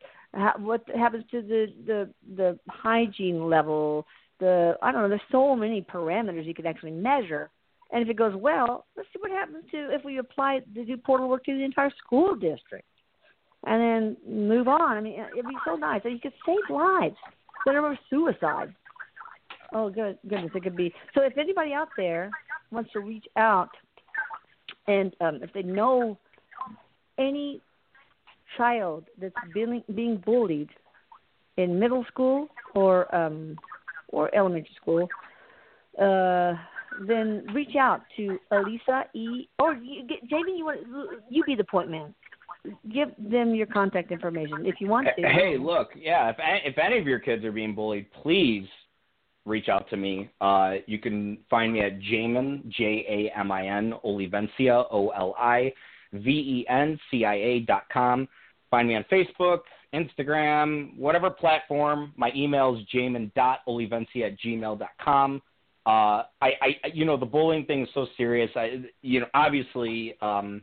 what 0.59 0.83
happens 0.97 1.25
to 1.31 1.43
the 1.43 1.67
the 1.87 2.11
the 2.37 2.59
hygiene 2.69 3.49
level 3.49 4.07
the 4.41 4.77
I 4.83 4.93
don't 4.93 5.03
know. 5.03 5.09
There's 5.09 5.21
so 5.31 5.55
many 5.57 5.83
parameters 5.83 6.47
you 6.47 6.55
could 6.55 6.67
actually 6.67 6.93
measure, 6.93 7.51
and 7.91 8.03
if 8.03 8.09
it 8.09 8.17
goes 8.17 8.35
well, 8.37 8.87
let's 8.97 9.09
see 9.13 9.21
what 9.21 9.31
happens 9.31 9.65
to 9.71 9.95
if 9.95 10.05
we 10.05 10.19
apply 10.19 10.61
to 10.75 10.85
do 10.85 10.97
portal 10.97 11.29
work 11.29 11.45
to 11.45 11.57
the 11.57 11.65
entire 11.65 11.93
school 12.05 12.35
district, 12.35 12.89
and 13.67 13.81
then 13.81 14.49
move 14.49 14.69
on. 14.69 14.97
I 14.97 15.01
mean, 15.01 15.21
it'd 15.33 15.47
be 15.47 15.57
so 15.65 15.75
nice. 15.77 16.03
You 16.05 16.19
could 16.21 16.33
save 16.45 16.71
lives. 16.71 17.17
The 17.67 17.73
number 17.73 17.93
of 17.93 17.99
suicides. 18.09 18.73
Oh, 19.73 19.91
good 19.91 20.19
goodness, 20.29 20.53
it 20.55 20.63
could 20.63 20.77
be. 20.77 20.93
So 21.15 21.23
if 21.23 21.37
anybody 21.37 21.73
out 21.73 21.89
there 21.97 22.31
wants 22.71 22.93
to 22.93 23.01
reach 23.01 23.27
out, 23.37 23.71
and 24.87 25.15
um, 25.21 25.41
if 25.43 25.53
they 25.53 25.63
know 25.63 26.19
any 27.19 27.61
child 28.57 29.05
that's 29.21 29.35
being 29.53 29.83
being 29.95 30.23
bullied 30.25 30.71
in 31.57 31.79
middle 31.79 32.05
school 32.09 32.49
or 32.75 33.15
um, 33.15 33.57
or 34.09 34.35
elementary 34.35 34.75
school, 34.81 35.09
uh, 36.01 36.55
then 37.07 37.47
reach 37.55 37.77
out 37.77 38.03
to 38.17 38.39
Elisa 38.51 39.05
E. 39.15 39.49
Or 39.59 39.75
you, 39.75 40.07
get, 40.07 40.23
Jamin, 40.29 40.57
you 40.57 40.65
want 40.65 40.81
you 41.31 41.45
be 41.45 41.55
the 41.55 41.65
point 41.65 41.91
man. 41.91 42.15
Give 42.93 43.09
them 43.19 43.55
your 43.55 43.67
contact 43.67 44.11
information 44.11 44.67
if 44.67 44.77
you 44.81 44.89
want 44.89 45.09
to. 45.17 45.23
Hey, 45.23 45.57
look, 45.59 45.91
yeah. 45.97 46.31
If 46.31 46.37
if 46.65 46.79
any 46.79 46.99
of 46.99 47.07
your 47.07 47.21
kids 47.21 47.45
are 47.45 47.53
being 47.53 47.75
bullied, 47.75 48.11
please 48.23 48.67
reach 49.47 49.69
out 49.69 49.89
to 49.91 49.97
me. 49.97 50.31
Uh, 50.41 50.75
you 50.87 50.99
can 50.99 51.39
find 51.49 51.73
me 51.73 51.81
at 51.81 51.99
Jamin 52.01 52.69
J 52.69 53.31
A 53.35 53.39
M 53.39 53.51
I 53.53 53.69
N 53.69 53.95
Olivencia 54.05 54.85
O 54.91 55.09
L 55.11 55.35
I 55.39 55.73
V 56.13 56.31
E 56.31 56.67
N 56.69 56.99
C 57.11 57.25
I 57.25 57.35
A 57.35 57.61
dot 57.61 57.85
com. 57.93 58.29
Find 58.71 58.89
me 58.89 58.97
on 58.97 59.05
Facebook, 59.11 59.61
Instagram, 59.95 60.97
whatever 60.99 61.31
platform. 61.31 62.13
My 62.17 62.31
email 62.37 62.77
is 62.77 62.85
jamin.olivencia 62.95 64.27
at 64.27 64.39
gmail.com. 64.45 65.43
Uh, 65.89 66.25
I, 66.43 66.51
I, 66.61 66.77
you 66.93 67.07
know, 67.07 67.17
the 67.17 67.25
bullying 67.25 67.65
thing 67.65 67.83
is 67.83 67.89
so 67.95 68.07
serious. 68.19 68.51
I, 68.55 68.83
you 69.01 69.21
know, 69.21 69.27
obviously, 69.33 70.15
um, 70.21 70.61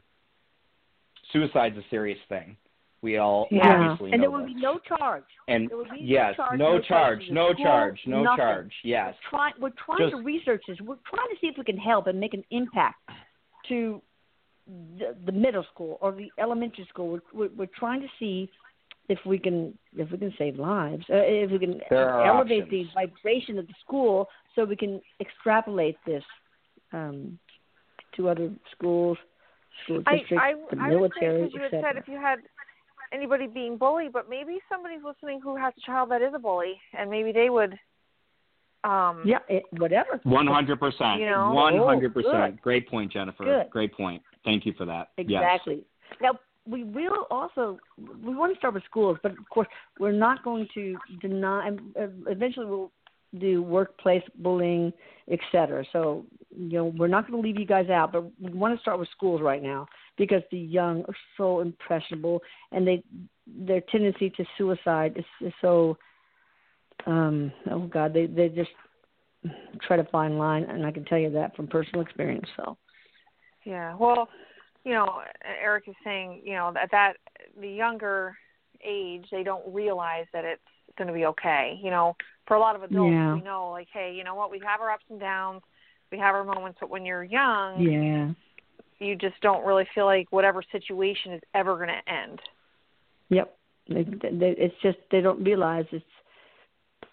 suicide's 1.33 1.75
a 1.77 1.83
serious 1.89 2.19
thing. 2.29 2.55
We 3.01 3.17
all 3.17 3.47
yeah. 3.49 3.67
obviously 3.67 4.11
and 4.11 4.21
know 4.21 4.29
there 4.29 4.31
would 4.37 4.45
this. 4.45 4.53
be 4.53 4.61
no 4.61 4.79
charge. 4.87 5.23
And 5.47 5.67
there 5.67 5.77
would 5.77 5.89
be 5.89 5.99
yes, 5.99 6.35
no 6.37 6.45
charge, 6.45 6.59
no 6.59 6.77
no 6.77 6.83
charge, 6.83 7.21
no 7.31 7.53
school, 7.53 7.65
charge, 7.65 7.99
no 8.05 8.23
nothing. 8.23 8.37
charge. 8.37 8.71
Yes. 8.83 9.15
We're 9.31 9.37
trying, 9.37 9.53
we're 9.59 9.69
trying 9.83 9.97
Just- 9.97 10.11
to 10.11 10.23
research 10.23 10.63
this. 10.67 10.77
We're 10.81 10.95
trying 11.09 11.29
to 11.29 11.35
see 11.41 11.47
if 11.47 11.57
we 11.57 11.63
can 11.63 11.77
help 11.77 12.05
and 12.05 12.19
make 12.19 12.35
an 12.35 12.43
impact 12.51 13.09
to 13.69 14.01
the, 14.97 15.15
the 15.25 15.31
middle 15.31 15.65
school 15.73 15.97
or 16.01 16.11
the 16.11 16.29
elementary 16.39 16.85
school. 16.89 17.09
We're, 17.13 17.21
we're, 17.33 17.55
we're 17.55 17.69
trying 17.77 18.01
to 18.01 18.07
see 18.19 18.49
if 19.07 19.19
we 19.25 19.37
can 19.37 19.77
if 19.95 20.11
we 20.11 20.17
can 20.17 20.33
save 20.37 20.57
lives, 20.57 21.03
uh, 21.09 21.15
if 21.17 21.51
we 21.51 21.59
can 21.59 21.79
elevate 21.91 22.63
options. 22.63 22.69
the 22.71 22.85
vibration 22.93 23.57
of 23.59 23.67
the 23.67 23.73
school, 23.85 24.27
so 24.55 24.65
we 24.65 24.75
can 24.75 25.01
extrapolate 25.19 25.97
this 26.05 26.23
um, 26.93 27.37
to 28.15 28.29
other 28.29 28.49
schools, 28.71 29.17
school 29.83 30.01
I, 30.07 30.17
districts, 30.17 30.43
I, 30.43 30.75
the 30.75 30.81
I 30.81 30.89
military, 30.89 31.41
would 31.41 31.51
say 31.51 31.57
'cause 31.59 31.71
you 31.71 31.77
had 31.77 31.83
said 31.83 31.97
if 31.97 32.07
you 32.07 32.17
had 32.17 32.39
anybody 33.13 33.47
being 33.47 33.77
bullied, 33.77 34.11
but 34.13 34.29
maybe 34.29 34.59
somebody's 34.69 35.03
listening 35.03 35.39
who 35.41 35.55
has 35.55 35.73
a 35.77 35.81
child 35.85 36.09
that 36.11 36.21
is 36.21 36.33
a 36.33 36.39
bully, 36.39 36.79
and 36.97 37.09
maybe 37.09 37.31
they 37.31 37.49
would. 37.49 37.77
Um, 38.83 39.23
yeah, 39.25 39.39
it, 39.49 39.63
whatever. 39.71 40.19
One 40.23 40.45
hundred 40.45 40.79
percent. 40.79 41.19
You 41.19 41.25
know? 41.27 41.51
One 41.51 41.77
hundred 41.79 42.11
Oh, 42.11 42.21
percent. 42.21 42.55
good. 42.55 42.61
Great 42.61 42.87
point, 42.87 43.11
Jennifer. 43.11 43.43
Good. 43.43 43.69
Great 43.71 43.93
point. 43.93 44.21
Thank 44.43 44.63
you 44.65 44.73
for 44.73 44.85
that. 44.85 45.09
Yes. 45.17 45.41
Exactly. 45.41 45.83
Now 46.21 46.33
we 46.67 46.83
will 46.83 47.27
also 47.29 47.79
we 48.23 48.35
want 48.35 48.53
to 48.53 48.57
start 48.57 48.73
with 48.73 48.83
schools, 48.85 49.17
but 49.21 49.31
of 49.31 49.49
course 49.49 49.67
we're 49.99 50.11
not 50.11 50.43
going 50.43 50.67
to 50.73 50.95
deny. 51.21 51.69
uh, 51.99 52.07
Eventually, 52.27 52.65
we'll 52.65 52.91
do 53.39 53.61
workplace 53.61 54.23
bullying, 54.39 54.93
et 55.29 55.39
cetera. 55.51 55.83
So 55.91 56.25
you 56.55 56.77
know 56.77 56.85
we're 56.97 57.07
not 57.07 57.29
going 57.29 57.41
to 57.41 57.47
leave 57.47 57.59
you 57.59 57.65
guys 57.65 57.89
out, 57.89 58.11
but 58.11 58.23
we 58.39 58.51
want 58.51 58.75
to 58.75 58.81
start 58.81 58.99
with 58.99 59.09
schools 59.09 59.41
right 59.41 59.61
now 59.61 59.87
because 60.17 60.41
the 60.51 60.57
young 60.57 61.03
are 61.07 61.15
so 61.37 61.61
impressionable, 61.61 62.41
and 62.71 62.87
they 62.87 63.03
their 63.45 63.81
tendency 63.91 64.29
to 64.31 64.45
suicide 64.57 65.13
is, 65.17 65.47
is 65.47 65.53
so. 65.61 65.97
Um, 67.07 67.51
oh 67.69 67.81
God, 67.81 68.13
they 68.13 68.25
they 68.25 68.49
just 68.49 68.71
try 69.81 69.97
to 69.97 70.05
find 70.05 70.39
line, 70.39 70.63
and 70.63 70.85
I 70.85 70.91
can 70.91 71.05
tell 71.05 71.19
you 71.19 71.29
that 71.31 71.55
from 71.55 71.67
personal 71.67 72.01
experience. 72.01 72.47
So. 72.57 72.77
Yeah. 73.65 73.95
Well, 73.95 74.29
you 74.85 74.93
know, 74.93 75.21
Erik 75.43 75.87
is 75.87 75.95
saying, 76.03 76.41
you 76.45 76.53
know, 76.53 76.71
at 76.81 76.91
that 76.91 77.13
the 77.59 77.67
younger 77.69 78.37
age, 78.85 79.25
they 79.31 79.43
don't 79.43 79.63
realize 79.73 80.25
that 80.31 80.45
it's 80.45 80.61
going 80.97 81.07
to 81.07 81.13
be 81.13 81.25
okay. 81.25 81.77
You 81.83 81.89
know, 81.89 82.15
for 82.47 82.55
a 82.55 82.59
lot 82.59 82.75
of 82.75 82.83
adults, 82.83 83.11
Yeah. 83.11 83.33
we 83.33 83.41
know, 83.41 83.71
like, 83.71 83.87
hey, 83.91 84.13
you 84.15 84.23
know 84.23 84.35
what? 84.35 84.51
We 84.51 84.59
have 84.59 84.79
our 84.79 84.91
ups 84.91 85.03
and 85.09 85.19
downs. 85.19 85.61
We 86.11 86.19
have 86.19 86.35
our 86.35 86.43
moments, 86.43 86.77
but 86.79 86.89
when 86.91 87.03
you're 87.05 87.23
young, 87.23 87.81
Yeah. 87.81 88.31
you 88.99 89.15
just 89.15 89.41
don't 89.41 89.65
really 89.65 89.87
feel 89.95 90.05
like 90.05 90.31
whatever 90.31 90.61
situation 90.71 91.33
is 91.33 91.41
ever 91.55 91.75
going 91.77 91.89
to 91.89 92.11
end. 92.11 92.39
Yep. 93.29 93.57
They, 93.89 94.03
they, 94.03 94.55
it's 94.57 94.75
just 94.81 94.97
they 95.11 95.21
don't 95.21 95.43
realize 95.43 95.85
it's 95.91 96.05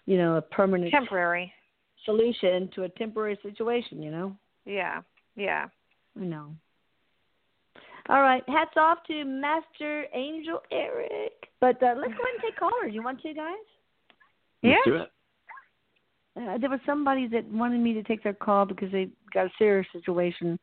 you 0.05 0.17
know 0.17 0.35
a 0.37 0.41
permanent 0.41 0.91
Temporary. 0.91 1.51
solution 2.05 2.69
to 2.75 2.83
a 2.83 2.89
temporary 2.89 3.37
situation. 3.43 4.01
You 4.01 4.11
know. 4.11 4.37
Yeah. 4.65 5.01
Yeah. 5.35 5.67
I 6.19 6.23
know. 6.23 6.55
All 8.09 8.21
right. 8.21 8.43
Hats 8.47 8.73
off 8.75 8.99
to 9.07 9.23
Master 9.23 10.05
Angel 10.13 10.61
Erik. 10.71 11.33
But 11.61 11.81
uh, 11.81 11.95
let's 11.97 12.13
go 12.13 12.23
ahead 12.23 12.35
and 12.35 12.43
take 12.43 12.57
callers. 12.57 12.91
You 12.93 13.03
want 13.03 13.21
to, 13.21 13.33
guys? 13.33 13.53
Let's 14.61 14.77
Yeah. 14.85 14.91
do 14.91 14.95
it. 14.97 15.09
Uh, 16.35 16.57
there 16.57 16.69
was 16.69 16.79
somebody 16.85 17.27
that 17.27 17.45
wanted 17.45 17.79
me 17.79 17.93
to 17.93 18.03
take 18.03 18.23
their 18.23 18.33
call 18.33 18.65
because 18.65 18.91
they 18.91 19.07
got 19.33 19.45
a 19.45 19.51
serious 19.57 19.87
situation. 19.93 20.59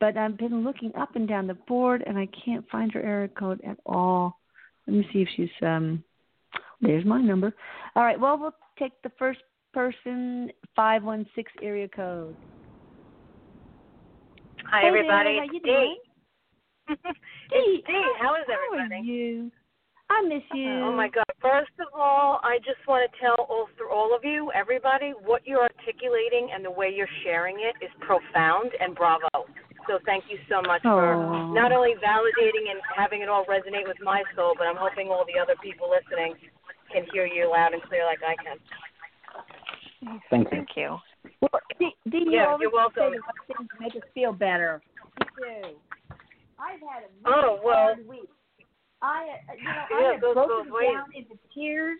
But 0.00 0.16
I've 0.16 0.36
been 0.36 0.64
looking 0.64 0.94
up 0.96 1.14
and 1.14 1.26
down 1.28 1.46
the 1.46 1.54
board 1.54 2.02
and 2.06 2.18
I 2.18 2.26
can't 2.44 2.68
find 2.68 2.92
her 2.92 3.00
area 3.00 3.28
code 3.28 3.60
at 3.66 3.78
all. 3.86 4.38
Let 4.86 4.96
me 4.96 5.08
see 5.12 5.22
if 5.22 5.28
she's 5.36 5.50
um 5.62 6.02
there's 6.80 7.04
my 7.04 7.20
number. 7.20 7.54
All 7.94 8.02
right, 8.02 8.18
well 8.18 8.36
we'll 8.36 8.54
take 8.78 9.00
the 9.02 9.12
first 9.18 9.40
person 9.72 10.50
five 10.74 11.04
one 11.04 11.24
six 11.36 11.50
area 11.62 11.88
code. 11.88 12.36
Hi, 14.66 14.80
Hey 14.80 14.88
everybody. 14.88 15.34
there, 15.34 15.38
how 15.38 15.44
it's 15.44 15.54
you 15.54 15.60
Dee. 15.60 15.96
doing? 16.88 17.16
it's 17.52 17.86
Dee. 17.86 18.04
How 18.20 18.34
is 18.36 18.46
How 18.48 18.54
everybody? 18.54 19.00
are 19.00 19.04
you? 19.04 19.50
I 20.10 20.20
miss 20.28 20.44
uh-huh. 20.52 20.58
you. 20.58 20.80
Oh 20.84 20.92
my 20.92 21.08
God! 21.08 21.24
First 21.40 21.72
of 21.80 21.88
all, 21.96 22.40
I 22.44 22.58
just 22.58 22.80
want 22.86 23.08
to 23.08 23.10
tell 23.18 23.46
all 23.48 23.68
through 23.76 23.90
all 23.90 24.14
of 24.14 24.24
you, 24.24 24.52
everybody, 24.54 25.12
what 25.24 25.46
you're 25.46 25.64
articulating 25.64 26.50
and 26.52 26.64
the 26.64 26.70
way 26.70 26.92
you're 26.94 27.10
sharing 27.24 27.56
it 27.56 27.74
is 27.84 27.90
profound 28.00 28.70
and 28.80 28.94
bravo. 28.94 29.48
So 29.88 29.98
thank 30.04 30.24
you 30.28 30.38
so 30.48 30.62
much 30.62 30.80
for 30.82 31.52
not 31.52 31.72
only 31.72 31.92
validating 32.00 32.72
and 32.72 32.80
having 32.96 33.20
it 33.20 33.28
all 33.28 33.44
resonate 33.44 33.86
with 33.86 34.00
my 34.02 34.22
soul, 34.34 34.54
but 34.56 34.66
I'm 34.66 34.80
hoping 34.80 35.08
all 35.08 35.24
the 35.28 35.40
other 35.40 35.56
people 35.62 35.92
listening 35.92 36.36
can 36.92 37.04
hear 37.12 37.26
you 37.26 37.50
loud 37.50 37.74
and 37.74 37.82
clear 37.82 38.04
like 38.06 38.20
I 38.24 38.36
can. 38.42 38.56
Thank 40.30 40.46
you. 40.46 40.50
Thank 40.50 40.68
you. 40.76 40.96
Well, 41.40 41.60
Dee, 41.78 41.90
Dee, 42.10 42.24
you 42.24 42.32
Yeah, 42.32 42.46
always 42.48 42.62
you're 42.62 42.72
welcome. 42.72 43.12
say 43.12 43.18
what 43.20 43.58
things 43.58 43.68
make 43.80 43.94
us 43.96 44.08
feel 44.14 44.32
better. 44.32 44.80
Me 45.20 45.26
too. 45.36 45.76
I've 46.58 46.80
had 46.80 47.04
a 47.04 47.10
really 47.22 47.26
Oh, 47.26 47.60
well. 47.64 47.74
hard 47.94 48.06
week. 48.08 48.30
I, 49.02 49.36
uh, 49.48 49.54
you 49.58 49.64
know, 49.64 49.84
Yeah, 49.90 49.96
I 49.96 50.12
have 50.12 50.20
broken 50.20 50.72
ways. 50.72 50.94
down 50.94 51.08
into 51.14 51.36
tears. 51.54 51.98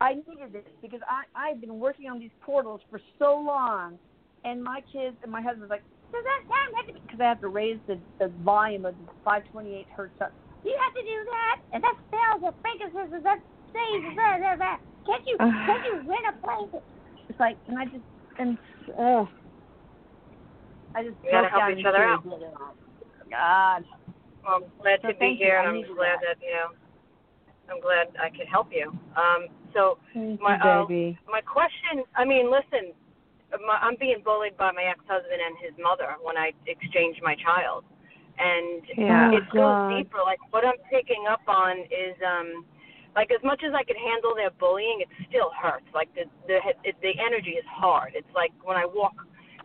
I 0.00 0.14
needed 0.14 0.52
this 0.52 0.64
because 0.80 1.00
I 1.08 1.24
I've 1.36 1.60
been 1.60 1.78
working 1.78 2.08
on 2.08 2.18
these 2.18 2.32
portals 2.40 2.80
for 2.88 3.00
so 3.18 3.36
long, 3.36 3.98
and 4.44 4.62
my 4.62 4.80
kids 4.92 5.16
and 5.22 5.30
my 5.30 5.42
husband's 5.42 5.68
like, 5.68 5.82
does 6.12 6.24
that 6.24 6.40
sound 6.48 6.70
have 6.76 6.86
to 6.88 6.92
be? 6.94 7.00
Because 7.04 7.20
I 7.20 7.28
have 7.28 7.40
to 7.40 7.48
raise 7.48 7.78
the 7.86 7.98
the 8.18 8.28
volume 8.42 8.86
of 8.86 8.94
the 8.96 9.12
528 9.24 9.86
hertz 9.94 10.14
up. 10.22 10.32
You 10.64 10.72
have 10.72 10.94
to 10.94 11.02
do 11.02 11.18
that, 11.28 11.56
and 11.72 11.82
that 11.84 11.96
and 12.12 12.54
frequencies 12.64 13.12
and 13.12 13.24
that 13.24 13.40
says 13.72 14.00
that 14.16 14.38
that 14.40 14.58
that. 14.58 14.80
Can't 15.06 15.24
you 15.26 15.36
can't 15.68 15.84
you 15.84 15.94
win 16.08 16.24
a 16.28 16.34
place? 16.40 16.82
It's 17.28 17.40
like, 17.40 17.56
and 17.68 17.78
I 17.78 17.84
just 17.84 18.04
and 18.38 18.58
oh, 18.98 19.28
I 20.94 21.02
just 21.04 21.16
gotta 21.30 21.48
help 21.48 21.76
each 21.76 21.84
other 21.84 22.04
out. 22.04 22.24
God. 23.30 23.84
Well, 24.44 24.64
I'm 24.64 24.82
glad 24.82 25.00
So 25.02 25.08
to 25.08 25.14
be 25.14 25.26
you. 25.26 25.36
here, 25.38 25.58
and 25.58 25.68
I'm 25.68 25.94
glad 25.96 26.18
that. 26.22 26.36
you 26.42 26.50
know, 26.52 26.74
I'm 27.70 27.80
glad 27.80 28.08
I 28.18 28.30
could 28.30 28.48
help 28.50 28.68
you. 28.72 28.90
Um, 29.14 29.46
so 29.74 29.98
Thank 30.12 30.40
My, 30.42 30.58
you, 30.58 30.70
uh, 30.70 30.86
my 31.30 31.40
question, 31.40 32.02
I 32.16 32.24
mean, 32.24 32.50
listen, 32.50 32.92
my, 33.66 33.78
I'm 33.78 33.94
being 34.00 34.22
bullied 34.24 34.56
by 34.56 34.72
my 34.72 34.82
ex-husband 34.82 35.38
and 35.38 35.54
his 35.62 35.74
mother 35.78 36.16
when 36.22 36.36
I 36.36 36.50
exchange 36.66 37.18
my 37.22 37.36
child, 37.36 37.84
and 38.38 38.82
Yeah. 38.96 39.30
it 39.30 39.44
goes 39.54 39.78
deeper. 39.88 40.18
Like 40.24 40.40
what 40.50 40.64
I'm 40.64 40.78
picking 40.90 41.26
up 41.30 41.42
on 41.46 41.78
is, 41.94 42.16
um, 42.26 42.64
like 43.14 43.30
as 43.30 43.42
much 43.42 43.62
as 43.66 43.72
I 43.74 43.82
could 43.84 43.98
handle 43.98 44.34
their 44.34 44.50
bullying, 44.50 44.98
it 45.02 45.08
still 45.28 45.50
hurts. 45.54 45.86
Like 45.94 46.12
the 46.14 46.24
the 46.46 46.58
it, 46.84 46.96
the 47.02 47.14
energy 47.18 47.58
is 47.58 47.66
hard. 47.68 48.12
It's 48.14 48.30
like 48.34 48.52
when 48.62 48.76
I 48.76 48.86
walk 48.86 49.14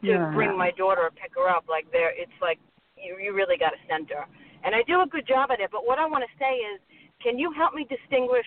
to 0.05 0.13
Yeah. 0.13 0.32
bring 0.34 0.57
my 0.57 0.72
daughter 0.72 1.01
or 1.01 1.11
pick 1.11 1.34
her 1.38 1.49
up, 1.49 1.66
like 1.70 1.89
there, 1.91 2.09
it's 2.13 2.34
like 2.41 2.59
you 3.06 3.18
you 3.22 3.34
really 3.34 3.58
got 3.58 3.72
to 3.72 3.82
center. 3.88 4.26
And 4.66 4.74
I 4.74 4.82
do 4.89 5.01
a 5.01 5.08
good 5.08 5.28
job 5.28 5.53
at 5.53 5.62
it. 5.62 5.70
But 5.70 5.86
what 5.86 6.01
I 6.01 6.10
want 6.10 6.26
to 6.26 6.34
say 6.41 6.58
is, 6.74 6.82
can 7.22 7.38
you 7.38 7.53
help 7.53 7.78
me 7.78 7.86
distinguish 7.86 8.45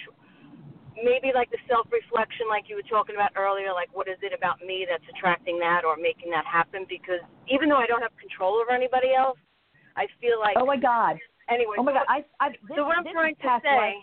maybe 1.03 1.31
like 1.35 1.51
the 1.51 1.59
self 1.71 1.87
reflection, 1.95 2.51
like 2.51 2.67
you 2.67 2.77
were 2.77 2.91
talking 2.91 3.15
about 3.15 3.33
earlier, 3.39 3.73
like 3.73 3.89
what 3.95 4.09
is 4.09 4.19
it 4.23 4.35
about 4.35 4.61
me 4.61 4.87
that's 4.89 5.05
attracting 5.15 5.59
that 5.63 5.87
or 5.87 5.97
making 5.97 6.31
that 6.31 6.47
happen? 6.47 6.87
Because 6.89 7.23
even 7.47 7.69
though 7.69 7.79
I 7.79 7.87
don't 7.87 8.03
have 8.03 8.15
control 8.19 8.59
over 8.59 8.75
anybody 8.75 9.15
else, 9.15 9.39
I 9.97 10.07
feel 10.21 10.39
like 10.41 10.57
Oh 10.59 10.67
my 10.67 10.77
God. 10.77 11.17
anyway. 11.49 11.77
Oh 11.79 11.83
my 11.83 11.93
God. 11.93 12.07
I, 12.09 12.25
I, 12.41 12.51
this, 12.67 12.77
so 12.77 12.85
what 12.85 12.99
I'm 12.99 13.07
trying 13.11 13.35
to 13.35 13.59
say, 13.63 13.77
life. 13.77 13.95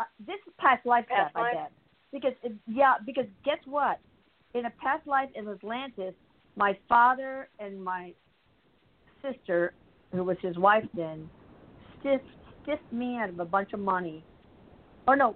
Uh, 0.00 0.04
this 0.26 0.40
is 0.46 0.52
past 0.58 0.84
life 0.86 1.06
Past 1.08 1.32
stuff, 1.32 1.42
life? 1.42 1.56
I 1.56 1.68
bet. 1.68 1.72
Because 2.12 2.32
it, 2.42 2.52
yeah, 2.66 2.94
because 3.04 3.26
guess 3.44 3.60
what? 3.66 4.00
In 4.54 4.64
a 4.64 4.72
past 4.82 5.06
life 5.06 5.28
in 5.34 5.48
Atlantis, 5.48 6.14
my 6.56 6.76
father 6.88 7.48
and 7.58 7.82
my 7.82 8.12
sister, 9.22 9.72
who 10.12 10.24
was 10.24 10.36
his 10.40 10.56
wife 10.56 10.84
then, 10.94 11.28
stiffed 12.00 12.24
stiffed 12.62 12.92
me 12.92 13.16
out 13.16 13.30
of 13.30 13.40
a 13.40 13.44
bunch 13.44 13.72
of 13.72 13.80
money. 13.80 14.22
Or 15.06 15.16
no, 15.16 15.34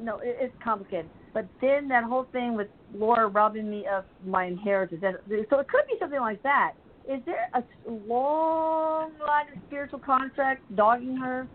no, 0.00 0.18
it, 0.18 0.36
it's 0.40 0.54
complicated. 0.62 1.08
But 1.32 1.46
then 1.60 1.88
that 1.88 2.04
whole 2.04 2.26
thing 2.32 2.56
with 2.56 2.68
Laura 2.94 3.28
robbing 3.28 3.70
me 3.70 3.86
of 3.86 4.04
my 4.26 4.44
inheritance. 4.44 5.00
That, 5.00 5.14
so 5.48 5.58
it 5.60 5.68
could 5.68 5.86
be 5.86 5.94
something 5.98 6.20
like 6.20 6.42
that. 6.42 6.72
Is 7.08 7.20
there 7.24 7.48
a 7.54 7.62
long 8.06 9.10
line 9.18 9.46
of 9.54 9.62
spiritual 9.66 9.98
contracts 9.98 10.64
dogging 10.76 11.16
her 11.16 11.48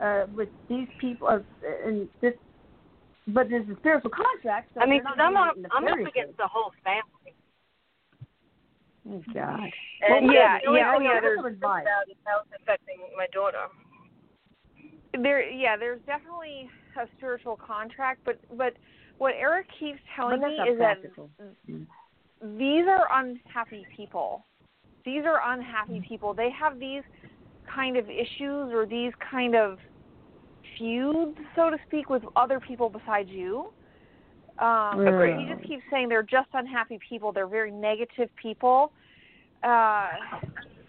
uh, 0.00 0.26
with 0.34 0.48
these 0.68 0.86
people? 1.00 1.28
Uh, 1.28 1.38
and 1.86 2.08
this, 2.20 2.34
but 3.28 3.48
there's 3.48 3.68
a 3.68 3.76
spiritual 3.80 4.10
contract. 4.10 4.70
So 4.74 4.80
I 4.80 4.86
mean, 4.86 5.02
I'm 5.06 5.36
up, 5.36 5.56
I'm 5.72 5.86
up 5.86 5.98
against 5.98 6.36
the 6.36 6.46
whole 6.46 6.72
family. 6.84 7.34
Oh 9.08 9.22
God. 9.34 9.60
And 10.06 10.26
Well, 10.26 10.34
yeah, 10.34 10.58
the 10.62 10.68
only 10.68 10.80
yeah, 10.80 10.92
oh, 10.94 10.98
thing 10.98 11.06
yeah, 11.06 11.12
I'm 11.16 11.22
there's- 11.22 11.36
concerned 11.42 11.56
about 11.62 12.08
is 12.08 12.16
how 12.24 12.40
it's 12.42 12.62
affecting 12.62 12.98
my 13.16 13.26
daughter. 13.32 13.66
there 15.18 15.48
yeah 15.50 15.76
there's 15.76 16.00
definitely 16.06 16.68
a 17.00 17.06
spiritual 17.16 17.56
contract 17.56 18.20
but 18.24 18.38
but 18.56 18.74
what 19.18 19.34
Erik 19.34 19.66
keeps 19.78 19.98
telling 20.16 20.40
me 20.40 20.56
that's 20.56 20.58
not 20.58 20.68
is 20.68 20.78
that 20.78 21.00
practical. 21.02 21.30
these 22.58 22.84
are 22.88 23.06
unhappy 23.20 23.84
people 23.94 24.44
these 25.04 25.22
are 25.24 25.40
unhappy 25.52 26.02
people 26.08 26.32
they 26.32 26.48
have 26.50 26.78
these 26.78 27.02
kind 27.72 27.96
of 27.96 28.08
issues 28.08 28.72
or 28.72 28.86
these 28.86 29.12
kind 29.30 29.54
of 29.54 29.78
feuds 30.78 31.36
so 31.56 31.68
to 31.70 31.76
speak 31.86 32.08
with 32.08 32.22
other 32.36 32.58
people 32.60 32.88
besides 32.88 33.28
you 33.28 33.66
um 34.62 35.06
Agreed. 35.06 35.38
he 35.40 35.54
just 35.54 35.66
keeps 35.66 35.82
saying 35.90 36.08
they're 36.08 36.22
just 36.22 36.48
unhappy 36.54 36.98
people 37.08 37.32
they're 37.32 37.46
very 37.46 37.70
negative 37.70 38.28
people 38.40 38.92
uh 39.62 40.08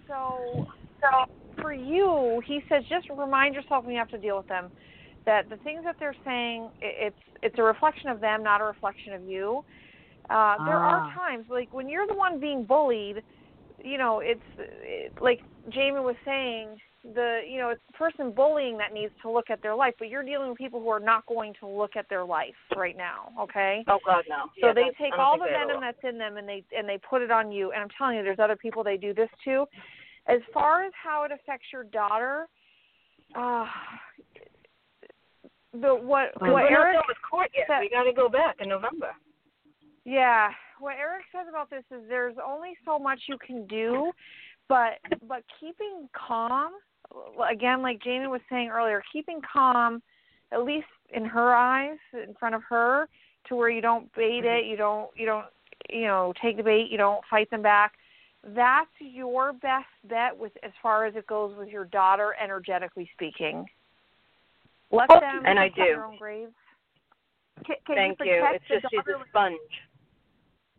so 0.08 0.66
so 1.02 1.26
for 1.62 1.74
you, 1.74 2.42
he 2.46 2.62
says 2.70 2.84
just 2.90 3.08
remind 3.10 3.56
yourself 3.56 3.84
when 3.86 3.94
you 3.94 4.00
have 4.00 4.10
to 4.10 4.18
deal 4.18 4.38
with 4.38 4.48
them 4.48 4.72
that 5.26 5.50
the 5.50 5.58
things 5.58 5.82
that 5.86 5.96
they're 6.00 6.16
saying 6.26 6.70
it's 6.82 7.16
it's 7.42 7.56
a 7.58 7.64
reflection 7.64 8.10
of 8.10 8.20
them, 8.20 8.44
not 8.44 8.62
a 8.62 8.64
reflection 8.66 9.14
of 9.14 9.24
you. 9.24 9.64
Uh, 10.30 10.56
there 10.66 10.78
are 10.78 11.02
Ah. 11.02 11.14
times 11.14 11.46
like 11.50 11.74
when 11.74 11.88
you're 11.90 12.08
the 12.08 12.14
one 12.16 12.40
being 12.40 12.66
bullied, 12.66 13.24
you 13.84 13.98
know, 13.98 14.20
it's 14.20 14.42
it, 14.58 15.14
like 15.22 15.40
Jamin 15.70 16.04
was 16.04 16.16
saying, 16.26 16.78
the 17.04 17.41
you 17.47 17.60
know, 17.60 17.70
it's 17.70 17.82
the 17.88 17.97
person 17.97 18.32
bullying 18.32 18.78
that 18.78 18.93
needs 18.93 19.12
to 19.22 19.30
look 19.30 19.49
at 19.49 19.62
their 19.62 19.76
life, 19.76 19.93
but 19.99 20.08
you're 20.08 20.24
dealing 20.24 20.49
with 20.49 20.58
people 20.58 20.80
who 20.80 20.88
are 20.89 20.99
not 20.99 21.26
going 21.26 21.54
to 21.60 21.68
look 21.68 21.95
at 21.97 22.08
their 22.10 22.24
life 22.24 22.56
right 22.78 22.95
now, 22.95 23.30
okay? 23.39 23.84
Oh 23.89 23.99
God, 24.06 24.24
no. 24.30 24.45
So 24.62 24.68
Yeah, 24.68 24.74
they 24.74 24.89
take 25.01 25.18
all 25.18 25.38
the 25.38 25.45
venom 25.45 25.82
that's 25.82 25.97
in 26.04 26.18
them 26.18 26.38
and 26.38 26.47
they 26.47 26.64
and 26.78 26.88
they 26.88 26.97
put 27.10 27.22
it 27.22 27.30
on 27.32 27.51
you. 27.51 27.72
And 27.74 27.82
I'm 27.82 27.89
telling 27.97 28.16
you, 28.18 28.24
there's 28.24 28.39
other 28.39 28.56
people 28.56 28.84
they 28.84 28.95
do 28.97 29.14
this 29.14 29.30
to. 29.45 29.66
As 30.28 30.39
far 30.54 30.84
as 30.86 30.93
how 31.01 31.24
it 31.24 31.32
affects 31.34 31.68
your 31.74 31.84
daughter, 31.84 32.47
uh, 33.36 33.66
the 35.74 35.93
what 35.93 36.32
what 36.39 36.64
Erik 36.72 36.95
done 36.95 37.04
with 37.08 37.18
court 37.30 37.49
yet. 37.56 37.66
said- 37.68 37.80
We 37.82 37.89
got 37.89 38.04
to 38.04 38.14
go 38.14 38.30
back 38.30 38.56
in 38.60 38.70
November. 38.70 39.12
yeah, 40.06 40.49
what 40.80 40.95
Erik 40.97 41.26
says 41.34 41.47
about 41.49 41.70
this 41.70 41.84
is 41.91 42.08
there's 42.08 42.36
only 42.45 42.78
so 42.86 42.97
much 42.97 43.20
you 43.28 43.38
can 43.45 43.68
do, 43.68 44.12
but 44.70 44.99
but 45.28 45.43
keeping 45.60 46.08
calm, 46.14 46.72
again, 47.49 47.82
like 47.82 47.99
Jamin 47.99 48.30
was 48.30 48.41
saying 48.49 48.70
earlier, 48.70 49.04
keeping 49.12 49.39
calm, 49.51 50.01
at 50.51 50.64
least 50.64 50.88
in 51.14 51.26
her 51.26 51.54
eyes, 51.54 51.97
in 52.14 52.34
front 52.39 52.56
of 52.56 52.62
her, 52.70 53.08
to 53.47 53.56
where 53.56 53.70
you 53.70 53.82
don't 53.82 54.14
bait 54.16 54.43
mm-hmm. 54.43 54.66
it, 54.66 54.70
you 54.70 54.78
don't 54.78 55.10
you 55.16 55.26
don't 55.26 55.45
you 55.89 56.06
know 56.06 56.34
take 56.41 56.58
the 56.58 56.64
bait, 56.64 56.88
you 56.89 56.97
don't 56.97 57.22
fight 57.30 57.49
them 57.49 57.62
back. 57.62 57.93
That's 58.56 58.89
your 58.99 59.54
best 59.54 59.86
bet 60.10 60.38
with 60.38 60.51
as 60.64 60.72
far 60.82 61.06
as 61.06 61.16
it 61.16 61.28
goes 61.28 61.56
with 61.58 61.70
your 61.70 61.86
daughter, 61.86 62.36
energetically 62.41 63.10
speaking. 63.14 63.66
Let 64.91 65.10
oh, 65.10 65.20
them 65.20 65.43
And 65.45 65.58
I 65.58 65.70
do. 65.70 65.76
their 65.78 66.06
own 66.06 66.18
graves. 66.18 66.51
Can, 67.66 67.76
can 67.86 67.95
Thank 67.95 68.20
you 68.20 68.26
you. 68.26 68.47
It's 68.54 68.66
just 68.68 68.86
she's 68.89 68.99
a 68.99 69.30
sponge. 69.30 69.58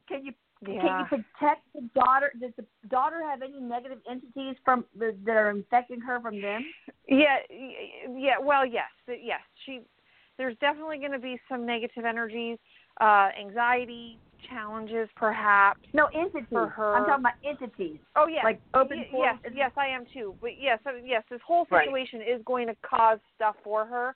Can 0.08 0.24
you 0.24 0.32
Yeah. 0.66 0.80
Can 0.80 0.98
you 1.00 1.04
protect 1.06 1.62
the 1.74 1.82
daughter? 1.94 2.32
Does 2.40 2.52
the 2.56 2.64
daughter 2.88 3.20
have 3.22 3.42
any 3.42 3.60
negative 3.60 3.98
entities 4.10 4.56
from 4.64 4.84
the, 4.98 5.14
that 5.24 5.36
are 5.36 5.50
infecting 5.50 6.00
her 6.00 6.20
from 6.20 6.40
them? 6.40 6.64
Yeah, 7.08 7.38
yeah. 7.50 8.38
Well, 8.40 8.64
yes, 8.64 8.88
yes. 9.06 9.40
She, 9.66 9.80
there's 10.38 10.56
definitely 10.58 10.98
going 10.98 11.12
to 11.12 11.18
be 11.18 11.38
some 11.48 11.66
negative 11.66 12.04
energies, 12.04 12.58
uh, 13.00 13.28
anxiety, 13.38 14.18
challenges, 14.48 15.08
perhaps. 15.16 15.80
No 15.92 16.06
entities. 16.14 16.46
For 16.50 16.68
her. 16.68 16.96
I'm 16.96 17.04
talking 17.04 17.22
about 17.22 17.34
entities. 17.44 17.98
Oh, 18.16 18.26
yeah. 18.26 18.42
Like 18.44 18.60
open 18.74 18.98
Y- 18.98 19.08
yes, 19.12 19.36
yes, 19.54 19.72
I 19.76 19.88
am 19.88 20.04
too. 20.12 20.34
But 20.40 20.52
yes, 20.58 20.78
yes, 21.04 21.24
this 21.30 21.40
whole 21.46 21.66
Right. 21.70 21.86
situation 21.86 22.20
is 22.22 22.42
going 22.44 22.66
to 22.68 22.76
cause 22.82 23.18
stuff 23.34 23.56
for 23.62 23.84
her, 23.84 24.14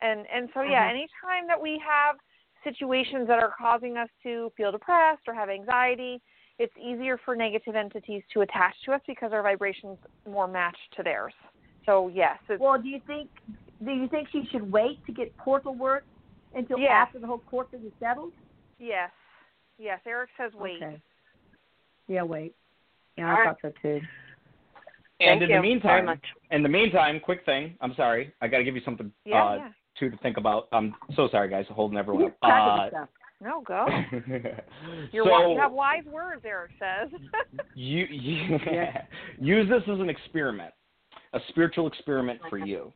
and 0.00 0.26
and 0.32 0.48
so 0.54 0.62
yeah, 0.62 0.86
Mhm. 0.86 0.90
anytime 0.90 1.46
that 1.48 1.60
we 1.60 1.78
have 1.78 2.16
situations 2.64 3.26
that 3.28 3.38
are 3.42 3.54
causing 3.58 3.96
us 3.96 4.08
to 4.22 4.52
feel 4.56 4.72
depressed 4.72 5.22
or 5.26 5.34
have 5.34 5.48
anxiety, 5.48 6.20
it's 6.58 6.72
easier 6.80 7.18
for 7.24 7.34
negative 7.34 7.74
entities 7.74 8.22
to 8.32 8.42
attach 8.42 8.74
to 8.84 8.92
us 8.92 9.00
because 9.06 9.32
our 9.32 9.42
vibrations 9.42 9.98
more 10.28 10.46
match 10.46 10.76
to 10.96 11.02
theirs. 11.02 11.32
So 11.86 12.08
yes, 12.08 12.38
it's, 12.48 12.60
Well, 12.60 12.80
do 12.80 12.88
you 12.88 13.00
think 13.06 13.28
do 13.84 13.90
you 13.90 14.06
think 14.08 14.28
she 14.30 14.44
should 14.52 14.70
wait 14.70 15.04
to 15.06 15.12
get 15.12 15.36
portal 15.36 15.74
work 15.74 16.04
until 16.54 16.78
Yeah. 16.78 17.02
after 17.02 17.18
the 17.18 17.26
whole 17.26 17.38
court 17.38 17.70
thing 17.70 17.84
is 17.84 17.92
settled? 17.98 18.32
yes, 18.78 19.10
yes. 19.78 20.00
Erik 20.06 20.30
says 20.36 20.52
wait. 20.54 20.82
Okay. 20.82 21.00
Yeah, 22.06 22.22
wait. 22.22 22.54
Yeah, 23.16 23.26
All 23.26 23.30
I 23.30 23.38
right. 23.38 23.48
thought 23.48 23.58
so 23.62 23.72
too. 23.82 24.00
And 25.20 25.40
Thank 25.40 25.42
in 25.42 25.50
you 25.50 25.56
the 25.56 25.62
meantime, 25.62 26.06
much. 26.06 26.24
in 26.50 26.62
the 26.62 26.68
meantime, 26.68 27.20
quick 27.20 27.44
thing. 27.44 27.76
I'm 27.80 27.94
sorry. 27.94 28.32
I 28.40 28.48
got 28.48 28.58
to 28.58 28.64
give 28.64 28.74
you 28.74 28.82
something 28.84 29.12
Yeah, 29.24 29.44
uh, 29.44 29.56
yeah. 29.56 29.68
Too 29.98 30.10
to 30.10 30.16
think 30.18 30.36
about. 30.36 30.68
I'm 30.72 30.94
so 31.16 31.28
sorry, 31.30 31.48
guys. 31.48 31.66
Holding 31.70 31.98
everyone 31.98 32.32
up. 32.42 32.92
Uh. 32.94 33.06
No, 33.42 33.60
go. 33.66 33.86
You're 35.12 35.24
so 35.24 35.30
wi- 35.30 35.52
you 35.54 35.58
have 35.58 35.72
wise 35.72 36.04
words, 36.10 36.42
Erik 36.44 36.70
says. 36.78 37.10
you, 37.74 38.06
you 38.08 38.58
Yeah. 38.70 39.02
use 39.40 39.68
this 39.68 39.82
as 39.92 39.98
an 39.98 40.08
experiment, 40.08 40.72
a 41.32 41.40
spiritual 41.48 41.88
experiment 41.88 42.40
for 42.48 42.58
you 42.58 42.92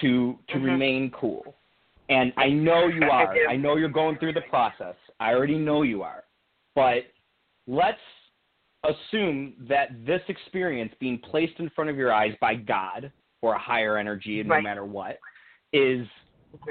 to 0.00 0.38
to 0.48 0.54
Mhm. 0.58 0.64
remain 0.64 1.10
cool. 1.10 1.54
And 2.08 2.32
I 2.36 2.48
know 2.48 2.86
you 2.86 3.02
are. 3.04 3.34
I 3.48 3.56
know 3.56 3.76
you're 3.76 3.88
going 3.88 4.16
through 4.18 4.32
the 4.32 4.42
process. 4.42 4.94
I 5.20 5.32
already 5.34 5.56
know 5.58 5.82
you 5.82 6.02
are. 6.02 6.24
But 6.74 7.04
let's 7.66 8.00
assume 8.82 9.54
that 9.68 10.04
this 10.04 10.20
experience 10.28 10.92
being 11.00 11.18
placed 11.18 11.58
in 11.60 11.70
front 11.70 11.88
of 11.90 11.96
your 11.96 12.12
eyes 12.12 12.34
by 12.40 12.54
God 12.56 13.10
or 13.40 13.54
a 13.54 13.58
higher 13.58 13.96
energy, 13.98 14.42
no 14.42 14.60
matter 14.60 14.84
what, 14.84 15.18
is 15.74 16.06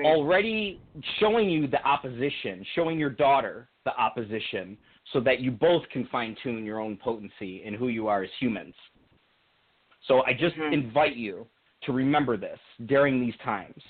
already 0.05 0.79
showing 1.19 1.49
you 1.49 1.67
the 1.67 1.83
opposition, 1.85 2.65
showing 2.73 2.97
your 2.97 3.09
daughter 3.09 3.69
the 3.83 3.95
opposition, 3.97 4.77
so 5.11 5.19
that 5.19 5.41
you 5.41 5.51
both 5.51 5.83
can 5.89 6.07
fine 6.07 6.35
tune 6.41 6.65
your 6.65 6.79
own 6.79 6.97
potency 6.97 7.63
and 7.65 7.75
who 7.75 7.89
you 7.89 8.07
are 8.07 8.23
as 8.23 8.29
humans. 8.39 8.73
So 10.07 10.23
I 10.25 10.33
just 10.33 10.55
Mhm. 10.55 10.73
invite 10.73 11.15
you 11.15 11.47
to 11.81 11.91
remember 11.91 12.37
this 12.37 12.59
during 12.85 13.19
these 13.19 13.35
times 13.37 13.83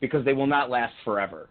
because 0.00 0.24
they 0.24 0.34
will 0.34 0.46
not 0.46 0.68
last 0.68 0.94
forever. 1.04 1.48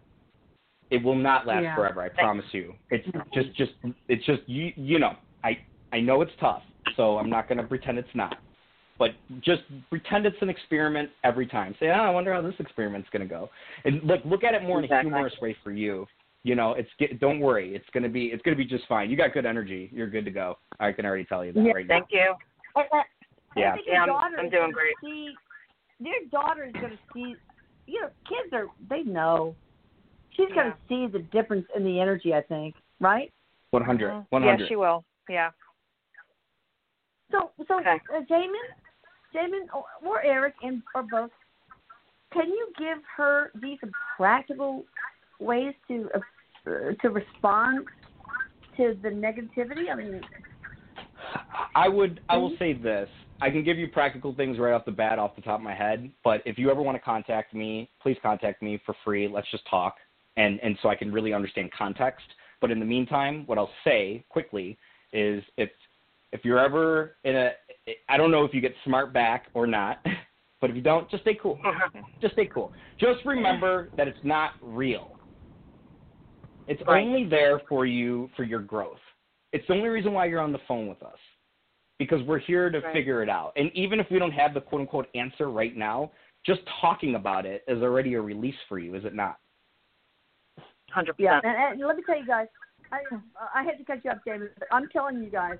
It 0.90 1.02
will 1.02 1.16
not 1.16 1.46
last 1.46 1.64
Yeah. 1.64 1.74
forever, 1.74 2.02
I 2.02 2.08
promise 2.10 2.46
you. 2.52 2.78
It's 2.90 3.08
just 3.32 3.52
just 3.54 3.72
it's 4.08 4.24
just 4.24 4.48
you 4.48 4.72
you 4.76 5.00
know, 5.00 5.16
I 5.42 5.58
I 5.92 6.00
know 6.00 6.22
it's 6.22 6.34
tough, 6.38 6.62
so 6.94 7.18
I'm 7.18 7.30
not 7.30 7.48
going 7.48 7.58
to 7.58 7.64
pretend 7.64 7.98
it's 7.98 8.14
not. 8.14 8.38
But 8.98 9.10
just 9.40 9.62
pretend 9.90 10.24
it's 10.24 10.36
an 10.40 10.48
experiment 10.48 11.10
every 11.24 11.46
time. 11.46 11.74
Say, 11.80 11.86
oh, 11.88 11.92
I 11.92 12.10
wonder 12.10 12.32
how 12.32 12.40
this 12.40 12.54
experiment's 12.60 13.08
going 13.10 13.26
to 13.26 13.28
go. 13.28 13.50
And 13.84 14.02
look, 14.04 14.20
look 14.24 14.44
at 14.44 14.54
it 14.54 14.62
more 14.62 14.82
in 14.82 14.90
a 14.90 15.00
humorous 15.00 15.34
way 15.42 15.56
for 15.64 15.72
you. 15.72 16.06
You 16.44 16.54
know, 16.54 16.74
it's 16.74 16.90
get, 16.98 17.18
don't 17.20 17.40
worry, 17.40 17.74
it's 17.74 17.88
gonna 17.94 18.08
be 18.08 18.26
it's 18.26 18.42
gonna 18.42 18.56
be 18.56 18.66
just 18.66 18.86
fine. 18.86 19.08
You 19.10 19.16
got 19.16 19.32
good 19.32 19.46
energy. 19.46 19.88
You're 19.94 20.10
good 20.10 20.26
to 20.26 20.30
go. 20.30 20.58
I 20.78 20.92
can 20.92 21.06
already 21.06 21.24
tell 21.24 21.42
you 21.42 21.54
that 21.54 21.64
Yeah, 21.64 21.72
right 21.72 21.86
now. 21.86 21.94
Thank 22.00 22.08
you. 22.12 22.34
And, 22.76 22.86
Yeah. 23.56 23.70
I 23.70 23.72
think 23.72 23.86
Yeah, 23.86 24.04
your 24.04 24.14
I'm- 24.14 24.34
I'm 24.38 24.50
doing 24.50 24.70
great. 24.70 24.94
See, 25.00 25.38
your 26.00 26.14
daughter 26.30 26.64
is 26.64 26.72
going 26.74 26.90
to 26.90 26.98
see. 27.14 27.34
You 27.86 28.02
know, 28.02 28.10
kids 28.28 28.52
are 28.52 28.68
they 28.90 29.04
know. 29.04 29.56
She's 30.30 30.48
going 30.50 30.70
to 30.70 30.78
see 30.86 31.06
the 31.06 31.20
difference 31.20 31.66
in 31.74 31.82
the 31.82 31.98
energy. 31.98 32.34
I 32.34 32.42
think, 32.42 32.74
right? 33.00 33.32
One 33.70 33.82
hundred. 33.82 34.10
Mhm. 34.12 34.26
One 34.28 34.42
Yeah, 34.44 34.56
she 34.68 34.76
will. 34.76 35.02
Yeah. 35.30 35.50
So, 37.30 37.52
so 37.66 37.80
Okay. 37.80 37.98
uh, 38.14 38.20
Jamin, 38.22 38.68
Jamin, 39.34 39.66
or, 39.74 39.84
or 40.06 40.22
Erik, 40.22 40.54
and 40.62 40.82
or 40.94 41.02
both. 41.02 41.30
can 42.32 42.48
you 42.48 42.68
give 42.78 42.98
her 43.16 43.50
these 43.60 43.78
practical 44.16 44.84
ways 45.40 45.74
to 45.88 46.08
uh, 46.14 46.70
to 47.02 47.10
respond 47.10 47.86
to 48.76 48.96
the 49.02 49.08
negativity? 49.08 49.90
I 49.92 49.96
mean, 49.96 50.20
I 51.74 51.88
would 51.88 52.20
I 52.28 52.36
will 52.36 52.54
say 52.58 52.72
this. 52.72 53.08
I 53.40 53.50
can 53.50 53.64
give 53.64 53.76
you 53.78 53.88
practical 53.88 54.34
things 54.34 54.58
right 54.58 54.72
off 54.72 54.84
the 54.84 54.92
bat 54.92 55.18
off 55.18 55.34
the 55.34 55.42
top 55.42 55.58
of 55.58 55.64
my 55.64 55.74
head, 55.74 56.10
but 56.22 56.40
if 56.46 56.56
you 56.56 56.70
ever 56.70 56.80
want 56.80 56.96
to 56.96 57.02
contact 57.02 57.52
me, 57.52 57.90
please 58.00 58.16
contact 58.22 58.62
me 58.62 58.80
for 58.86 58.94
free. 59.04 59.28
Let's 59.28 59.50
just 59.50 59.68
talk 59.68 59.96
and 60.36 60.60
and 60.62 60.78
so 60.82 60.88
I 60.88 60.94
can 60.94 61.12
really 61.12 61.32
understand 61.32 61.70
context. 61.76 62.26
But 62.60 62.70
in 62.70 62.78
the 62.78 62.86
meantime, 62.86 63.44
what 63.46 63.58
I'll 63.58 63.70
say 63.84 64.24
quickly 64.28 64.78
is 65.12 65.42
if 65.56 65.70
if 66.34 66.44
you're 66.44 66.58
ever 66.58 67.16
in 67.24 67.36
a 67.36 67.52
I 68.08 68.16
don't 68.16 68.30
know 68.30 68.44
if 68.44 68.52
you 68.52 68.60
get 68.60 68.74
smart 68.84 69.12
back 69.14 69.46
or 69.54 69.66
not, 69.66 70.04
but 70.60 70.68
if 70.68 70.76
you 70.76 70.82
don't, 70.82 71.08
just 71.10 71.22
stay 71.22 71.38
cool. 71.40 71.58
just 72.20 72.34
stay 72.34 72.46
cool. 72.52 72.72
Just 73.00 73.24
remember 73.24 73.90
that 73.96 74.08
it's 74.08 74.18
not 74.22 74.52
real. 74.60 75.12
It's 76.66 76.82
Right. 76.86 77.06
only 77.06 77.24
there 77.24 77.60
for 77.68 77.86
you 77.86 78.30
for 78.36 78.42
your 78.42 78.60
growth. 78.60 79.00
It's 79.52 79.66
the 79.68 79.74
only 79.74 79.88
reason 79.88 80.12
why 80.12 80.26
you're 80.26 80.40
on 80.40 80.52
the 80.52 80.60
phone 80.66 80.88
with 80.88 81.02
us. 81.02 81.18
Because 81.98 82.20
we're 82.24 82.38
here 82.38 82.70
to 82.70 82.80
Right. 82.80 82.92
figure 82.92 83.22
it 83.22 83.28
out. 83.28 83.52
And 83.54 83.70
even 83.72 84.00
if 84.00 84.10
we 84.10 84.18
don't 84.18 84.32
have 84.32 84.54
the 84.54 84.60
quote 84.60 84.80
unquote 84.80 85.08
answer 85.14 85.50
right 85.50 85.76
now, 85.76 86.10
just 86.44 86.62
talking 86.80 87.14
about 87.14 87.46
it 87.46 87.62
is 87.68 87.80
already 87.82 88.14
a 88.14 88.20
release 88.20 88.60
for 88.68 88.78
you, 88.78 88.94
is 88.94 89.04
it 89.04 89.14
not? 89.14 89.38
Hundred 90.90 91.14
yeah. 91.18 91.40
percent. 91.40 91.56
And, 91.56 91.72
and 91.74 91.86
let 91.86 91.96
me 91.96 92.02
tell 92.04 92.18
you 92.18 92.26
guys, 92.26 92.48
I 92.90 93.00
I 93.54 93.62
hate 93.62 93.78
to 93.78 93.84
cut 93.84 94.04
you 94.04 94.10
up, 94.10 94.18
Jamin, 94.26 94.48
but 94.58 94.68
I'm 94.72 94.88
telling 94.88 95.22
you 95.22 95.30
guys, 95.30 95.58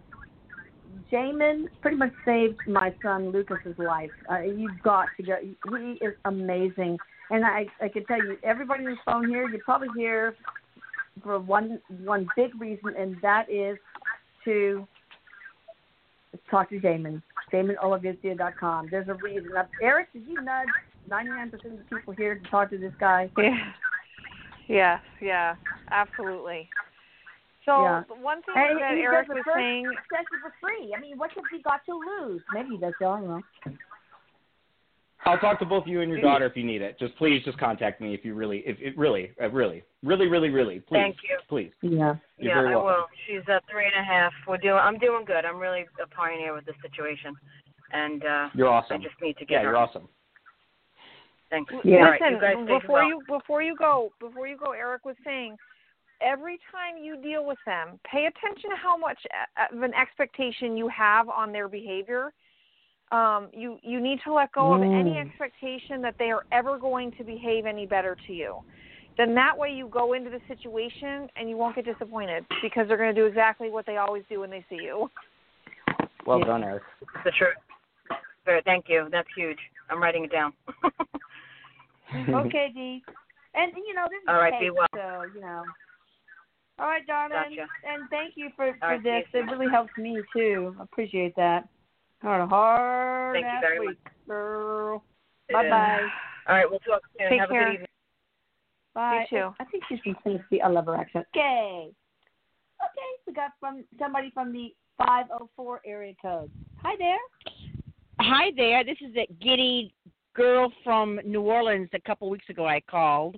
Jamin 1.12 1.66
pretty 1.80 1.96
much 1.96 2.12
saved 2.24 2.58
my 2.66 2.94
son 3.02 3.30
Lucas's 3.30 3.78
life. 3.78 4.10
Uh, 4.30 4.40
you've 4.40 4.80
got 4.82 5.08
to 5.16 5.22
go. 5.22 5.36
He 5.40 6.04
is 6.04 6.14
amazing, 6.24 6.98
and 7.30 7.44
I 7.44 7.66
I 7.80 7.88
can 7.88 8.04
tell 8.06 8.18
you, 8.18 8.36
everybody 8.42 8.84
on 8.84 8.90
the 8.92 8.96
phone 9.04 9.28
here, 9.28 9.48
you're 9.48 9.60
probably 9.60 9.88
here 9.96 10.36
for 11.22 11.38
one 11.38 11.80
one 12.02 12.28
big 12.36 12.58
reason, 12.60 12.94
and 12.98 13.16
that 13.22 13.50
is 13.50 13.78
to 14.44 14.86
talk 16.50 16.70
to 16.70 16.80
Jamin. 16.80 17.22
JaminOlivencia.com. 17.52 18.88
There's 18.90 19.08
a 19.08 19.14
reason. 19.14 19.50
Now, 19.54 19.68
Erik, 19.80 20.12
did 20.12 20.26
you 20.26 20.40
nudge 20.42 20.66
99% 21.08 21.52
of 21.52 21.62
the 21.62 21.96
people 21.96 22.14
here 22.14 22.34
to 22.34 22.50
talk 22.50 22.70
to 22.70 22.78
this 22.78 22.92
guy? 22.98 23.30
Yeah. 23.38 23.72
Yes, 24.66 25.00
yeah, 25.20 25.56
absolutely. 25.90 26.68
So 27.64 27.82
Yeah. 27.82 28.02
one 28.20 28.42
thing 28.42 28.54
And 28.56 28.80
that 28.80 28.94
he 28.94 29.02
Erik 29.02 29.28
was 29.28 29.42
first 29.44 29.56
saying 29.56 29.90
session 30.10 30.40
for 30.42 30.52
free. 30.60 30.94
I 30.96 31.00
mean, 31.00 31.16
what 31.18 31.30
have 31.32 31.44
he 31.50 31.62
got 31.62 31.84
to 31.86 31.94
lose? 31.94 32.42
Maybe 32.52 32.70
he 32.70 32.76
does. 32.78 32.92
I 33.00 33.04
don't 33.04 33.26
know. 33.28 33.42
I'll 35.26 35.38
talk 35.38 35.58
to 35.60 35.64
both 35.64 35.86
you 35.86 36.02
and 36.02 36.10
your 36.10 36.20
daughter 36.20 36.44
if 36.44 36.54
you 36.54 36.64
need 36.64 36.82
it. 36.82 36.98
Just 36.98 37.16
please, 37.16 37.42
just 37.44 37.56
contact 37.56 38.00
me 38.00 38.12
if 38.12 38.24
you 38.26 38.34
really, 38.34 38.58
if 38.66 38.78
it 38.78 38.96
really, 38.98 39.30
uh, 39.40 39.48
really, 39.48 39.82
really, 40.02 40.26
really, 40.28 40.50
really, 40.50 40.80
please, 40.80 40.98
Thank 40.98 41.16
you. 41.22 41.38
please. 41.48 41.72
Yeah. 41.80 42.16
You're 42.36 42.54
yeah, 42.54 42.60
I 42.60 42.76
welcome. 42.76 42.84
will. 42.84 43.06
She's 43.26 43.40
at 43.48 43.62
three 43.70 43.86
and 43.86 43.94
a 43.98 44.04
half. 44.04 44.32
We're 44.46 44.58
doing. 44.58 44.74
I'm 44.74 44.98
doing 44.98 45.24
good. 45.24 45.46
I'm 45.46 45.58
really 45.58 45.86
a 46.02 46.06
pioneer 46.08 46.52
with 46.54 46.66
this 46.66 46.74
situation, 46.82 47.34
and 47.92 48.22
uh, 48.22 48.48
You're 48.54 48.68
awesome. 48.68 48.92
I 48.92 48.96
awesome. 48.96 49.02
just 49.02 49.14
need 49.22 49.38
to 49.38 49.46
get. 49.46 49.52
Yeah, 49.54 49.58
get 49.58 49.62
you're 49.62 49.70
her. 49.72 49.78
awesome. 49.78 50.08
Thanks. 51.48 51.72
Yeah. 51.84 51.96
All 51.96 52.02
right, 52.04 52.20
Listen, 52.20 52.34
you 52.34 52.40
guys 52.40 52.80
before 52.82 52.98
well. 52.98 53.08
you 53.08 53.22
before 53.26 53.62
you 53.62 53.76
go, 53.76 54.10
before 54.20 54.46
you 54.46 54.58
go, 54.58 54.72
Erik 54.72 55.06
was 55.06 55.16
saying, 55.24 55.56
every 56.20 56.58
time 56.70 57.02
you 57.02 57.16
deal 57.20 57.44
with 57.46 57.58
them, 57.66 57.98
pay 58.10 58.26
attention 58.26 58.70
to 58.70 58.76
how 58.76 58.96
much 58.96 59.18
uh, 59.32 59.74
of 59.76 59.82
an 59.82 59.92
expectation 59.94 60.76
you 60.76 60.88
have 60.88 61.28
on 61.28 61.52
their 61.52 61.68
behavior. 61.68 62.32
Um, 63.12 63.48
you 63.52 63.78
you 63.82 64.00
need 64.00 64.20
to 64.24 64.32
let 64.32 64.50
go 64.52 64.74
of 64.74 64.82
any 64.82 65.14
Mm. 65.14 65.26
expectation 65.26 66.00
that 66.02 66.16
they 66.18 66.30
are 66.30 66.44
ever 66.52 66.78
going 66.78 67.12
to 67.12 67.24
behave 67.24 67.66
any 67.66 67.86
better 67.86 68.16
to 68.26 68.32
you. 68.32 68.56
Then 69.16 69.34
that 69.34 69.56
way 69.56 69.70
you 69.70 69.86
go 69.88 70.14
into 70.14 70.30
the 70.30 70.40
situation 70.48 71.28
and 71.36 71.48
you 71.48 71.56
won't 71.56 71.76
get 71.76 71.84
disappointed 71.84 72.44
because 72.62 72.88
they're 72.88 72.96
going 72.96 73.14
to 73.14 73.20
do 73.20 73.26
exactly 73.26 73.70
what 73.70 73.86
they 73.86 73.98
always 73.98 74.24
do 74.28 74.40
when 74.40 74.50
they 74.50 74.64
see 74.68 74.76
you. 74.82 75.10
Well 76.26 76.40
Yeah. 76.40 76.46
done, 76.46 76.64
Erik. 76.64 76.82
That's 77.12 77.24
the 77.24 77.30
truth. 77.30 77.56
Very, 78.44 78.62
thank 78.62 78.88
you. 78.88 79.08
That's 79.10 79.28
huge. 79.36 79.58
I'm 79.90 80.02
writing 80.02 80.24
it 80.24 80.32
down. 80.32 80.52
Okay, 82.30 82.70
Dee. 82.72 83.02
And 83.54 83.72
you 83.76 83.94
know, 83.94 84.06
this 84.08 84.22
is 84.22 84.28
All 84.28 84.36
right, 84.36 84.58
be 84.58 84.66
cake, 84.66 84.74
well. 84.76 84.86
so 84.94 85.30
you 85.34 85.40
know. 85.40 85.64
All 86.78 86.86
right, 86.86 87.06
darling. 87.06 87.36
Gotcha. 87.56 87.68
And 87.88 88.08
thank 88.10 88.32
you 88.36 88.50
for, 88.56 88.76
for 88.80 88.88
right, 88.88 89.02
this. 89.02 89.24
you 89.32 89.40
It 89.40 89.44
really 89.44 89.70
helps 89.70 89.92
me 89.96 90.20
too. 90.32 90.74
I 90.78 90.82
appreciate 90.82 91.36
that. 91.36 91.68
Had 92.20 92.40
a 92.40 92.46
hard 92.46 93.36
Thank 93.36 93.44
you 93.44 93.50
ass 93.50 93.62
very 93.62 93.86
week, 93.88 93.98
girl. 94.26 95.04
Bye 95.52 95.68
bye. 95.68 96.08
All 96.48 96.56
right, 96.56 96.68
we'll 96.68 96.80
talk 96.80 97.02
soon. 97.18 97.28
Take 97.28 97.40
Have 97.40 97.50
a 97.50 97.52
care. 97.52 97.64
good 97.66 97.74
evening. 97.74 97.88
Bye. 98.94 99.26
You 99.30 99.38
too. 99.38 99.54
I 99.60 99.64
think 99.64 99.84
she's 99.88 99.98
from 100.00 100.16
Tennessee. 100.22 100.60
I 100.60 100.68
love 100.68 100.86
her 100.86 100.96
accent. 100.96 101.26
Okay. 101.36 101.90
Okay, 102.80 103.10
we 103.26 103.32
got 103.32 103.50
from 103.60 103.84
somebody 103.98 104.30
from 104.32 104.52
the 104.52 104.74
504 104.98 105.80
area 105.86 106.14
code. 106.20 106.50
Hi 106.82 106.94
there. 106.98 107.18
Hi 108.20 108.50
there. 108.56 108.84
This 108.84 108.98
is 109.00 109.14
that 109.14 109.38
giddy 109.40 109.94
girl 110.34 110.72
from 110.82 111.20
New 111.24 111.42
Orleans. 111.42 111.88
A 111.92 112.00
couple 112.00 112.28
weeks 112.30 112.48
ago, 112.48 112.66
I 112.66 112.80
called. 112.80 113.36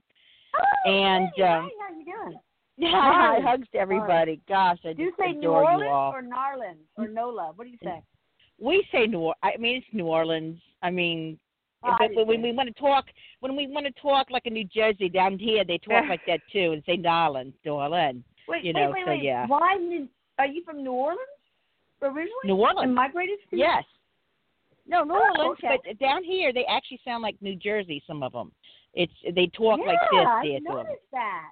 Oh, 0.57 0.91
And, 0.91 1.29
hey, 1.37 1.43
um, 1.43 1.71
hi, 1.71 1.89
how 1.89 1.99
you 1.99 2.05
doing? 2.05 2.39
Hi, 2.81 3.37
Hi. 3.37 3.41
hugs 3.41 3.67
to 3.73 3.79
everybody. 3.79 4.41
Gosh, 4.49 4.79
I 4.85 4.93
Do 4.93 5.03
you 5.03 5.13
say 5.19 5.33
New 5.33 5.49
Orleans 5.49 5.83
or 5.91 6.23
Narland 6.23 6.77
or 6.99 7.07
mm. 7.07 7.15
Nola? 7.15 7.53
What 7.57 7.65
do 7.65 7.71
you 7.71 7.79
say? 7.83 8.03
We 8.59 8.87
say 8.93 9.07
New. 9.07 9.21
Or- 9.21 9.35
I 9.43 9.57
mean, 9.59 9.77
it's 9.77 9.87
New 9.93 10.07
Orleans. 10.07 10.61
I 10.83 10.91
mean, 10.91 11.39
Oh, 11.83 11.95
but 11.99 12.09
do 12.09 12.25
when, 12.25 12.43
we 12.43 12.53
want 12.53 12.75
to 12.75 12.81
talk, 12.81 13.05
when 13.41 13.55
we 13.55 13.67
want 13.69 13.87
to 13.87 13.93
talk 14.01 14.29
like 14.31 14.47
a 14.47 14.51
New 14.51 14.65
Jersey 14.65 15.09
down 15.09 15.39
here, 15.39 15.63
they 15.65 15.79
talk 15.79 16.05
like 16.09 16.23
that 16.27 16.41
too, 16.53 16.73
and 16.73 16.83
say 16.85 16.97
New 16.97 17.09
Orleans, 17.09 17.55
New 17.65 17.73
Orleans. 17.73 18.25
Wait, 18.49 18.65
you 18.65 18.73
wait, 18.75 18.81
know, 18.81 18.91
wait, 18.91 19.05
so 19.05 19.11
wait. 19.13 19.23
yeah. 19.23 19.47
Why 19.47 19.77
did, 19.79 20.09
are 20.39 20.47
you 20.47 20.65
from 20.65 20.83
New 20.83 20.93
Orleans 20.93 21.21
originally? 22.03 22.31
New 22.45 22.57
Orleans. 22.57 22.85
And 22.85 22.95
migrated 22.95 23.39
to 23.51 23.57
Yes. 23.57 23.85
No, 24.87 25.05
New 25.05 25.15
Oh, 25.15 25.33
Orleans, 25.39 25.59
okay. 25.65 25.79
but 25.87 25.99
down 25.99 26.25
here 26.25 26.53
they 26.53 26.65
actually 26.65 27.01
sound 27.05 27.23
like 27.23 27.37
New 27.41 27.57
Jersey. 27.57 28.03
Some 28.07 28.23
of 28.23 28.33
them. 28.33 28.53
It's 28.95 29.13
they 29.35 29.47
talk 29.49 29.79
yeah, 29.81 29.87
like 29.87 29.99
this. 30.01 30.09
Yeah, 30.13 30.29
I 30.29 30.43
There, 30.45 30.59
some 30.67 30.73
of 30.73 30.81
'em. 30.81 30.87
noticed 30.87 31.11
that. 31.13 31.51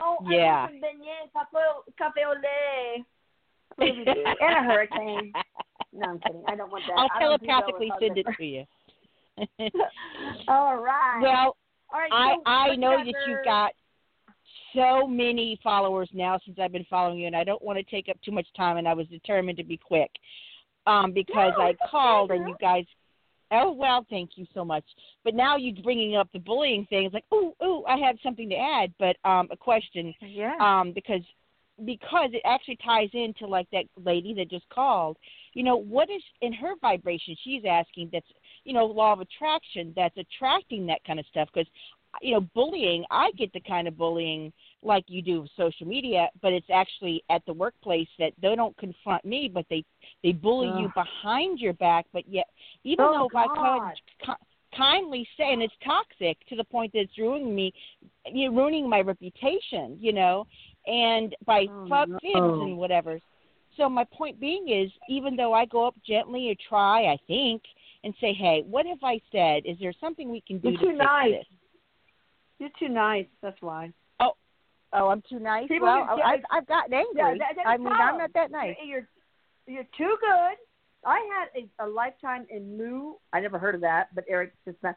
Oh, 0.00 0.18
Yeah. 0.28 0.66
I 0.66 0.68
some 0.68 0.80
beignet, 0.80 1.96
cafe, 1.96 2.22
au 2.24 2.34
lait. 2.34 3.04
and 3.80 4.56
a 4.56 4.62
hurricane. 4.62 5.32
No, 5.92 6.08
I'm 6.10 6.20
kidding. 6.20 6.42
I 6.46 6.56
don't 6.56 6.70
want 6.70 6.84
that. 6.86 6.94
I'll 6.96 7.08
I 7.14 7.20
don't 7.20 7.40
do 7.40 7.46
well 7.46 7.62
with 7.66 7.88
telepathically 7.88 7.92
send 8.00 8.18
it 8.18 8.26
to 8.36 8.44
you. 8.44 8.64
All 10.48 10.76
right. 10.76 11.20
well, 11.22 11.56
All 11.92 12.00
right. 12.00 12.12
I 12.12 12.34
so 12.34 12.42
I 12.46 12.68
what's 12.68 12.80
know 12.80 12.96
that 12.98 13.14
you've 13.26 13.44
got 13.44 13.72
so 14.74 15.06
many 15.06 15.58
followers 15.62 16.08
now 16.12 16.38
since 16.44 16.58
I've 16.60 16.72
been 16.72 16.86
following 16.90 17.18
you, 17.18 17.26
and 17.26 17.36
I 17.36 17.44
don't 17.44 17.62
want 17.62 17.78
to 17.78 17.84
take 17.84 18.08
up 18.08 18.20
too 18.22 18.32
much 18.32 18.46
time. 18.56 18.76
And 18.76 18.88
I 18.88 18.94
was 18.94 19.06
determined 19.08 19.58
to 19.58 19.64
be 19.64 19.76
quick 19.76 20.10
um, 20.86 21.12
because 21.12 21.52
No, 21.56 21.64
I 21.64 21.74
called 21.88 22.30
and 22.30 22.48
you 22.48 22.56
guys. 22.60 22.84
Oh 23.50 23.72
well, 23.72 24.04
thank 24.10 24.30
you 24.36 24.46
so 24.54 24.64
much. 24.64 24.84
But 25.24 25.34
now 25.34 25.56
you're 25.56 25.82
bringing 25.82 26.16
up 26.16 26.28
the 26.32 26.38
bullying 26.38 26.86
thing. 26.86 27.04
It's 27.06 27.14
like, 27.14 27.24
oh, 27.32 27.54
oh, 27.60 27.84
I 27.88 27.96
have 27.98 28.16
something 28.22 28.48
to 28.50 28.56
add, 28.56 28.92
but 28.98 29.16
um, 29.24 29.48
a 29.50 29.56
question 29.56 30.14
Yeah. 30.20 30.54
um, 30.60 30.92
because 30.92 31.22
because 31.84 32.30
it 32.32 32.42
actually 32.44 32.76
ties 32.84 33.08
into 33.12 33.46
like 33.46 33.68
that 33.70 33.84
lady 34.04 34.34
that 34.34 34.50
just 34.50 34.68
called. 34.68 35.16
You 35.54 35.62
know, 35.62 35.76
what 35.76 36.10
is 36.10 36.22
in 36.42 36.52
her 36.52 36.74
vibration? 36.80 37.36
She's 37.44 37.62
asking 37.68 38.10
that's 38.12 38.26
you 38.64 38.72
know 38.72 38.86
law 38.86 39.12
of 39.12 39.20
attraction 39.20 39.92
that's 39.96 40.16
attracting 40.16 40.86
that 40.86 41.04
kind 41.04 41.18
of 41.18 41.26
stuff 41.26 41.48
because 41.52 41.68
you 42.20 42.34
know 42.34 42.40
bullying. 42.54 43.04
I 43.10 43.30
get 43.38 43.52
the 43.52 43.60
kind 43.60 43.88
of 43.88 43.96
bullying 43.96 44.52
like 44.82 45.04
you 45.08 45.22
do 45.22 45.42
with 45.42 45.50
social 45.56 45.86
media, 45.86 46.28
but 46.40 46.52
it's 46.52 46.70
actually 46.72 47.22
at 47.30 47.44
the 47.46 47.52
workplace 47.52 48.08
that 48.18 48.32
they 48.40 48.54
don't 48.54 48.76
confront 48.76 49.24
me, 49.24 49.50
but 49.52 49.66
they 49.68 49.84
they 50.22 50.32
bully 50.32 50.68
you 50.68 50.88
behind 50.94 51.58
your 51.58 51.72
back. 51.74 52.06
But 52.12 52.28
yet, 52.28 52.46
even 52.84 53.06
Oh, 53.06 53.12
though 53.12 53.26
if 53.26 53.34
I 53.34 53.48
God. 53.56 53.92
could 54.24 54.36
kindly 54.76 55.26
say, 55.36 55.52
and 55.52 55.62
it's 55.62 55.74
toxic 55.84 56.36
to 56.48 56.56
the 56.56 56.64
point 56.64 56.92
that 56.92 57.00
it's 57.00 57.18
ruining 57.18 57.54
me, 57.54 57.72
you 58.26 58.50
know, 58.50 58.56
ruining 58.56 58.88
my 58.88 59.00
reputation, 59.00 59.96
you 59.98 60.12
know, 60.12 60.46
and 60.86 61.34
by 61.46 61.66
Oh, 61.68 61.86
fuck 61.88 62.08
no. 62.08 62.18
fibs 62.20 62.60
and 62.60 62.76
whatever. 62.76 63.18
So 63.76 63.88
my 63.88 64.04
point 64.04 64.40
being 64.40 64.68
is, 64.68 64.90
even 65.08 65.36
though 65.36 65.52
I 65.52 65.64
go 65.64 65.86
up 65.86 65.94
gently 66.06 66.50
or 66.50 66.54
try, 66.68 67.12
I 67.12 67.18
think, 67.26 67.62
and 68.04 68.14
say, 68.20 68.32
hey, 68.32 68.64
what 68.68 68.86
have 68.86 69.02
I 69.02 69.20
said? 69.32 69.62
Is 69.64 69.76
there 69.80 69.92
something 70.00 70.30
we 70.30 70.40
can 70.40 70.58
do 70.58 70.70
You're 70.70 70.78
to 70.78 70.84
too 70.84 70.92
fix 70.92 70.98
nice. 70.98 71.32
this? 71.32 71.46
You're 72.58 72.70
too 72.78 72.88
nice. 72.88 73.26
That's 73.40 73.60
why. 73.60 73.92
Oh, 74.92 75.08
I'm 75.08 75.22
too 75.28 75.38
nice. 75.38 75.68
People 75.68 75.86
well, 75.88 76.06
oh, 76.10 76.16
get- 76.16 76.26
I've, 76.26 76.40
I've 76.50 76.66
gotten 76.66 76.94
angry. 76.94 77.12
Yeah, 77.16 77.34
that- 77.38 77.66
I 77.66 77.76
mean, 77.76 77.84
the 77.84 77.90
I'm 77.90 78.18
not 78.18 78.32
that 78.34 78.50
nice. 78.50 78.76
You're, 78.84 79.06
you're 79.66 79.86
too 79.96 80.16
good. 80.20 80.56
I 81.06 81.20
had 81.38 81.62
a, 81.62 81.86
a 81.86 81.88
lifetime 81.88 82.46
in 82.50 82.76
Mu. 82.76 83.12
I 83.32 83.40
never 83.40 83.58
heard 83.58 83.74
of 83.74 83.80
that, 83.82 84.08
but 84.14 84.24
Erik 84.28 84.52
just 84.64 84.78
not. 84.82 84.96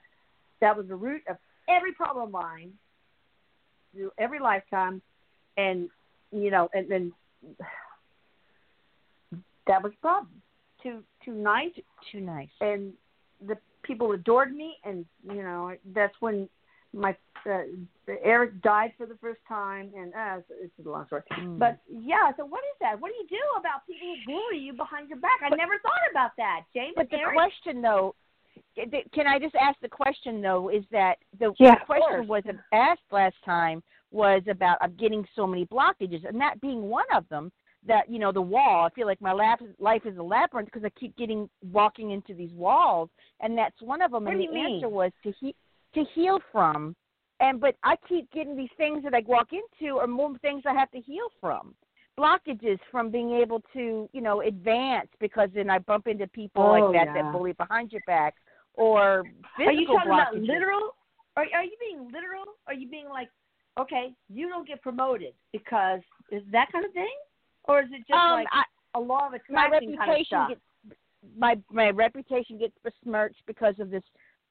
That 0.60 0.76
was 0.76 0.88
the 0.88 0.96
root 0.96 1.22
of 1.30 1.38
every 1.70 1.94
problem 1.94 2.26
of 2.26 2.32
mine. 2.32 2.72
Through 3.94 4.12
every 4.18 4.40
lifetime, 4.40 5.02
and 5.58 5.90
you 6.32 6.50
know, 6.50 6.70
and 6.74 6.90
then 6.90 7.12
that 9.68 9.84
was 9.84 9.92
the 9.92 9.98
problem. 10.02 10.42
Too 10.82 11.04
too 11.24 11.34
nice, 11.34 11.72
Too 12.12 12.22
nice. 12.22 12.50
and 12.62 12.94
the 13.46 13.58
people 13.84 14.14
adored 14.14 14.56
me, 14.56 14.78
and 14.86 15.06
you 15.28 15.44
know 15.44 15.76
that's 15.94 16.16
when 16.22 16.48
my 16.94 17.16
uh, 17.46 17.62
Erik 18.24 18.62
died 18.62 18.94
for 18.98 19.06
the 19.06 19.16
first 19.22 19.40
time, 19.48 19.92
and 19.98 20.14
uh, 20.14 20.42
it's, 20.50 20.72
it's 20.78 20.88
a 20.88 20.90
long 20.90 21.06
story. 21.08 21.24
Mm. 21.40 21.58
But 21.58 21.80
yeah, 21.90 22.32
so 22.38 22.46
what 22.46 22.60
is 22.60 22.78
that? 22.82 23.00
What 23.00 23.10
do 23.10 23.16
you 23.16 23.28
do 23.30 23.60
about 23.60 23.86
people 23.88 24.08
who 24.26 24.34
bully 24.34 24.64
you 24.64 24.74
behind 24.74 25.10
your 25.10 25.20
back? 25.20 25.40
I 25.44 25.50
never 25.56 25.80
thought 25.82 26.12
about 26.12 26.32
that, 26.38 26.62
James. 26.74 26.94
But 26.96 27.10
the 27.10 27.18
Erik? 27.18 27.36
question, 27.36 27.82
though, 27.82 28.16
can 29.14 29.28
I 29.28 29.40
just 29.40 29.56
ask 29.56 29.80
the 29.82 29.90
question 29.90 30.42
though? 30.42 30.70
Is 30.70 30.84
that 30.92 31.16
the, 31.40 31.54
Yeah, 31.60 31.76
question 31.76 32.28
was 32.28 32.44
asked 32.74 33.02
last 33.12 33.36
time 33.46 33.84
was 34.12 34.42
about 34.50 34.78
I'm 34.82 34.96
getting 34.96 35.26
so 35.36 35.48
many 35.48 35.66
blockages, 35.66 36.28
and 36.28 36.40
that 36.40 36.60
being 36.62 36.84
one 36.84 37.06
of 37.16 37.28
them. 37.30 37.52
That 37.88 38.08
you 38.12 38.20
know 38.20 38.32
the 38.32 38.40
wall. 38.40 38.86
I 38.86 38.94
feel 38.94 39.08
like 39.08 39.20
my 39.22 39.32
life 39.32 39.58
life 39.80 40.06
is 40.06 40.16
a 40.16 40.22
labyrinth 40.22 40.70
because 40.72 40.86
I 40.86 40.92
keep 41.00 41.18
getting 41.18 41.50
walking 41.72 42.12
into 42.12 42.36
these 42.36 42.52
walls, 42.54 43.10
and 43.40 43.58
that's 43.58 43.82
one 43.82 44.04
of 44.04 44.12
them. 44.12 44.26
What 44.26 44.36
and 44.36 44.44
the 44.44 44.54
mean? 44.54 44.76
answer 44.76 44.88
was 44.88 45.12
to 45.24 45.34
he, 45.40 45.56
to 45.94 46.04
heal 46.14 46.40
from. 46.52 46.96
And 47.40 47.60
but 47.60 47.76
I 47.84 47.96
keep 48.08 48.32
getting 48.32 48.56
these 48.56 48.70
things 48.78 49.04
that 49.04 49.14
I 49.14 49.24
walk 49.26 49.50
into 49.52 49.98
are 49.98 50.08
more 50.08 50.38
things 50.40 50.64
I 50.68 50.74
have 50.74 50.92
to 50.92 51.00
heal 51.00 51.28
from. 51.40 51.74
Blockages 52.20 52.78
from 52.92 53.10
being 53.10 53.32
able 53.32 53.62
to, 53.74 54.10
you 54.14 54.22
know, 54.22 54.42
advance 54.42 55.08
because 55.20 55.50
then 55.56 55.70
I 55.70 55.80
bump 55.80 56.08
into 56.08 56.28
people 56.28 56.64
Oh, 56.64 56.70
like 56.70 56.94
that 56.94 57.06
yeah. 57.06 57.24
that 57.24 57.32
bully 57.32 57.54
behind 57.54 57.92
your 57.92 58.02
back 58.06 58.36
or 58.76 59.24
physical 59.58 59.68
Are 59.68 59.72
you 59.72 59.88
talking 59.88 60.12
about 60.12 60.36
literal? 60.36 60.96
Are 61.36 61.46
are 61.56 61.64
you 61.64 61.76
being 61.80 62.06
literal? 62.12 62.46
Are 62.68 62.74
you 62.74 62.88
being 62.90 63.10
like, 63.10 63.30
okay, 63.80 64.14
you 64.30 64.50
don't 64.50 64.68
get 64.68 64.82
promoted 64.82 65.34
because 65.52 66.02
is 66.32 66.44
that 66.52 66.72
kind 66.72 66.86
of 66.86 66.92
thing, 66.94 67.16
or 67.66 67.82
is 67.82 67.90
it 67.92 68.00
just 68.08 68.14
um, 68.14 68.34
like 68.34 68.48
I, 68.52 68.64
a 68.96 69.00
law 69.00 69.28
of 69.28 69.34
my 69.50 69.68
attraction 69.68 69.98
kind 69.98 70.22
of 70.22 70.28
stuff? 70.28 70.50
gets 70.50 70.62
my 71.38 71.56
my 71.72 71.90
reputation 71.90 72.58
gets 72.58 72.74
besmirched 72.84 73.42
because 73.48 73.76
of 73.80 73.90
this 73.90 74.04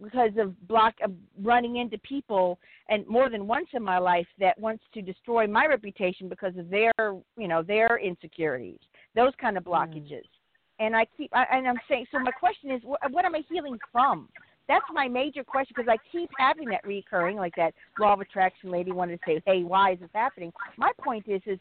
because 0.03 0.31
of 0.39 0.69
block 0.69 0.95
of 1.03 1.13
running 1.43 1.77
into 1.77 1.99
people 1.99 2.59
and 2.89 3.07
more 3.07 3.31
than 3.31 3.47
once 3.47 3.69
in 3.73 3.83
my 3.83 3.99
life 3.99 4.27
that 4.39 4.59
wants 4.59 4.83
to 4.95 5.03
destroy 5.03 5.47
my 5.47 5.67
reputation 5.67 6.29
because 6.29 6.57
of 6.57 6.71
their 6.71 6.93
you 6.99 7.49
know 7.49 7.63
their 7.63 7.99
insecurities 7.99 8.81
those 9.15 9.33
kind 9.41 9.57
of 9.57 9.65
hmm. 9.65 9.71
blockages. 9.71 10.25
And 10.79 10.97
i 10.97 11.07
keep 11.17 11.31
I, 11.35 11.45
and 11.53 11.69
i'm 11.69 11.81
saying 11.89 12.07
so 12.11 12.19
my 12.19 12.31
question 12.31 12.71
is 12.71 12.81
what, 12.85 13.01
what 13.11 13.25
am 13.25 13.35
i 13.35 13.43
healing 13.49 13.79
from? 13.93 14.29
That's 14.69 14.85
my 14.93 15.09
major 15.09 15.45
question 15.45 15.75
because 15.77 15.89
i 15.91 15.97
keep 16.11 16.31
having 16.39 16.69
that 16.69 16.87
recurring 16.87 17.37
like 17.37 17.55
that 17.57 17.75
law 17.99 18.15
of 18.15 18.21
attraction 18.21 18.71
lady 18.71 18.93
wanted 18.93 19.19
to 19.19 19.23
say 19.27 19.43
hey 19.47 19.63
why 19.63 19.93
is 19.93 20.01
this 20.01 20.11
happening? 20.15 20.53
My 20.77 20.93
point 21.03 21.27
is 21.29 21.43
is 21.47 21.59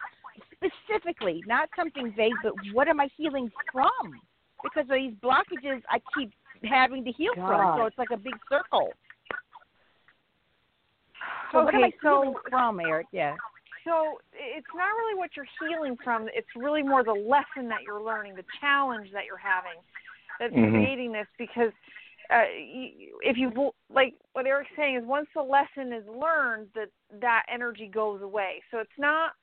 specifically 0.54 1.44
not 1.48 1.70
something 1.76 2.14
vague 2.16 2.34
but 2.44 2.54
what 2.74 2.88
am 2.88 3.00
i 3.00 3.10
healing 3.18 3.52
from? 3.72 4.22
Because 4.64 4.90
of 4.90 4.96
these 4.96 5.14
blockages 5.24 5.82
I 5.90 6.00
keep 6.18 6.32
having 6.64 7.04
to 7.06 7.12
heal 7.12 7.34
from. 7.36 7.78
So 7.78 7.86
it's 7.86 7.98
like 7.98 8.12
a 8.12 8.18
big 8.18 8.36
circle. 8.50 8.90
So 11.52 11.64
what 11.64 11.74
am 11.74 11.82
Okay, 11.84 11.94
I 11.98 12.02
so- 12.02 12.22
healing 12.22 12.36
from, 12.50 12.80
Erik? 12.80 13.08
Yeah. 13.12 13.36
So 13.86 14.20
it's 14.34 14.68
not 14.76 14.90
really 14.98 15.16
what 15.18 15.32
you're 15.36 15.48
healing 15.60 15.98
from. 16.04 16.28
It's 16.34 16.48
really 16.56 16.84
more 16.84 17.04
the 17.04 17.14
lesson 17.14 17.68
that 17.70 17.82
you're 17.86 18.02
learning, 18.02 18.36
the 18.36 18.46
challenge 18.60 19.10
that 19.14 19.26
you're 19.26 19.38
having, 19.38 19.80
that's 20.38 20.54
Mhm. 20.54 20.72
creating 20.72 21.12
this. 21.12 21.28
Because 21.38 21.72
uh, 22.30 22.46
if 22.46 23.38
you 23.38 23.74
like, 23.90 24.14
what 24.34 24.46
Erik's 24.46 24.70
saying 24.76 24.96
is, 24.96 25.04
once 25.06 25.28
the 25.34 25.42
lesson 25.42 25.92
is 25.94 26.06
learned, 26.08 26.72
that 26.76 26.90
that 27.14 27.46
energy 27.50 27.88
goes 27.88 28.22
away. 28.22 28.62
So 28.70 28.78
it's 28.80 28.98
not. 29.00 29.34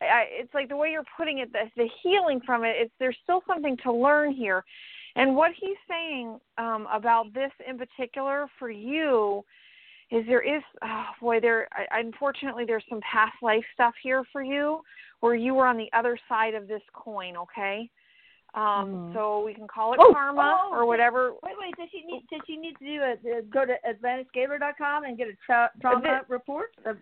I, 0.00 0.24
it's 0.30 0.54
like 0.54 0.68
the 0.70 0.76
way 0.76 0.92
you're 0.92 1.04
putting 1.18 1.38
it, 1.38 1.52
the, 1.52 1.70
the 1.76 1.86
healing 2.02 2.40
from 2.40 2.64
it. 2.64 2.76
It's 2.78 2.94
there's 2.98 3.18
still 3.22 3.42
something 3.46 3.76
to 3.78 3.92
learn 3.92 4.32
here, 4.32 4.64
and 5.16 5.34
what 5.34 5.52
he's 5.58 5.76
saying 5.88 6.38
um, 6.58 6.86
about 6.92 7.32
this 7.34 7.50
in 7.68 7.78
particular 7.78 8.46
for 8.58 8.70
you 8.70 9.44
is 10.10 10.24
there 10.26 10.42
is 10.42 10.62
oh 10.82 11.04
boy 11.20 11.40
there 11.40 11.68
I, 11.72 12.00
unfortunately 12.00 12.64
there's 12.66 12.84
some 12.88 13.00
past 13.00 13.34
life 13.42 13.64
stuff 13.74 13.94
here 14.02 14.24
for 14.32 14.42
you 14.42 14.80
where 15.20 15.34
you 15.34 15.54
were 15.54 15.66
on 15.66 15.76
the 15.76 15.88
other 15.96 16.18
side 16.28 16.54
of 16.54 16.66
this 16.68 16.82
coin 16.92 17.36
okay 17.36 17.88
um 18.54 18.60
Mhm. 18.90 19.14
so 19.14 19.44
we 19.44 19.54
can 19.54 19.68
call 19.68 19.92
it 19.94 20.00
Oh, 20.02 20.12
karma 20.12 20.62
oh, 20.64 20.74
or 20.74 20.84
whatever 20.84 21.34
Wait, 21.44 21.54
wait. 21.60 21.76
Does 21.76 21.88
she 21.92 22.02
need? 22.04 22.26
Does 22.32 22.40
she 22.48 22.56
need 22.56 22.74
to 22.78 22.84
do 22.84 23.00
a, 23.02 23.12
uh, 23.12 23.40
go 23.48 23.64
to 23.64 23.76
AtlantisScalar.com 23.88 25.04
and 25.04 25.16
get 25.16 25.28
a 25.28 25.36
tra- 25.46 25.70
trauma 25.80 26.22
report? 26.28 26.70
A 26.84 26.94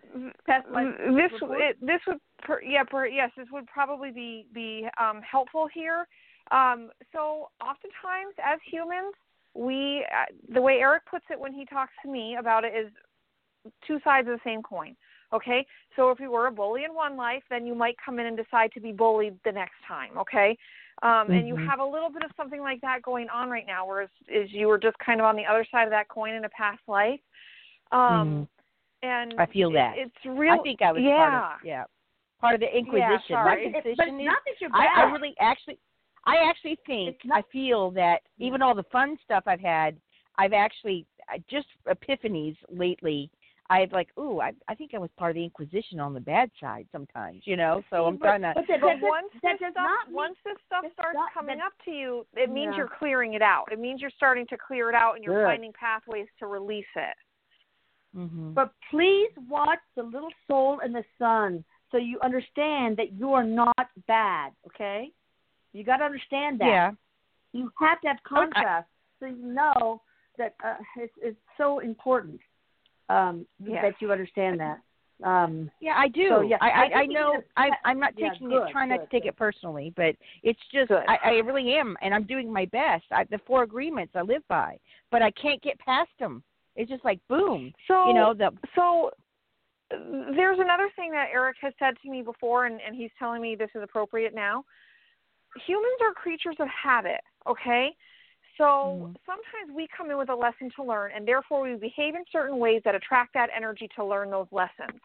past 0.45 0.67
life 0.69 0.93
this 0.97 1.31
report? 1.41 1.59
it, 1.61 1.77
this 1.81 1.99
would 2.05 2.19
per, 2.43 2.61
yeah 2.61 2.83
per, 2.83 3.07
yes 3.07 3.31
this 3.35 3.47
would 3.51 3.65
probably 3.65 4.11
be 4.11 4.45
be 4.53 4.87
um, 4.99 5.21
helpful 5.23 5.67
here. 5.73 6.07
Um, 6.51 6.89
so 7.13 7.49
oftentimes 7.61 8.33
as 8.43 8.59
humans 8.69 9.13
we 9.55 10.05
uh, 10.11 10.25
the 10.53 10.61
way 10.61 10.75
Erik 10.79 11.05
puts 11.05 11.25
it 11.29 11.39
when 11.39 11.53
he 11.53 11.65
talks 11.65 11.93
to 12.03 12.11
me 12.11 12.37
about 12.39 12.63
it 12.63 12.73
is 12.75 12.91
two 13.85 13.99
sides 14.03 14.27
of 14.27 14.33
the 14.33 14.39
same 14.43 14.61
coin. 14.61 14.95
Okay, 15.31 15.65
so 15.95 16.09
if 16.09 16.19
you 16.19 16.31
were 16.31 16.47
a 16.47 16.51
bully 16.51 16.85
in 16.85 16.93
one 16.95 17.15
life, 17.15 17.43
then 17.51 17.65
you 17.65 17.75
might 17.75 17.95
come 18.03 18.19
in 18.19 18.25
and 18.25 18.35
decide 18.37 18.71
to 18.73 18.79
be 18.79 18.91
bullied 18.91 19.35
the 19.45 19.51
next 19.51 19.75
time. 19.87 20.17
Okay, 20.17 20.57
um, 21.03 21.29
and 21.29 21.47
you 21.47 21.55
Mhm. 21.55 21.67
have 21.67 21.79
a 21.79 21.85
little 21.85 22.09
bit 22.09 22.23
of 22.23 22.31
something 22.35 22.61
like 22.61 22.81
that 22.81 23.01
going 23.03 23.29
on 23.29 23.49
right 23.49 23.67
now, 23.67 23.85
whereas 23.85 24.09
is 24.27 24.51
you 24.51 24.67
were 24.67 24.79
just 24.79 24.97
kind 24.99 25.19
of 25.19 25.25
on 25.25 25.35
the 25.35 25.45
other 25.45 25.65
side 25.65 25.83
of 25.83 25.91
that 25.91 26.07
coin 26.07 26.33
in 26.33 26.45
a 26.45 26.49
past 26.49 26.81
life. 26.87 27.19
Um, 27.91 28.47
And 29.01 29.33
I 29.39 29.45
feel 29.45 29.69
it- 29.69 29.73
that. 29.73 29.97
it's 29.97 30.25
real. 30.25 30.53
I 30.55 30.57
think 30.63 30.81
I 30.81 30.91
was 30.91 31.01
yeah. 31.03 31.15
part 31.17 31.33
of 31.59 31.65
yeah. 31.65 31.83
Part 32.41 32.53
of 32.55 32.59
the 32.61 32.77
Inquisition. 32.77 33.19
sorry. 33.29 33.67
My 33.67 33.71
But 33.83 33.85
It- 33.85 33.97
but 33.97 34.07
Inquisition 34.07 34.15
it's 34.15 34.21
is 34.21 34.25
not 34.25 34.45
that 34.45 34.61
you're 34.61 34.69
I, 34.73 34.85
bad. 34.85 34.97
I 35.07 35.11
really 35.11 35.35
actually 35.39 35.79
I 36.29 36.49
actually 36.49 36.77
think 36.85 37.17
not- 37.25 37.37
I 37.39 37.41
feel 37.51 37.91
that 37.91 38.21
even 38.37 38.61
all 38.61 38.75
the 38.75 38.83
fun 38.83 39.17
stuff 39.23 39.43
I've 39.47 39.59
had, 39.61 39.99
I've 40.37 40.53
actually 40.53 41.05
I 41.27 41.43
just 41.49 41.67
epiphanies 41.87 42.57
lately. 42.69 43.29
I've 43.71 43.91
like, 43.91 44.09
ooh, 44.17 44.41
I 44.41 44.51
I 44.67 44.73
think 44.73 44.95
I 44.95 44.97
was 44.97 45.11
part 45.17 45.29
of 45.31 45.35
the 45.35 45.43
Inquisition 45.43 45.99
on 45.99 46.13
the 46.13 46.19
bad 46.19 46.49
side 46.59 46.87
sometimes, 46.91 47.45
you 47.45 47.55
know. 47.55 47.83
So 47.91 48.05
I'm 48.05 48.17
But- 48.17 48.25
trying 48.25 48.41
to 48.41 48.53
But 48.55 48.65
that, 48.67 48.81
But 48.81 48.87
that, 48.87 49.01
once 49.01 49.31
that 49.43 49.59
this 49.59 49.71
stuff 49.73 50.05
mean- 50.07 50.15
once 50.15 50.37
this 50.43 50.57
stuff 50.65 50.81
that's 50.83 50.93
starts 50.93 51.15
not- 51.15 51.33
coming 51.33 51.61
up 51.61 51.73
to 51.85 51.91
you, 51.91 52.25
it 52.35 52.49
means 52.49 52.71
Yeah. 52.71 52.77
you're 52.77 52.87
clearing 52.87 53.33
it 53.35 53.43
out. 53.43 53.71
It 53.71 53.77
means 53.79 54.01
you're 54.01 54.09
starting 54.21 54.47
to 54.47 54.57
clear 54.57 54.89
it 54.89 54.95
out 54.95 55.15
and 55.15 55.23
you're 55.23 55.43
Good. 55.43 55.51
finding 55.51 55.73
pathways 55.73 56.27
to 56.39 56.47
release 56.47 56.87
it. 56.95 57.15
hmm 58.15 58.53
But 58.53 58.73
please 58.89 59.31
watch 59.47 59.81
the 59.95 60.01
little 60.01 60.31
soul 60.47 60.79
in 60.79 60.91
the 60.91 61.05
sun 61.19 61.63
so 61.91 61.97
you 61.97 62.19
understand 62.21 62.97
that 62.97 63.11
you 63.11 63.33
are 63.35 63.43
not 63.43 63.87
bad. 64.07 64.55
Okay, 64.65 65.11
you 65.73 65.83
got 65.83 65.97
to 65.97 66.05
understand 66.05 66.59
that. 66.61 66.65
Yeah. 66.65 66.91
You 67.53 67.71
have 67.79 67.99
to 68.01 68.07
have 68.09 68.17
contrast 68.23 68.87
so 69.19 69.25
you 69.25 69.45
know 69.45 70.01
that 70.37 70.55
uh, 70.63 70.75
it's, 70.97 71.13
it's 71.21 71.37
so 71.57 71.79
important 71.79 72.39
um, 73.09 73.45
Yeah. 73.59 73.81
that 73.81 73.95
you 73.99 74.11
understand 74.11 74.59
that. 74.59 74.79
Um, 75.23 75.69
Yeah, 75.81 75.95
I 75.97 76.07
do. 76.07 76.29
So, 76.29 76.41
yeah, 76.41 76.57
I, 76.61 76.69
I 76.69 76.83
I, 76.83 76.99
I 77.01 77.05
know. 77.05 77.33
need 77.33 77.43
I, 77.57 77.69
I'm 77.83 77.99
not 77.99 78.13
yeah, 78.15 78.29
taking 78.29 78.49
good, 78.49 78.67
it, 78.67 78.71
trying 78.71 78.89
not 78.89 78.97
to 78.97 79.07
take 79.07 79.23
good. 79.23 79.29
it 79.29 79.35
personally, 79.35 79.91
but 79.97 80.15
it's 80.43 80.59
just 80.71 80.91
I, 80.91 81.17
I 81.25 81.29
really 81.39 81.73
am, 81.73 81.97
and 82.01 82.13
I'm 82.13 82.23
doing 82.23 82.51
my 82.51 82.65
best. 82.65 83.03
I, 83.11 83.25
the 83.25 83.39
four 83.45 83.63
agreements 83.63 84.13
I 84.15 84.21
live 84.21 84.43
by, 84.47 84.79
but 85.11 85.21
I 85.21 85.31
can't 85.31 85.61
get 85.61 85.77
past 85.79 86.11
them. 86.19 86.41
It's 86.77 86.89
just 86.89 87.03
like 87.03 87.19
boom, 87.27 87.73
So 87.87 88.07
you 88.07 88.13
know. 88.13 88.33
The 88.33 88.51
so 88.75 89.11
there's 89.89 90.59
another 90.59 90.89
thing 90.95 91.11
that 91.11 91.27
Erik 91.33 91.57
has 91.61 91.73
said 91.79 91.95
to 92.03 92.09
me 92.09 92.21
before, 92.21 92.67
and, 92.67 92.79
and 92.79 92.95
he's 92.95 93.11
telling 93.19 93.41
me 93.41 93.55
this 93.55 93.71
is 93.75 93.83
appropriate 93.83 94.33
now. 94.33 94.63
Humans 95.55 96.01
are 96.01 96.13
creatures 96.13 96.55
of 96.59 96.67
habit, 96.67 97.21
okay? 97.47 97.95
So 98.57 99.09
Mhm. 99.13 99.15
sometimes 99.25 99.71
we 99.73 99.87
come 99.87 100.11
in 100.11 100.17
with 100.17 100.29
a 100.29 100.35
lesson 100.35 100.69
to 100.71 100.83
learn, 100.83 101.11
and 101.11 101.27
therefore 101.27 101.61
we 101.61 101.75
behave 101.75 102.15
in 102.15 102.25
certain 102.31 102.59
ways 102.59 102.83
that 102.83 102.93
attract 102.93 103.33
that 103.33 103.49
energy 103.55 103.87
to 103.95 104.03
learn 104.03 104.29
those 104.29 104.51
lessons. 104.51 104.99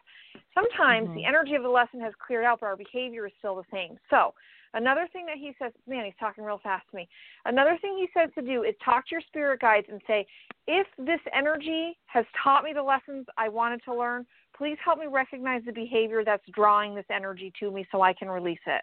Sometimes 0.53 1.09
the 1.13 1.23
Mhm. 1.23 1.27
energy 1.27 1.55
of 1.55 1.63
the 1.63 1.69
lesson 1.69 1.99
has 2.01 2.13
cleared 2.15 2.45
out, 2.45 2.59
but 2.59 2.67
our 2.67 2.75
behavior 2.75 3.25
is 3.25 3.33
still 3.35 3.55
the 3.55 3.65
same. 3.71 3.99
So 4.09 4.33
another 4.73 5.07
thing 5.07 5.25
that 5.25 5.37
he 5.37 5.53
says, 5.53 5.73
man, 5.87 6.05
he's 6.05 6.15
talking 6.17 6.43
real 6.43 6.57
fast 6.59 6.87
to 6.89 6.95
me. 6.95 7.07
Another 7.45 7.77
thing 7.77 7.97
he 7.97 8.09
says 8.13 8.29
to 8.35 8.41
do 8.41 8.63
is 8.63 8.75
talk 8.83 9.05
to 9.07 9.11
your 9.11 9.21
spirit 9.21 9.61
guides 9.61 9.87
and 9.89 10.01
say, 10.05 10.27
if 10.67 10.87
this 10.97 11.21
energy 11.33 11.97
has 12.07 12.25
taught 12.41 12.63
me 12.63 12.73
the 12.73 12.83
lessons 12.83 13.25
I 13.37 13.49
wanted 13.49 13.83
to 13.83 13.93
learn, 13.93 14.25
please 14.53 14.77
help 14.83 14.99
me 14.99 15.07
recognize 15.07 15.63
the 15.65 15.71
behavior 15.71 16.23
that's 16.23 16.45
drawing 16.49 16.95
this 16.95 17.09
energy 17.09 17.51
to 17.59 17.71
me 17.71 17.85
so 17.91 18.01
I 18.01 18.13
can 18.13 18.29
release 18.29 18.65
it. 18.65 18.81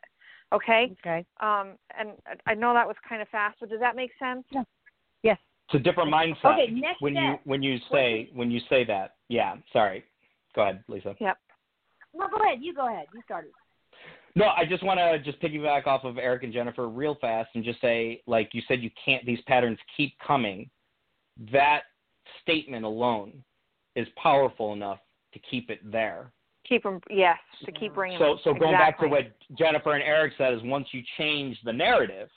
Okay? 0.52 0.94
okay. 1.00 1.24
Um, 1.40 1.76
and 1.98 2.10
I 2.46 2.54
know 2.54 2.74
that 2.74 2.86
was 2.86 2.96
kind 3.08 3.22
of 3.22 3.28
fast, 3.28 3.56
but 3.60 3.70
does 3.70 3.80
that 3.80 3.96
make 3.96 4.10
sense? 4.18 4.44
Yes. 5.22 5.38
It's 5.68 5.80
a 5.80 5.82
different 5.82 6.12
mindset 6.12 6.44
Okay, 6.44 6.72
next 6.72 7.00
when 7.00 7.14
you 7.14 7.38
when 7.44 7.62
you 7.62 7.78
say 7.90 8.28
when 8.34 8.50
you 8.50 8.60
say 8.68 8.84
that. 8.84 9.14
Yeah, 9.28 9.56
sorry. 9.72 10.04
Go 10.54 10.62
ahead, 10.62 10.84
Lisa. 10.88 11.14
Yep. 11.18 11.38
no, 12.14 12.28
go 12.28 12.44
ahead. 12.44 12.58
You 12.60 12.74
go 12.74 12.88
ahead. 12.88 13.06
You 13.14 13.22
started. 13.24 13.52
No, 14.34 14.46
I 14.46 14.64
just 14.66 14.82
want 14.82 14.98
to 14.98 15.18
just 15.18 15.40
piggyback 15.42 15.86
off 15.86 16.04
of 16.04 16.18
Erik 16.18 16.42
and 16.42 16.52
Jennifer 16.52 16.88
real 16.88 17.16
fast 17.20 17.50
and 17.54 17.64
just 17.64 17.80
say, 17.80 18.22
like 18.26 18.50
you 18.52 18.62
said, 18.66 18.82
you 18.82 18.90
can't. 19.02 19.24
These 19.24 19.40
patterns 19.46 19.78
keep 19.96 20.14
coming. 20.26 20.68
That 21.52 21.82
statement 22.42 22.84
alone 22.84 23.42
is 23.94 24.06
powerful 24.22 24.72
enough 24.72 24.98
to 25.32 25.38
keep 25.38 25.70
it 25.70 25.80
there. 25.90 26.32
Keep 26.72 26.84
them, 26.84 27.00
yes, 27.10 27.36
to 27.66 27.72
keep 27.72 27.92
bringing 27.92 28.18
So, 28.18 28.28
them. 28.28 28.38
so 28.44 28.54
going 28.54 28.72
back 28.72 28.98
to 29.00 29.06
what 29.06 29.30
Jennifer 29.58 29.92
and 29.92 30.02
Erik 30.02 30.32
said 30.38 30.54
is 30.54 30.60
once 30.64 30.86
you 30.92 31.02
change 31.18 31.58
the 31.64 31.72
narrative, 31.72 32.30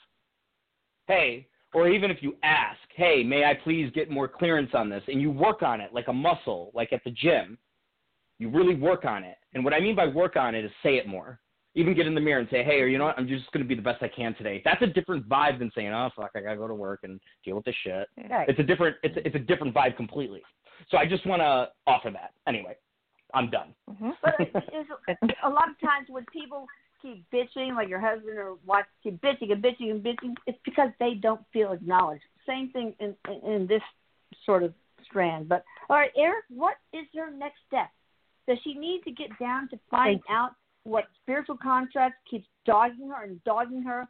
hey, 1.06 1.46
or 1.72 1.88
even 1.88 2.10
if 2.10 2.18
you 2.20 2.36
ask, 2.42 2.78
hey, 2.94 3.22
may 3.24 3.44
I 3.44 3.54
please 3.54 3.90
get 3.94 4.10
more 4.10 4.28
clearance 4.28 4.72
on 4.74 4.90
this? 4.90 5.02
And 5.08 5.22
you 5.22 5.30
work 5.30 5.62
on 5.62 5.80
it 5.80 5.94
like 5.94 6.08
a 6.08 6.12
muscle, 6.12 6.70
like 6.74 6.92
at 6.92 7.02
the 7.04 7.12
gym. 7.12 7.56
You 8.38 8.50
really 8.50 8.74
work 8.74 9.06
on 9.06 9.24
it. 9.24 9.36
And 9.54 9.64
what 9.64 9.72
I 9.72 9.80
mean 9.80 9.96
by 9.96 10.06
work 10.06 10.36
on 10.36 10.54
it 10.54 10.66
is 10.66 10.70
say 10.82 10.96
it 10.96 11.08
more. 11.08 11.40
Even 11.74 11.94
get 11.94 12.06
in 12.06 12.14
the 12.14 12.20
mirror 12.20 12.40
and 12.40 12.48
say, 12.50 12.62
hey, 12.62 12.80
or 12.82 12.88
you 12.88 12.98
know 12.98 13.06
what? 13.06 13.18
I'm 13.18 13.26
just 13.26 13.50
going 13.52 13.64
to 13.64 13.68
be 13.68 13.74
the 13.74 13.80
best 13.80 14.02
I 14.02 14.08
can 14.08 14.34
today. 14.34 14.60
That's 14.66 14.82
a 14.82 14.86
different 14.86 15.26
vibe 15.30 15.58
than 15.60 15.72
saying, 15.74 15.94
oh, 15.94 16.10
fuck, 16.14 16.32
I 16.36 16.40
got 16.40 16.50
to 16.50 16.56
go 16.58 16.68
to 16.68 16.74
work 16.74 17.00
and 17.04 17.18
deal 17.42 17.56
with 17.56 17.64
this 17.64 17.74
shit. 17.84 18.06
Right. 18.30 18.46
It's 18.50 18.60
a 18.60 18.62
different, 18.62 18.96
it's 19.02 19.16
a, 19.16 19.26
it's 19.26 19.36
a 19.36 19.38
different 19.38 19.74
vibe 19.74 19.96
completely. 19.96 20.42
So 20.90 20.98
I 20.98 21.06
just 21.06 21.24
want 21.26 21.40
to 21.40 21.70
offer 21.86 22.10
that. 22.10 22.32
Anyway, 22.46 22.76
I'm 23.36 23.50
done. 23.50 23.74
Mhm. 23.90 24.16
But 24.22 24.40
it- 24.40 24.50
it's, 24.72 24.90
a 25.42 25.48
lot 25.50 25.68
of 25.68 25.78
times 25.80 26.08
when 26.08 26.24
people 26.26 26.66
keep 27.02 27.28
bitching, 27.30 27.74
like 27.74 27.88
your 27.88 28.00
husband 28.00 28.38
or 28.38 28.54
wife 28.64 28.86
keep 29.02 29.20
bitching 29.20 29.52
and 29.52 29.62
bitching 29.62 29.90
and 29.90 30.02
bitching, 30.02 30.34
it's 30.46 30.58
because 30.64 30.90
they 30.98 31.14
don't 31.14 31.42
feel 31.52 31.72
acknowledged. 31.72 32.24
Same 32.46 32.70
thing 32.70 32.94
in, 32.98 33.14
in, 33.28 33.50
in 33.52 33.66
this 33.66 33.82
sort 34.44 34.62
of 34.62 34.72
strand. 35.04 35.48
But 35.48 35.64
all 35.90 35.96
right, 35.96 36.10
Erik, 36.16 36.44
what 36.48 36.76
is 36.94 37.06
your 37.12 37.30
next 37.30 37.58
step? 37.66 37.90
Does 38.48 38.58
she 38.64 38.74
need 38.74 39.02
to 39.04 39.10
get 39.10 39.28
down 39.38 39.68
to 39.68 39.78
find 39.90 40.20
Thank 40.26 40.30
out 40.30 40.52
what 40.84 41.04
spiritual 41.22 41.58
contract 41.58 42.14
keeps 42.30 42.46
dogging 42.64 43.08
her 43.10 43.24
and 43.24 43.42
dogging 43.44 43.82
her 43.82 44.08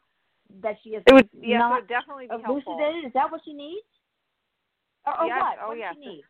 that 0.62 0.76
she 0.84 0.90
is 0.90 1.02
It 1.06 1.14
would 1.14 1.28
yes, 1.32 1.60
it 1.64 1.74
would 1.74 1.88
definitely 1.88 2.26
be 2.28 2.40
helpful. 2.42 2.74
elucidated? 2.78 3.06
Is 3.06 3.12
that 3.14 3.30
what 3.32 3.40
she 3.44 3.52
needs? 3.54 3.86
Or, 5.06 5.20
or 5.22 5.26
Yes, 5.26 5.40
what? 5.40 5.56
oh, 5.64 5.68
what 5.68 5.78
yes. 5.78 5.94
does 5.94 6.04
she 6.04 6.10
need? 6.10 6.24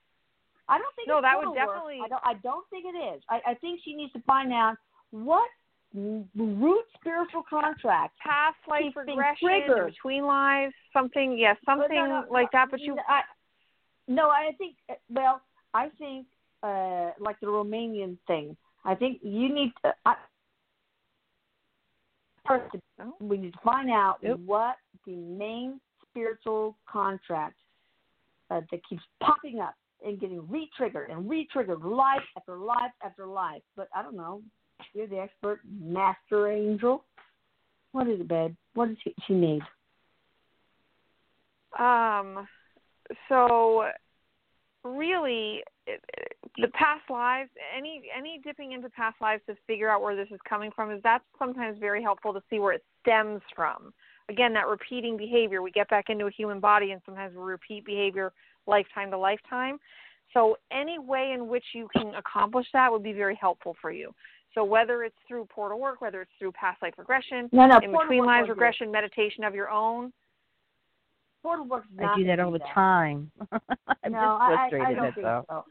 I 0.68 0.78
don't 0.78 0.94
think 0.96 1.08
No, 1.08 1.20
that 1.20 1.36
would 1.36 1.44
total 1.44 1.54
work. 1.54 1.66
definitely- 1.66 2.00
I 2.04 2.08
don't. 2.08 2.22
I 2.26 2.34
don't 2.34 2.68
think 2.70 2.84
it 2.86 2.96
is. 2.98 3.22
I, 3.28 3.40
I 3.46 3.54
think 3.54 3.80
she 3.84 3.94
needs 3.94 4.12
to 4.14 4.20
find 4.22 4.52
out 4.52 4.76
what 5.10 5.48
root 5.94 6.84
spiritual 6.98 7.44
contract. 7.48 8.18
Past 8.18 8.56
life 8.68 8.94
regression, 8.96 9.86
between 9.86 10.24
lives, 10.26 10.74
something, 10.92 11.38
yes, 11.38 11.56
something 11.64 11.88
Well, 11.96 12.08
no, 12.08 12.20
no, 12.26 12.32
like 12.32 12.50
that. 12.52 12.70
But 12.70 12.80
you, 12.80 12.96
I, 13.08 13.22
no, 14.08 14.28
I 14.28 14.52
think. 14.58 14.76
Well, 15.08 15.40
I 15.72 15.88
think 15.98 16.26
uh, 16.62 17.12
like 17.20 17.38
the 17.40 17.46
Romanian 17.46 18.18
thing. 18.26 18.56
I 18.84 18.94
think 18.94 19.20
you 19.22 19.52
need. 19.52 19.72
To, 19.84 19.94
I, 20.04 20.16
first, 22.46 22.74
Oh. 23.00 23.14
we 23.20 23.36
need 23.36 23.52
to 23.52 23.58
find 23.64 23.90
out 23.90 24.18
Yep. 24.22 24.38
what 24.40 24.76
the 25.04 25.14
main 25.16 25.80
spiritual 26.08 26.76
contract 26.86 27.56
uh, 28.50 28.60
that 28.70 28.80
keeps 28.88 29.02
popping 29.20 29.60
up 29.60 29.74
and 30.05 30.20
getting 30.20 30.49
re-triggered 30.49 31.11
and 31.11 31.28
re-triggered 31.28 31.82
life 31.82 32.22
after 32.36 32.57
life 32.59 32.92
after 33.05 33.26
life. 33.26 33.62
But 33.76 33.88
I 33.94 34.03
don't 34.03 34.16
know. 34.16 34.42
You're 34.94 35.07
the 35.07 35.18
expert, 35.18 35.61
master 35.80 36.51
angel. 36.51 37.05
What 37.92 38.09
is 38.09 38.20
it, 38.20 38.28
babe? 38.28 38.55
What 38.74 38.88
does 38.88 38.97
she, 39.26 39.34
need? 39.34 39.62
Um, 41.78 42.47
so 43.28 43.86
really, 44.84 45.62
it, 45.86 46.03
it- 46.16 46.32
the 46.59 46.68
past 46.68 47.03
lives, 47.11 47.51
any 47.76 48.05
any 48.16 48.40
dipping 48.42 48.72
into 48.72 48.88
past 48.88 49.16
lives 49.20 49.42
to 49.47 49.55
figure 49.66 49.90
out 49.90 50.01
where 50.01 50.16
this 50.16 50.28
is 50.30 50.40
coming 50.49 50.70
from 50.74 50.90
is 50.90 51.01
that's 51.03 51.24
sometimes 51.38 51.76
very 51.78 52.03
helpful 52.03 52.32
to 52.32 52.42
see 52.49 52.59
where 52.59 52.72
it 52.72 52.84
stems 53.03 53.42
from. 53.55 53.92
Again, 54.30 54.55
that 54.55 54.66
repeating 54.66 55.18
behavior, 55.18 55.61
we 55.61 55.70
get 55.70 55.90
back 55.90 56.07
into 56.09 56.26
a 56.26 56.30
human 56.30 56.59
body, 56.59 56.92
and 56.92 57.03
sometimes 57.05 57.36
we 57.36 57.42
repeat 57.42 57.84
behavior 57.84 58.32
lifetime 58.66 59.10
to 59.10 59.18
lifetime. 59.18 59.78
So 60.34 60.56
any 60.70 60.98
way 60.98 61.32
in 61.32 61.48
which 61.48 61.64
you 61.72 61.88
can 61.96 62.14
accomplish 62.14 62.66
that 62.72 62.90
would 62.90 63.02
be 63.02 63.12
very 63.12 63.36
helpful 63.36 63.76
for 63.80 63.90
you. 63.90 64.12
So 64.54 64.64
whether 64.64 65.02
it's 65.04 65.16
through 65.28 65.46
portal 65.46 65.78
work, 65.78 66.00
whether 66.00 66.22
it's 66.22 66.30
through 66.38 66.52
past 66.52 66.82
life 66.82 66.94
regression, 66.98 67.48
No, 67.52 67.66
no. 67.66 67.78
in 67.78 67.92
between 67.92 68.24
lives 68.24 68.28
won't 68.28 68.46
do 68.46 68.52
it. 68.52 68.54
regression, 68.54 68.90
meditation 68.90 69.44
of 69.44 69.54
your 69.54 69.70
own, 69.70 70.12
Portal 71.42 71.66
work 71.66 71.84
I 72.00 72.16
do 72.16 72.24
that 72.24 72.36
gonna 72.38 72.46
all 72.46 72.52
the 72.52 72.58
that. 72.58 72.74
time. 72.74 73.30
I'm 74.02 74.10
no, 74.12 74.18
just 74.18 74.22
I, 74.22 74.68
I, 74.72 74.86
I 74.88 74.94
don't 74.94 75.02
that's 75.04 75.14
think 75.14 75.26
all. 75.28 75.44
so. 75.48 75.64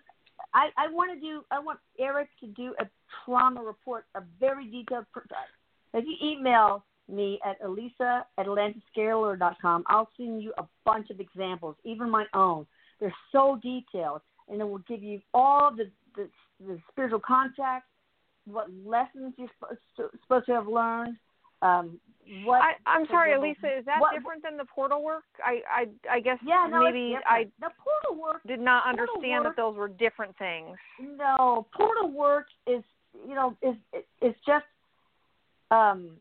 I, 0.53 0.69
I 0.77 0.87
want 0.89 1.13
to 1.13 1.19
do. 1.19 1.41
I 1.51 1.59
want 1.59 1.79
Erik 1.99 2.29
to 2.39 2.47
do 2.47 2.73
a 2.79 2.85
trauma 3.25 3.61
report, 3.61 4.05
a 4.15 4.21
very 4.39 4.67
detailed. 4.67 5.05
pr- 5.11 5.19
uh, 5.31 5.97
If 5.99 6.05
you 6.05 6.15
email 6.25 6.85
me 7.11 7.39
at 7.45 7.57
Elisa 7.61 8.25
at 8.37 8.45
AtlantisScalar.com, 8.45 9.83
I'll 9.87 10.07
send 10.15 10.41
you 10.41 10.53
a 10.57 10.63
bunch 10.85 11.09
of 11.09 11.19
examples, 11.19 11.75
even 11.83 12.09
my 12.09 12.23
own. 12.33 12.65
They're 12.99 13.13
so 13.31 13.59
detailed, 13.61 14.21
and 14.49 14.61
it 14.61 14.63
will 14.63 14.83
give 14.87 15.03
you 15.03 15.21
all 15.33 15.71
the 15.75 15.91
the, 16.15 16.29
the 16.65 16.79
spiritual 16.91 17.19
contracts, 17.19 17.89
what 18.45 18.67
lessons 18.85 19.33
you're 19.37 19.49
supposed 19.59 19.81
to, 19.97 20.09
supposed 20.21 20.45
to 20.45 20.53
have 20.53 20.67
learned. 20.67 21.17
Um, 21.61 21.99
what 22.43 22.61
I, 22.61 22.73
I'm 22.85 23.05
sorry, 23.07 23.33
Elisa. 23.33 23.79
Is 23.79 23.85
that 23.85 23.99
what- 23.99 24.13
different 24.13 24.43
than 24.43 24.57
the 24.57 24.65
portal 24.65 25.03
work? 25.03 25.23
I, 25.43 25.61
I, 25.69 25.87
I 26.09 26.19
guess 26.19 26.37
Yeah, 26.45 26.67
no, 26.69 26.83
maybe 26.85 27.17
I 27.25 27.45
the 27.59 27.69
portal 27.83 28.21
work 28.21 28.41
did 28.47 28.59
not 28.59 28.87
understand 28.87 29.43
work- 29.43 29.55
that 29.55 29.61
those 29.61 29.75
were 29.75 29.87
different 29.87 30.37
things. 30.37 30.77
No, 30.99 31.67
portal 31.75 32.11
work 32.11 32.47
is 32.65 32.83
you 33.27 33.35
know 33.35 33.55
is 33.61 33.75
is 34.21 34.33
just 34.45 34.65
um 35.71 36.11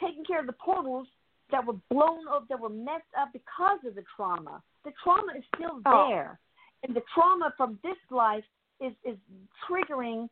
taking 0.00 0.24
care 0.24 0.40
of 0.40 0.46
the 0.46 0.52
portals 0.54 1.06
that 1.50 1.64
were 1.64 1.76
blown 1.90 2.26
up, 2.28 2.48
that 2.48 2.58
were 2.58 2.68
messed 2.68 3.12
up 3.18 3.32
because 3.32 3.78
of 3.86 3.94
the 3.94 4.04
trauma. 4.16 4.62
The 4.84 4.92
trauma 5.02 5.32
is 5.36 5.44
still 5.54 5.80
Oh. 5.86 6.08
there, 6.08 6.38
and 6.82 6.94
the 6.94 7.02
trauma 7.14 7.52
from 7.56 7.78
this 7.82 7.98
life 8.10 8.44
is 8.80 8.94
is 9.04 9.18
triggering 9.66 10.28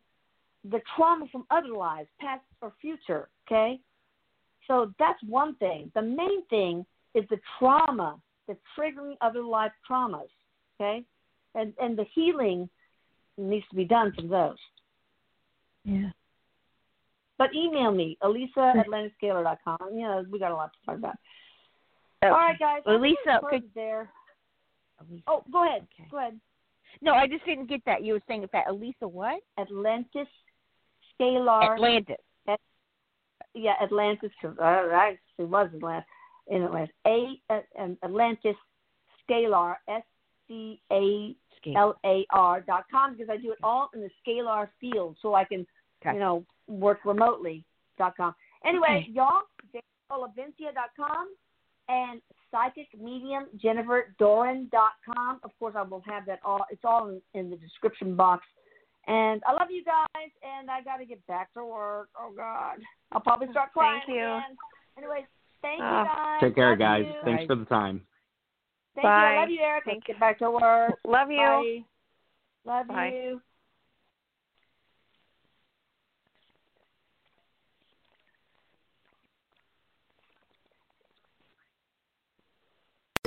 the 0.64 0.80
trauma 0.96 1.26
from 1.28 1.46
other 1.50 1.68
lives, 1.68 2.08
past 2.20 2.44
or 2.60 2.72
future. 2.80 3.28
Okay, 3.46 3.80
so 4.66 4.92
that's 4.98 5.22
one 5.24 5.54
thing. 5.56 5.90
The 5.94 6.02
main 6.02 6.44
thing 6.46 6.84
is 7.14 7.24
the 7.28 7.40
trauma, 7.58 8.20
the 8.46 8.56
triggering 8.76 9.16
other 9.20 9.42
life 9.42 9.72
traumas. 9.88 10.30
Okay, 10.74 11.04
and 11.54 11.74
and 11.80 11.96
the 11.96 12.04
healing 12.14 12.68
needs 13.36 13.66
to 13.68 13.76
be 13.76 13.84
done 13.84 14.12
from 14.12 14.28
those. 14.28 14.58
Yeah. 15.84 16.10
But 17.38 17.54
email 17.54 17.92
me, 17.92 18.18
Elisa 18.22 18.72
at 18.76 18.86
AtlantisScalar.com. 18.86 19.78
You 19.92 20.02
know, 20.02 20.24
we 20.30 20.38
got 20.38 20.50
a 20.50 20.54
lot 20.54 20.72
to 20.72 20.86
talk 20.86 20.98
about. 20.98 21.14
All 22.22 22.30
right, 22.30 22.58
guys. 22.58 22.82
Well, 22.84 22.96
I'm 22.96 23.00
gonna 23.00 23.10
Lisa, 23.10 23.38
close 23.40 23.50
could- 23.50 23.74
there. 23.74 24.10
Elisa. 25.00 25.22
Oh, 25.28 25.44
go 25.52 25.64
ahead. 25.64 25.86
Okay. 25.94 26.08
Go 26.10 26.18
ahead. 26.18 26.40
No, 27.00 27.12
I 27.12 27.28
just 27.28 27.44
didn't 27.44 27.66
get 27.66 27.84
that. 27.86 28.02
You 28.02 28.14
were 28.14 28.22
saying 28.26 28.44
that 28.52 28.68
Elisa 28.68 29.06
what? 29.06 29.40
Atlantis 29.56 30.26
Scalar. 31.20 31.74
Atlantis. 31.74 32.16
yeah, 33.54 33.74
Atlantis. 33.80 34.32
Cause 34.42 34.56
I 34.60 35.12
actually 35.12 35.44
was 35.44 35.70
Atlantis. 35.74 36.08
In 36.48 36.64
Atlantis. 36.64 36.94
A 37.06 37.40
uh, 37.50 37.60
um, 37.78 37.98
Atlantis 38.02 38.56
Scalar. 39.30 39.76
S 39.88 40.02
C 40.48 40.80
A. 40.90 41.36
L 41.76 41.96
A 42.04 42.24
R 42.30 42.60
dot 42.60 42.84
com 42.90 43.12
because 43.12 43.28
I 43.30 43.36
do 43.36 43.52
it 43.52 43.58
all 43.62 43.90
in 43.94 44.00
the 44.00 44.10
scalar 44.24 44.68
field, 44.80 45.16
so 45.20 45.34
I 45.34 45.44
can 45.44 45.66
Okay. 46.02 46.14
you 46.14 46.20
know 46.20 46.44
work 46.66 47.00
remotely 47.04 47.64
dot 47.96 48.16
com. 48.16 48.34
Anyway, 48.64 49.02
Okay. 49.02 49.10
y'all, 49.10 49.42
dot 49.72 50.90
com 50.96 51.28
and 51.88 52.20
psychic 52.50 52.86
medium 53.00 53.46
Jennifer 53.56 54.14
Doran 54.18 54.68
dot 54.70 54.92
com. 55.04 55.40
Of 55.42 55.50
course, 55.58 55.74
I 55.76 55.82
will 55.82 56.02
have 56.06 56.26
that 56.26 56.40
all. 56.44 56.64
It's 56.70 56.84
all 56.84 57.08
in, 57.08 57.22
in 57.34 57.50
the 57.50 57.56
description 57.56 58.14
box. 58.16 58.44
And 59.06 59.42
I 59.48 59.52
love 59.52 59.70
you 59.70 59.82
guys, 59.84 60.30
and 60.42 60.70
I 60.70 60.82
got 60.82 60.98
to 60.98 61.06
get 61.06 61.26
back 61.26 61.52
to 61.54 61.64
work. 61.64 62.10
Oh 62.18 62.30
God, 62.36 62.78
I'll 63.12 63.20
probably 63.20 63.48
start 63.50 63.72
crying 63.72 64.00
Thank 64.06 64.16
you. 64.16 64.22
again. 64.22 64.56
Anyway, 64.98 65.26
thank 65.62 65.80
Uh, 65.80 65.84
you 65.84 66.04
guys. 66.04 66.40
Take 66.40 66.54
care, 66.56 66.70
Love 66.70 66.78
guys. 66.78 67.04
you. 67.06 67.14
Thanks 67.24 67.44
for 67.46 67.54
the 67.56 67.64
time. 67.64 68.02
Thank 68.94 69.04
you. 69.04 69.10
I 69.10 69.34
Bye. 69.34 69.40
love 69.40 69.50
you, 69.50 69.60
Erik. 69.60 69.84
Let's 69.86 70.00
get 70.06 70.20
back 70.20 70.38
to 70.40 70.50
work. 70.50 70.98
Love 71.06 71.30
you. 71.30 71.84
Bye. 72.66 72.78
Love 72.78 72.88
Bye. 72.88 73.10
you. 73.14 73.40